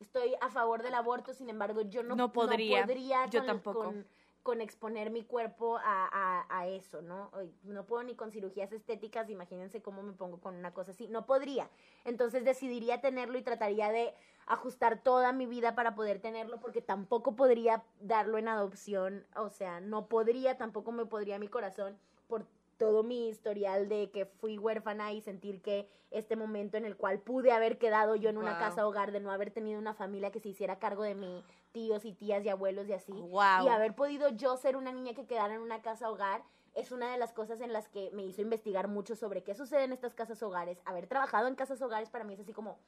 Estoy 0.00 0.34
a 0.40 0.48
favor 0.48 0.82
del 0.82 0.94
aborto, 0.94 1.32
sin 1.34 1.48
embargo, 1.50 1.82
yo 1.82 2.02
no, 2.02 2.16
No 2.16 2.32
podría. 2.32 2.86
Yo 3.30 3.44
tampoco. 3.44 3.84
con- 3.84 4.06
con 4.44 4.60
exponer 4.60 5.10
mi 5.10 5.24
cuerpo 5.24 5.78
a, 5.78 5.82
a- 6.12 6.46
a 6.50 6.68
eso, 6.68 7.00
¿no? 7.02 7.30
No 7.64 7.86
puedo 7.86 8.02
ni 8.04 8.14
con 8.14 8.30
cirugías 8.30 8.70
estéticas, 8.72 9.30
imagínense 9.30 9.80
cómo 9.82 10.02
me 10.02 10.12
pongo 10.12 10.38
con 10.38 10.54
una 10.54 10.72
cosa 10.74 10.92
así, 10.92 11.08
no 11.08 11.24
podría. 11.24 11.68
Entonces 12.04 12.44
decidiría 12.44 13.00
tenerlo 13.00 13.38
y 13.38 13.42
trataría 13.42 13.90
de 13.90 14.14
ajustar 14.46 15.02
toda 15.02 15.32
mi 15.32 15.46
vida 15.46 15.74
para 15.74 15.94
poder 15.94 16.20
tenerlo, 16.20 16.60
porque 16.60 16.82
tampoco 16.82 17.34
podría 17.34 17.82
darlo 18.00 18.36
en 18.36 18.48
adopción, 18.48 19.24
o 19.34 19.48
sea, 19.48 19.80
no 19.80 20.06
podría, 20.08 20.58
tampoco 20.58 20.92
me 20.92 21.06
podría 21.06 21.38
mi 21.38 21.48
corazón 21.48 21.96
por 22.28 22.44
todo 22.76 23.02
mi 23.02 23.28
historial 23.28 23.88
de 23.88 24.10
que 24.10 24.26
fui 24.26 24.58
huérfana 24.58 25.12
y 25.14 25.22
sentir 25.22 25.62
que 25.62 25.88
este 26.10 26.36
momento 26.36 26.76
en 26.76 26.84
el 26.84 26.96
cual 26.96 27.20
pude 27.20 27.50
haber 27.50 27.78
quedado 27.78 28.14
yo 28.16 28.28
en 28.28 28.36
una 28.36 28.50
Wow. 28.50 28.58
casa 28.58 28.86
hogar, 28.86 29.10
de 29.10 29.20
no 29.20 29.30
haber 29.32 29.50
tenido 29.52 29.78
una 29.78 29.94
familia 29.94 30.30
que 30.30 30.40
se 30.40 30.50
hiciera 30.50 30.78
cargo 30.78 31.02
de 31.04 31.14
mí, 31.14 31.42
tíos 31.74 32.04
y 32.04 32.12
tías 32.12 32.44
y 32.44 32.48
abuelos 32.48 32.88
y 32.88 32.92
así, 32.94 33.12
Wow. 33.12 33.64
y 33.64 33.68
haber 33.68 33.94
podido 33.94 34.28
yo 34.30 34.56
ser 34.56 34.76
una 34.76 34.92
niña 34.92 35.12
que 35.12 35.26
quedara 35.26 35.54
en 35.54 35.60
una 35.60 35.82
casa 35.82 36.08
hogar 36.08 36.42
es 36.74 36.92
una 36.92 37.10
de 37.10 37.18
las 37.18 37.32
cosas 37.32 37.60
en 37.60 37.72
las 37.72 37.88
que 37.88 38.10
me 38.12 38.22
hizo 38.24 38.40
investigar 38.42 38.88
mucho 38.88 39.16
sobre 39.16 39.42
qué 39.42 39.54
sucede 39.54 39.84
en 39.84 39.92
estas 39.92 40.14
casas 40.14 40.42
hogares. 40.42 40.80
Haber 40.84 41.06
trabajado 41.06 41.46
en 41.48 41.54
casas 41.56 41.82
hogares 41.82 42.10
para 42.10 42.24
mí 42.24 42.34
es 42.34 42.40
así 42.40 42.52
como, 42.52 42.78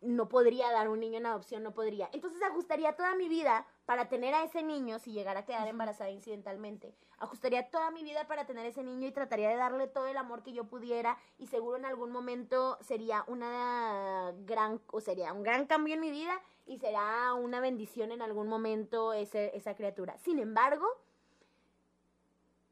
no 0.00 0.28
podría 0.28 0.70
dar 0.70 0.88
un 0.88 1.00
niño 1.00 1.18
en 1.18 1.26
adopción, 1.26 1.62
no 1.62 1.72
podría. 1.72 2.08
Entonces 2.12 2.40
ajustaría 2.42 2.94
toda 2.94 3.14
mi 3.14 3.28
vida 3.28 3.66
para 3.84 4.08
tener 4.08 4.34
a 4.34 4.44
ese 4.44 4.62
niño 4.62 4.98
si 4.98 5.12
llegara 5.12 5.40
a 5.40 5.44
quedar 5.44 5.66
embarazada 5.68 6.10
incidentalmente. 6.10 6.94
Ajustaría 7.18 7.68
toda 7.70 7.90
mi 7.90 8.02
vida 8.04 8.26
para 8.26 8.46
tener 8.46 8.64
ese 8.66 8.84
niño 8.84 9.06
y 9.06 9.12
trataría 9.12 9.48
de 9.48 9.56
darle 9.56 9.86
todo 9.88 10.06
el 10.06 10.16
amor 10.16 10.42
que 10.42 10.52
yo 10.52 10.64
pudiera 10.64 11.18
y 11.38 11.46
seguro 11.48 11.76
en 11.76 11.84
algún 11.84 12.12
momento 12.12 12.78
sería 12.80 13.24
una 13.26 14.32
gran, 14.44 14.80
o 14.92 15.00
sería 15.00 15.32
un 15.32 15.42
gran 15.42 15.66
cambio 15.66 15.94
en 15.94 16.00
mi 16.00 16.10
vida 16.10 16.40
y 16.68 16.78
será 16.78 17.34
una 17.34 17.60
bendición 17.60 18.12
en 18.12 18.22
algún 18.22 18.46
momento 18.48 19.12
ese, 19.12 19.56
esa 19.56 19.74
criatura. 19.74 20.16
Sin 20.18 20.38
embargo, 20.38 20.86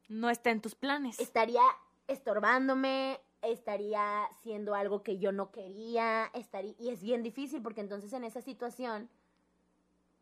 No 0.07 0.29
está 0.29 0.51
en 0.51 0.61
tus 0.61 0.75
planes. 0.75 1.19
estaría 1.19 1.63
estorbándome, 2.07 3.19
estaría 3.41 4.29
siendo 4.41 4.75
algo 4.75 5.03
que 5.03 5.17
yo 5.17 5.31
no 5.31 5.51
quería, 5.51 6.29
estaría, 6.33 6.73
y 6.79 6.89
es 6.89 7.01
bien 7.01 7.23
difícil 7.23 7.61
porque 7.61 7.81
entonces 7.81 8.13
en 8.13 8.23
esa 8.23 8.41
situación 8.41 9.09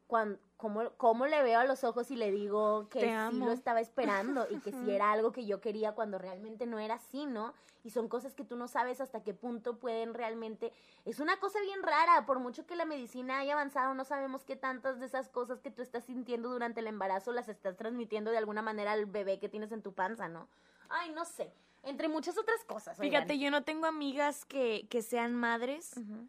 cuando, 0.08 0.40
cómo, 0.58 0.92
cómo 0.98 1.26
le 1.26 1.42
veo 1.44 1.60
a 1.60 1.66
los 1.66 1.84
ojos 1.84 2.12
y 2.12 2.16
le 2.16 2.32
digo 2.32 2.88
que 2.90 3.02
sí 3.30 3.38
lo 3.38 3.52
estaba 3.52 3.82
esperando 3.82 4.48
y 4.50 4.60
que 4.60 4.72
sí 4.72 4.92
era 4.92 5.12
algo 5.12 5.32
que 5.32 5.46
yo 5.46 5.62
quería 5.62 5.94
cuando 5.94 6.18
realmente 6.18 6.66
no 6.66 6.80
era 6.80 6.96
así, 6.96 7.26
¿no? 7.26 7.54
Y 7.84 7.92
son 7.92 8.08
cosas 8.08 8.34
que 8.34 8.44
tú 8.44 8.56
no 8.56 8.68
sabes 8.68 9.00
hasta 9.00 9.24
qué 9.24 9.34
punto 9.34 9.78
pueden 9.78 10.16
realmente... 10.16 10.74
Es 11.06 11.20
una 11.20 11.38
cosa 11.38 11.60
bien 11.62 11.84
rara, 11.84 12.26
por 12.26 12.40
mucho 12.40 12.66
que 12.66 12.76
la 12.76 12.86
medicina 12.86 13.40
haya 13.40 13.54
avanzado, 13.54 13.94
no 13.94 14.06
sabemos 14.06 14.44
qué 14.44 14.56
tantas 14.56 15.00
de 15.00 15.06
esas 15.06 15.30
cosas 15.30 15.60
que 15.62 15.70
tú 15.70 15.84
estás 15.84 16.04
sintiendo 16.06 16.50
durante 16.50 16.80
el 16.80 16.88
embarazo 16.88 17.32
las 17.32 17.48
estás 17.48 17.78
transmitiendo 17.78 18.32
de 18.32 18.38
alguna 18.38 18.64
manera 18.64 18.94
al 18.94 19.06
bebé 19.06 19.40
que 19.40 19.50
tienes 19.50 19.72
en 19.72 19.84
tu 19.84 19.94
panza, 19.94 20.28
¿no? 20.28 20.48
Ay, 20.90 21.12
no 21.12 21.26
sé. 21.26 21.52
Entre 21.84 22.08
muchas 22.08 22.38
otras 22.40 22.64
cosas. 22.64 23.00
oigan. 23.00 23.24
Fíjate, 23.24 23.38
yo 23.38 23.52
no 23.52 23.64
tengo 23.64 23.86
amigas 23.86 24.46
que, 24.46 24.88
que 24.90 25.04
sean 25.04 25.36
madres, 25.36 25.96
Ujú, 25.96 26.28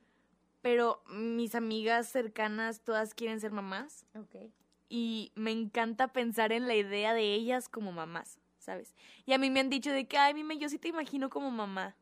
pero 0.66 1.00
mis 1.08 1.54
amigas 1.54 2.08
cercanas 2.08 2.80
todas 2.80 3.14
quieren 3.14 3.38
ser 3.38 3.52
mamás. 3.52 4.04
ok. 4.16 4.50
y 4.88 5.30
me 5.36 5.52
encanta 5.52 6.08
pensar 6.08 6.50
en 6.50 6.66
la 6.66 6.74
idea 6.74 7.14
de 7.14 7.34
ellas 7.34 7.68
como 7.68 7.92
mamás, 7.92 8.40
¿sabes? 8.58 8.92
Y 9.26 9.32
a 9.32 9.38
mí 9.38 9.48
me 9.48 9.60
han 9.60 9.70
dicho 9.70 9.92
de 9.92 10.08
que, 10.08 10.18
ay, 10.18 10.34
mime, 10.34 10.58
yo 10.58 10.68
sí 10.68 10.76
te 10.76 10.88
imagino 10.88 11.30
como 11.30 11.52
mamá. 11.52 11.94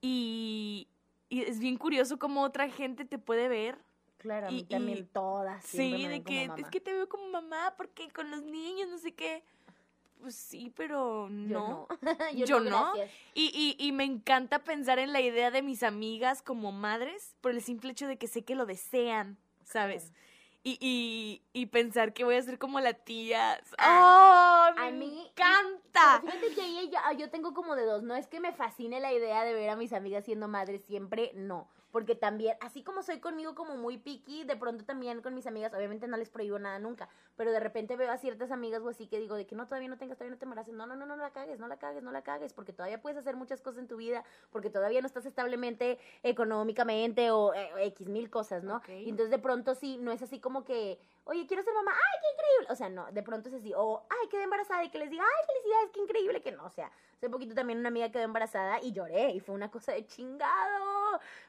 Y, 0.00 0.86
y 1.28 1.42
es 1.42 1.58
bien 1.58 1.76
curioso 1.76 2.16
cómo 2.18 2.42
otra 2.42 2.70
gente 2.70 3.04
te 3.04 3.18
puede 3.18 3.48
ver. 3.48 3.78
Claro, 4.18 4.46
a 4.48 4.50
Y- 4.52 4.54
mí 4.54 4.64
también 4.64 4.98
y- 4.98 5.02
todas. 5.04 5.64
siempre 5.64 5.98
Sí, 5.98 6.02
me 6.04 6.08
de 6.08 6.14
ven 6.14 6.22
como 6.24 6.38
que 6.38 6.48
mamá. 6.48 6.60
es 6.62 6.70
que 6.70 6.80
te 6.80 6.92
veo 6.92 7.08
como 7.08 7.28
mamá 7.28 7.74
porque 7.76 8.08
con 8.10 8.30
los 8.30 8.42
niños, 8.42 8.88
no 8.88 8.98
sé 8.98 9.12
qué. 9.14 9.42
Pues 10.20 10.34
sí, 10.34 10.72
pero 10.76 11.28
no. 11.30 11.86
Yo 11.88 11.98
no. 12.02 12.18
yo, 12.34 12.46
Yo 12.46 12.60
no. 12.60 12.70
no. 12.70 12.92
Y, 13.34 13.50
y, 13.54 13.76
y 13.78 13.92
me 13.92 14.04
encanta 14.04 14.58
pensar 14.60 14.98
en 14.98 15.12
la 15.12 15.20
idea 15.20 15.50
de 15.50 15.62
mis 15.62 15.82
amigas 15.82 16.42
como 16.42 16.72
madres 16.72 17.34
por 17.40 17.52
el 17.52 17.62
simple 17.62 17.92
hecho 17.92 18.06
de 18.08 18.18
que 18.18 18.26
sé 18.26 18.42
que 18.44 18.54
lo 18.54 18.66
desean, 18.66 19.38
¿sabes? 19.64 20.12
Y, 20.64 20.76
y, 20.80 21.42
y 21.52 21.66
pensar 21.66 22.12
que 22.12 22.24
voy 22.24 22.34
a 22.34 22.42
ser 22.42 22.58
como 22.58 22.80
la 22.80 22.92
tía. 22.92 23.60
¡Oh! 23.80 24.66
Me 24.76 24.86
a 24.86 24.90
mí- 24.90 25.30
encanta. 25.30 26.20
Fíjate 26.20 26.54
que 26.54 26.60
ahí 26.62 26.90
yo, 26.92 27.18
yo 27.18 27.30
tengo 27.30 27.54
como 27.54 27.76
de 27.76 27.84
dos. 27.86 28.02
No 28.02 28.14
es 28.16 28.26
que 28.26 28.40
me 28.40 28.52
fascine 28.52 28.98
la 29.00 29.12
idea 29.12 29.44
de 29.44 29.54
ver 29.54 29.70
a 29.70 29.76
mis 29.76 29.92
amigas 29.92 30.24
siendo 30.24 30.48
madres 30.48 30.82
siempre, 30.84 31.30
no. 31.34 31.68
Porque 31.92 32.14
también, 32.14 32.56
así 32.60 32.82
como 32.82 33.02
soy 33.02 33.18
conmigo 33.20 33.54
como 33.54 33.76
muy 33.78 33.96
picky, 33.96 34.44
de 34.44 34.56
pronto 34.56 34.84
también 34.84 35.22
con 35.22 35.34
mis 35.34 35.46
amigas, 35.46 35.72
obviamente 35.72 36.06
no 36.06 36.18
les 36.18 36.28
prohíbo 36.28 36.58
nada 36.58 36.78
nunca, 36.78 37.08
pero 37.38 37.52
de 37.52 37.60
repente 37.60 37.96
veo 37.96 38.10
a 38.10 38.18
ciertas 38.18 38.50
amigas 38.50 38.82
o 38.82 38.88
así 38.88 39.06
que 39.06 39.20
digo 39.20 39.36
de 39.36 39.46
que 39.46 39.54
no, 39.54 39.66
todavía 39.66 39.88
no 39.88 39.96
tengas, 39.96 40.18
todavía 40.18 40.34
no 40.34 40.38
te 40.38 40.44
embaraces, 40.44 40.74
no, 40.74 40.86
no, 40.86 40.96
no, 40.96 41.06
no 41.06 41.16
la 41.16 41.30
cagues, 41.30 41.60
no 41.60 41.68
la 41.68 41.78
cagues, 41.78 42.02
no 42.02 42.10
la 42.10 42.22
cagues, 42.22 42.52
porque 42.52 42.72
todavía 42.72 43.00
puedes 43.00 43.16
hacer 43.16 43.36
muchas 43.36 43.62
cosas 43.62 43.78
en 43.78 43.86
tu 43.86 43.96
vida, 43.96 44.24
porque 44.50 44.70
todavía 44.70 45.00
no 45.00 45.06
estás 45.06 45.24
establemente 45.24 46.00
económicamente 46.24 47.30
o 47.30 47.54
eh, 47.54 47.70
X 47.86 48.08
mil 48.08 48.28
cosas, 48.28 48.64
¿no? 48.64 48.82
Y 48.88 49.08
entonces 49.08 49.30
de 49.30 49.38
pronto 49.38 49.76
sí, 49.76 49.98
no 49.98 50.10
es 50.10 50.20
así 50.20 50.40
como 50.40 50.64
que, 50.64 50.98
oye, 51.24 51.46
quiero 51.46 51.62
ser 51.62 51.74
mamá, 51.74 51.92
ay, 51.92 52.20
qué 52.20 52.28
increíble. 52.34 52.72
O 52.72 52.74
sea, 52.74 52.88
no, 52.88 53.06
de 53.12 53.22
pronto 53.22 53.48
es 53.50 53.54
así, 53.54 53.72
o, 53.72 54.04
ay, 54.10 54.28
quedé 54.28 54.42
embarazada 54.42 54.82
y 54.82 54.90
que 54.90 54.98
les 54.98 55.08
diga, 55.08 55.22
ay, 55.22 55.46
felicidades, 55.46 55.90
qué 55.92 56.00
increíble 56.00 56.42
que 56.42 56.50
no. 56.50 56.64
O 56.64 56.70
sea, 56.70 56.90
hace 57.14 57.30
poquito 57.30 57.54
también 57.54 57.78
una 57.78 57.88
amiga 57.88 58.10
quedó 58.10 58.24
embarazada 58.24 58.82
y 58.82 58.90
lloré 58.90 59.30
y 59.30 59.38
fue 59.38 59.54
una 59.54 59.70
cosa 59.70 59.92
de 59.92 60.04
chingado. 60.06 60.97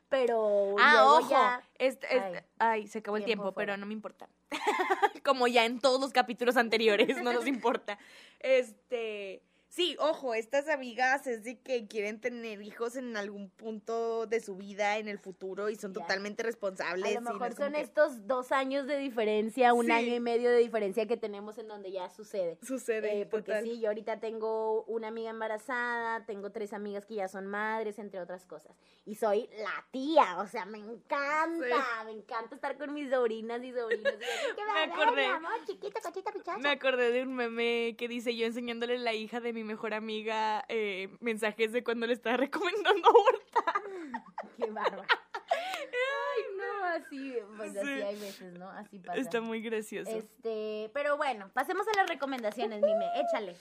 Pero 0.10 0.76
Ah, 0.80 1.06
ojo. 1.06 1.30
ya, 1.30 1.64
Este, 1.78 2.08
este- 2.08 2.38
Ay, 2.58 2.82
ay, 2.82 2.88
se 2.88 3.00
acabó 3.00 3.18
el 3.18 3.24
tiempo 3.26 3.54
pero 3.54 3.78
no 3.78 3.86
me 3.86 3.94
importa. 3.94 4.28
Como 5.24 5.48
ya 5.48 5.66
en 5.66 5.80
todos 5.80 6.02
los 6.02 6.12
capítulos 6.12 6.58
anteriores, 6.58 7.22
no 7.22 7.32
nos 7.32 7.48
importa. 7.48 7.98
Este. 8.40 9.42
Sí, 9.72 9.96
ojo, 10.00 10.34
estas 10.34 10.68
amigas 10.68 11.28
es 11.28 11.44
de 11.44 11.60
que 11.60 11.88
quieren 11.88 12.20
tener 12.20 12.60
hijos 12.64 12.96
en 12.96 13.16
algún 13.16 13.52
punto 13.52 14.26
de 14.26 14.40
su 14.40 14.56
vida 14.56 14.98
en 14.98 15.08
el 15.08 15.20
futuro 15.20 15.70
y 15.70 15.76
son 15.76 15.94
totalmente 15.94 16.42
a 16.42 16.46
responsables. 16.48 17.14
lo 17.14 17.22
y 17.22 17.24
no 17.24 17.34
mejor 17.34 17.52
es 17.52 17.56
son 17.56 17.74
que 17.74 17.82
estos 17.82 18.26
dos 18.26 18.52
años 18.52 18.88
de 18.88 18.98
diferencia, 18.98 19.74
un 19.76 19.86
Sí. 19.86 19.92
año 19.92 20.16
y 20.16 20.20
medio 20.20 20.50
de 20.50 20.58
diferencia 20.58 21.06
que 21.06 21.18
tenemos 21.18 21.60
en 21.60 21.68
donde 21.68 21.92
ya 21.92 22.10
sucede. 22.10 22.58
Sucede. 22.64 23.22
Eh, 23.22 23.26
porque 23.28 23.52
total. 23.52 23.64
sí, 23.64 23.80
yo 23.80 23.90
ahorita 23.90 24.20
tengo 24.20 24.84
una 24.86 25.10
amiga 25.10 25.30
embarazada, 25.30 26.26
tengo 26.26 26.52
tres 26.52 26.74
amigas 26.74 27.06
que 27.06 27.14
ya 27.16 27.28
son 27.28 27.46
madres, 27.46 28.00
entre 28.00 28.20
otras 28.22 28.48
cosas. 28.48 28.76
Y 29.06 29.16
soy 29.16 29.50
la 29.60 29.86
tía, 29.92 30.38
o 30.40 30.48
sea, 30.48 30.66
me 30.66 30.80
encanta, 30.80 32.04
me 32.06 32.12
encanta 32.12 32.56
estar 32.56 32.76
con 32.76 32.92
mis 32.94 33.12
sobrinas 33.12 33.64
y 33.64 33.72
sobrinos. 33.72 34.14
Me 34.80 34.86
bebé, 34.88 34.94
acordé. 34.94 35.28
mi 35.28 35.34
amor, 35.34 35.52
chiquita, 35.66 36.00
cochita, 36.02 36.32
pichacha. 36.32 36.58
Me 36.58 36.70
acordé 36.70 37.12
de 37.12 37.24
un 37.24 37.36
meme 37.36 37.96
que 37.98 38.08
dice 38.08 38.36
yo 38.36 38.46
enseñándole 38.46 38.96
a 38.96 39.00
la 39.00 39.14
hija 39.14 39.40
de 39.40 39.52
mi 39.54 39.64
mejor 39.70 39.94
amiga 39.94 40.66
eh, 40.68 41.10
mensajes 41.20 41.72
de 41.72 41.84
cuando 41.84 42.08
le 42.08 42.14
estaba 42.14 42.38
recomendando 42.48 43.08
abortar. 43.08 43.82
Qué 44.58 44.66
bárbaro. 44.72 45.04
Ay, 45.52 46.44
no, 46.58 46.86
así, 46.86 47.36
pues 47.58 47.76
así 47.78 47.86
Sí. 47.86 48.02
hay 48.02 48.20
veces, 48.20 48.54
¿no? 48.58 48.70
Así 48.70 49.00
pasa. 49.00 49.20
Está 49.20 49.42
muy 49.42 49.62
gracioso. 49.62 50.10
Este, 50.12 50.90
pero 50.94 51.18
bueno, 51.18 51.50
pasemos 51.54 51.88
a 51.88 51.98
las 51.98 52.10
recomendaciones, 52.10 52.82
Mime, 52.82 53.06
échale. 53.16 53.56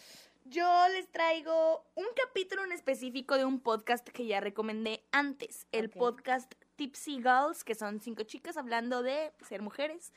Yo 0.45 0.67
les 0.95 1.11
traigo 1.11 1.85
un 1.95 2.07
capítulo 2.17 2.65
en 2.65 2.73
específico 2.73 3.37
de 3.37 3.45
un 3.45 3.61
podcast 3.61 4.09
que 4.09 4.25
ya 4.27 4.41
recomendé 4.41 5.05
antes. 5.13 5.67
El 5.73 5.91
podcast 5.91 6.51
Tipsy 6.77 7.17
Girls, 7.17 7.65
que 7.65 7.75
son 7.75 8.01
cinco 8.01 8.23
chicas 8.23 8.57
hablando 8.57 9.03
de 9.03 9.33
ser 9.47 9.61
mujeres. 9.61 10.13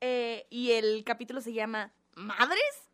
Eh, 0.00 0.46
y 0.50 0.72
el 0.72 1.04
capítulo 1.04 1.40
se 1.40 1.52
llama 1.52 1.92
¿Madres? 2.16 2.90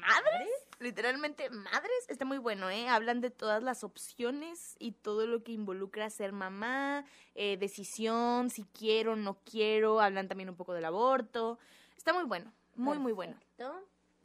¿Madres? 0.00 0.48
Literalmente, 0.80 1.50
madres. 1.50 2.08
Está 2.08 2.24
muy 2.24 2.38
bueno, 2.38 2.70
¿eh? 2.70 2.88
Hablan 2.88 3.20
de 3.20 3.30
todas 3.30 3.62
las 3.62 3.82
opciones 3.82 4.76
y 4.78 4.92
todo 4.92 5.26
lo 5.26 5.42
que 5.42 5.52
involucra 5.52 6.08
ser 6.08 6.32
mamá, 6.32 7.04
eh, 7.34 7.56
decisión, 7.56 8.50
si 8.50 8.64
quiero 8.64 9.16
no 9.16 9.38
quiero. 9.44 10.00
Hablan 10.00 10.28
también 10.28 10.48
un 10.48 10.56
poco 10.56 10.74
del 10.74 10.84
aborto. 10.84 11.58
Está 11.96 12.12
muy 12.12 12.24
bueno, 12.24 12.52
muy, 12.76 12.98
muy 12.98 13.12
bueno. 13.12 13.36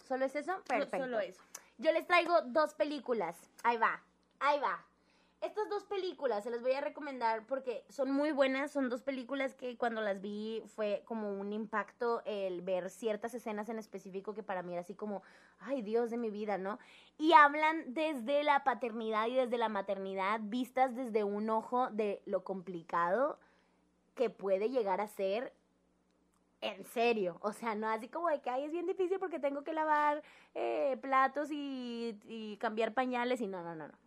¿Solo 0.08 0.26
es 0.26 0.36
eso? 0.36 0.62
Perfecto. 0.68 1.06
Solo 1.06 1.20
eso. 1.20 1.42
Yo 1.78 1.92
les 1.92 2.06
traigo 2.06 2.42
dos 2.44 2.76
películas. 2.76 3.36
Ahí 3.64 3.78
va, 3.78 4.04
ahí 4.40 4.60
va. 4.60 4.86
Estas 5.44 5.68
dos 5.70 5.84
películas 5.84 6.46
se 6.46 6.50
las 6.50 6.62
voy 6.62 6.72
a 6.72 6.80
recomendar 6.80 7.46
porque 7.46 7.84
son 7.90 8.10
muy 8.12 8.32
buenas. 8.32 8.72
Son 8.72 8.88
dos 8.88 9.02
películas 9.04 9.56
que 9.56 9.78
cuando 9.78 10.00
las 10.00 10.22
vi 10.22 10.64
fue 10.68 11.02
como 11.04 11.34
un 11.34 11.52
impacto 11.52 12.22
el 12.24 12.62
ver 12.62 12.90
ciertas 12.90 13.34
escenas 13.34 13.68
en 13.68 13.78
específico 13.78 14.34
que 14.34 14.42
para 14.42 14.64
mí 14.64 14.72
era 14.72 14.84
así 14.84 14.96
como, 14.96 15.22
ay 15.60 15.82
Dios 15.82 16.10
de 16.12 16.18
mi 16.18 16.30
vida, 16.30 16.58
¿no? 16.58 16.80
Y 17.18 17.34
hablan 17.34 17.94
desde 17.94 18.42
la 18.46 18.64
paternidad 18.64 19.28
y 19.28 19.36
desde 19.36 19.58
la 19.58 19.68
maternidad, 19.68 20.40
vistas 20.44 20.96
desde 20.96 21.26
un 21.26 21.50
ojo 21.50 21.90
de 21.90 22.22
lo 22.26 22.46
complicado 22.46 23.38
que 24.16 24.30
puede 24.30 24.70
llegar 24.70 25.02
a 25.02 25.10
ser 25.10 25.52
en 26.62 26.86
serio, 26.86 27.38
o 27.42 27.52
sea, 27.52 27.76
no 27.76 27.90
así 27.90 28.08
como 28.08 28.30
de 28.30 28.40
que 28.40 28.50
ay, 28.50 28.64
es 28.64 28.72
bien 28.72 28.86
difícil 28.86 29.20
porque 29.20 29.40
tengo 29.40 29.66
que 29.66 29.74
lavar 29.74 30.24
eh, 30.56 30.98
platos 31.02 31.52
y, 31.52 32.18
y 32.24 32.56
cambiar 32.56 32.94
pañales 32.94 33.42
y 33.42 33.48
no, 33.48 33.62
no, 33.62 33.76
no, 33.76 33.90
no. 33.90 34.03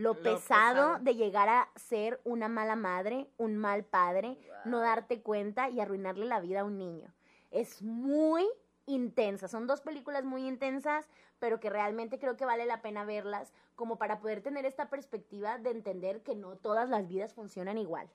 Lo, 0.00 0.14
Lo 0.14 0.22
pesado, 0.22 0.92
pesado. 0.92 0.98
de 1.00 1.14
llegar 1.14 1.48
a 1.48 1.68
ser 1.76 2.20
una 2.24 2.48
mala 2.48 2.76
madre, 2.76 3.28
un 3.36 3.56
mal 3.56 3.84
padre, 3.84 4.38
no 4.64 4.80
darte 4.80 5.20
cuenta 5.20 5.68
y 5.68 5.80
arruinarle 5.80 6.26
la 6.26 6.40
vida 6.40 6.60
a 6.60 6.64
un 6.64 6.78
niño. 6.78 7.12
Es 7.50 7.82
muy 7.82 8.46
intensa, 8.86 9.48
son 9.48 9.66
dos 9.66 9.80
películas 9.80 10.24
muy 10.24 10.46
intensas, 10.46 11.08
pero 11.38 11.60
que 11.60 11.70
realmente 11.70 12.18
creo 12.18 12.36
que 12.36 12.44
vale 12.44 12.66
la 12.66 12.82
pena 12.82 13.04
verlas 13.04 13.52
como 13.76 13.96
para 13.96 14.20
poder 14.20 14.42
tener 14.42 14.66
esta 14.66 14.88
perspectiva 14.88 15.58
de 15.58 15.70
entender 15.70 16.22
que 16.22 16.34
no 16.34 16.56
todas 16.56 16.88
las 16.88 17.06
vidas 17.06 17.34
funcionan 17.34 17.78
igual. 17.78 18.08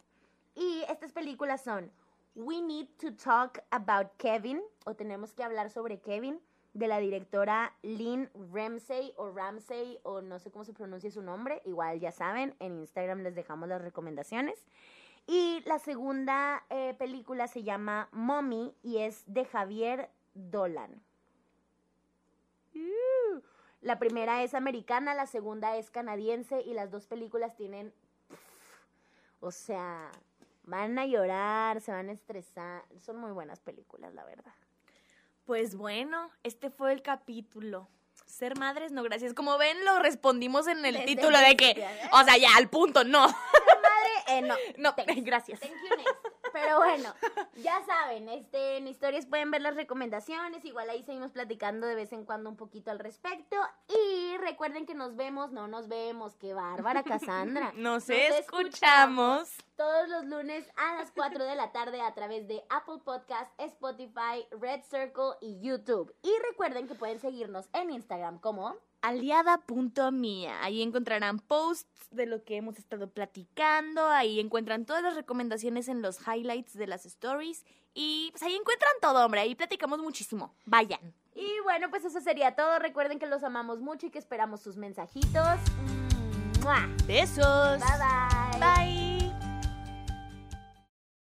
Y 0.55 0.83
estas 0.89 1.11
películas 1.11 1.61
son 1.61 1.91
We 2.35 2.61
Need 2.61 2.87
to 2.99 3.13
Talk 3.15 3.63
About 3.69 4.11
Kevin, 4.17 4.61
o 4.85 4.95
Tenemos 4.95 5.33
que 5.33 5.43
hablar 5.43 5.69
sobre 5.69 5.99
Kevin, 5.99 6.41
de 6.75 6.89
la 6.89 6.99
directora 6.99 7.73
Lynn 7.83 8.29
Ramsey, 8.51 9.13
o 9.15 9.31
Ramsey, 9.31 9.97
o 10.03 10.21
no 10.21 10.39
sé 10.39 10.51
cómo 10.51 10.65
se 10.65 10.73
pronuncia 10.73 11.09
su 11.09 11.21
nombre, 11.21 11.61
igual 11.63 12.01
ya 12.01 12.11
saben, 12.11 12.53
en 12.59 12.77
Instagram 12.79 13.21
les 13.21 13.33
dejamos 13.33 13.69
las 13.69 13.81
recomendaciones. 13.81 14.67
Y 15.25 15.63
la 15.65 15.79
segunda 15.79 16.65
eh, 16.69 16.93
película 16.99 17.47
se 17.47 17.63
llama 17.63 18.09
Mommy 18.11 18.75
y 18.83 18.97
es 18.97 19.23
de 19.25 19.45
Javier 19.45 20.09
Dolan. 20.33 21.01
La 23.79 23.97
primera 23.97 24.43
es 24.43 24.53
americana, 24.53 25.15
la 25.15 25.27
segunda 25.27 25.77
es 25.77 25.89
canadiense 25.89 26.61
y 26.61 26.73
las 26.73 26.91
dos 26.91 27.07
películas 27.07 27.55
tienen... 27.55 27.93
O 29.39 29.51
sea, 29.51 30.11
van 30.63 30.99
a 30.99 31.05
llorar, 31.05 31.79
se 31.79 31.93
van 31.93 32.09
a 32.09 32.11
estresar. 32.11 32.83
Son 32.99 33.17
muy 33.17 33.31
buenas 33.31 33.61
películas, 33.61 34.13
la 34.13 34.25
verdad. 34.25 34.53
Pues 35.45 35.75
bueno, 35.75 36.31
este 36.43 36.69
fue 36.71 36.91
el 36.91 37.01
capítulo. 37.01 37.88
Ser 38.25 38.58
madres, 38.58 38.91
no 38.91 39.03
gracias. 39.03 39.34
Como 39.34 39.58
ven, 39.58 39.86
lo 39.86 39.99
respondimos 39.99 40.67
en 40.67 40.84
el 40.86 40.95
Desde 40.95 41.05
título 41.05 41.38
de 41.38 41.55
que, 41.55 41.88
o 42.12 42.23
sea, 42.23 42.38
ya 42.38 42.49
al 42.58 42.67
punto, 42.69 43.03
no. 43.03 43.27
Madre, 43.27 44.13
eh, 44.27 44.41
no. 44.41 44.55
No, 44.77 44.95
Thanks. 44.95 45.23
gracias. 45.23 45.60
Thank 45.60 45.73
you, 45.73 45.95
next. 45.95 46.34
Pero 46.55 46.77
bueno, 46.77 47.13
ya 47.55 47.83
saben, 47.85 48.29
este, 48.29 48.77
en 48.77 48.88
historias 48.88 49.25
pueden 49.25 49.51
ver 49.51 49.61
las 49.61 49.75
recomendaciones, 49.75 50.63
igual 50.63 50.89
ahí 50.89 51.03
seguimos 51.03 51.32
platicando 51.32 51.86
de 51.86 51.95
vez 51.95 52.13
en 52.13 52.23
cuando 52.23 52.49
un 52.49 52.55
poquito 52.55 52.91
al 52.91 52.99
respecto. 52.99 53.57
Y 53.89 54.38
recuerden 54.38 54.86
que 54.86 54.95
nos 54.95 55.17
vemos, 55.17 55.51
no 55.51 55.67
nos 55.67 55.89
vemos, 55.89 56.38
qué 56.38 56.53
bárbara 56.53 57.03
Cassandra. 57.03 57.73
Nos, 57.75 58.09
escuchamos. 58.09 59.49
Todos 59.75 60.07
los 60.07 60.25
lunes 60.25 60.65
a 60.77 60.95
las 60.95 61.11
4 61.11 61.43
de 61.43 61.55
la 61.55 61.73
tarde 61.73 61.99
a 61.99 62.13
través 62.13 62.47
de 62.47 62.63
Apple 62.69 63.01
Podcast, 63.03 63.51
Spotify, 63.57 64.47
Red 64.51 64.84
Circle 64.89 65.34
y 65.41 65.59
YouTube. 65.59 66.15
Y 66.21 66.32
recuerden 66.49 66.88
que 66.88 66.95
pueden 66.95 67.19
seguirnos 67.19 67.67
en 67.73 67.91
Instagram 67.91 68.39
como 68.39 68.77
aliada.mía. 69.08 70.64
Ahí 70.64 70.82
encontrarán 70.82 71.39
posts 71.39 72.10
de 72.12 72.26
lo 72.26 72.43
que 72.43 72.58
hemos 72.58 72.78
estado 72.78 73.10
platicando, 73.10 74.08
ahí 74.08 74.39
encuentran 74.39 74.86
todas 74.86 75.03
las 75.03 75.16
recomendaciones 75.16 75.88
en 75.88 76.01
los 76.01 76.20
highlights 76.28 76.74
de 76.74 76.88
las 76.88 77.06
stories 77.06 77.66
y 77.93 78.30
pues 78.32 78.43
ahí 78.43 78.56
encuentran 78.56 78.93
todo, 79.01 79.26
hombre, 79.26 79.41
ahí 79.41 79.56
platicamos 79.56 79.99
muchísimo. 79.99 80.53
Vayan. 80.66 81.14
Y 81.34 81.60
bueno, 81.64 81.89
pues 81.89 82.06
eso 82.06 82.22
sería 82.22 82.56
todo. 82.56 82.80
Recuerden 82.80 83.20
que 83.20 83.26
los 83.26 83.43
amamos 83.43 83.82
mucho 83.82 84.08
y 84.08 84.10
que 84.10 84.20
esperamos 84.20 84.62
sus 84.62 84.78
mensajitos. 84.78 85.60
Besos. 87.06 87.80
Bye 87.80 87.99
bye. 87.99 88.60
Bye. 88.60 89.05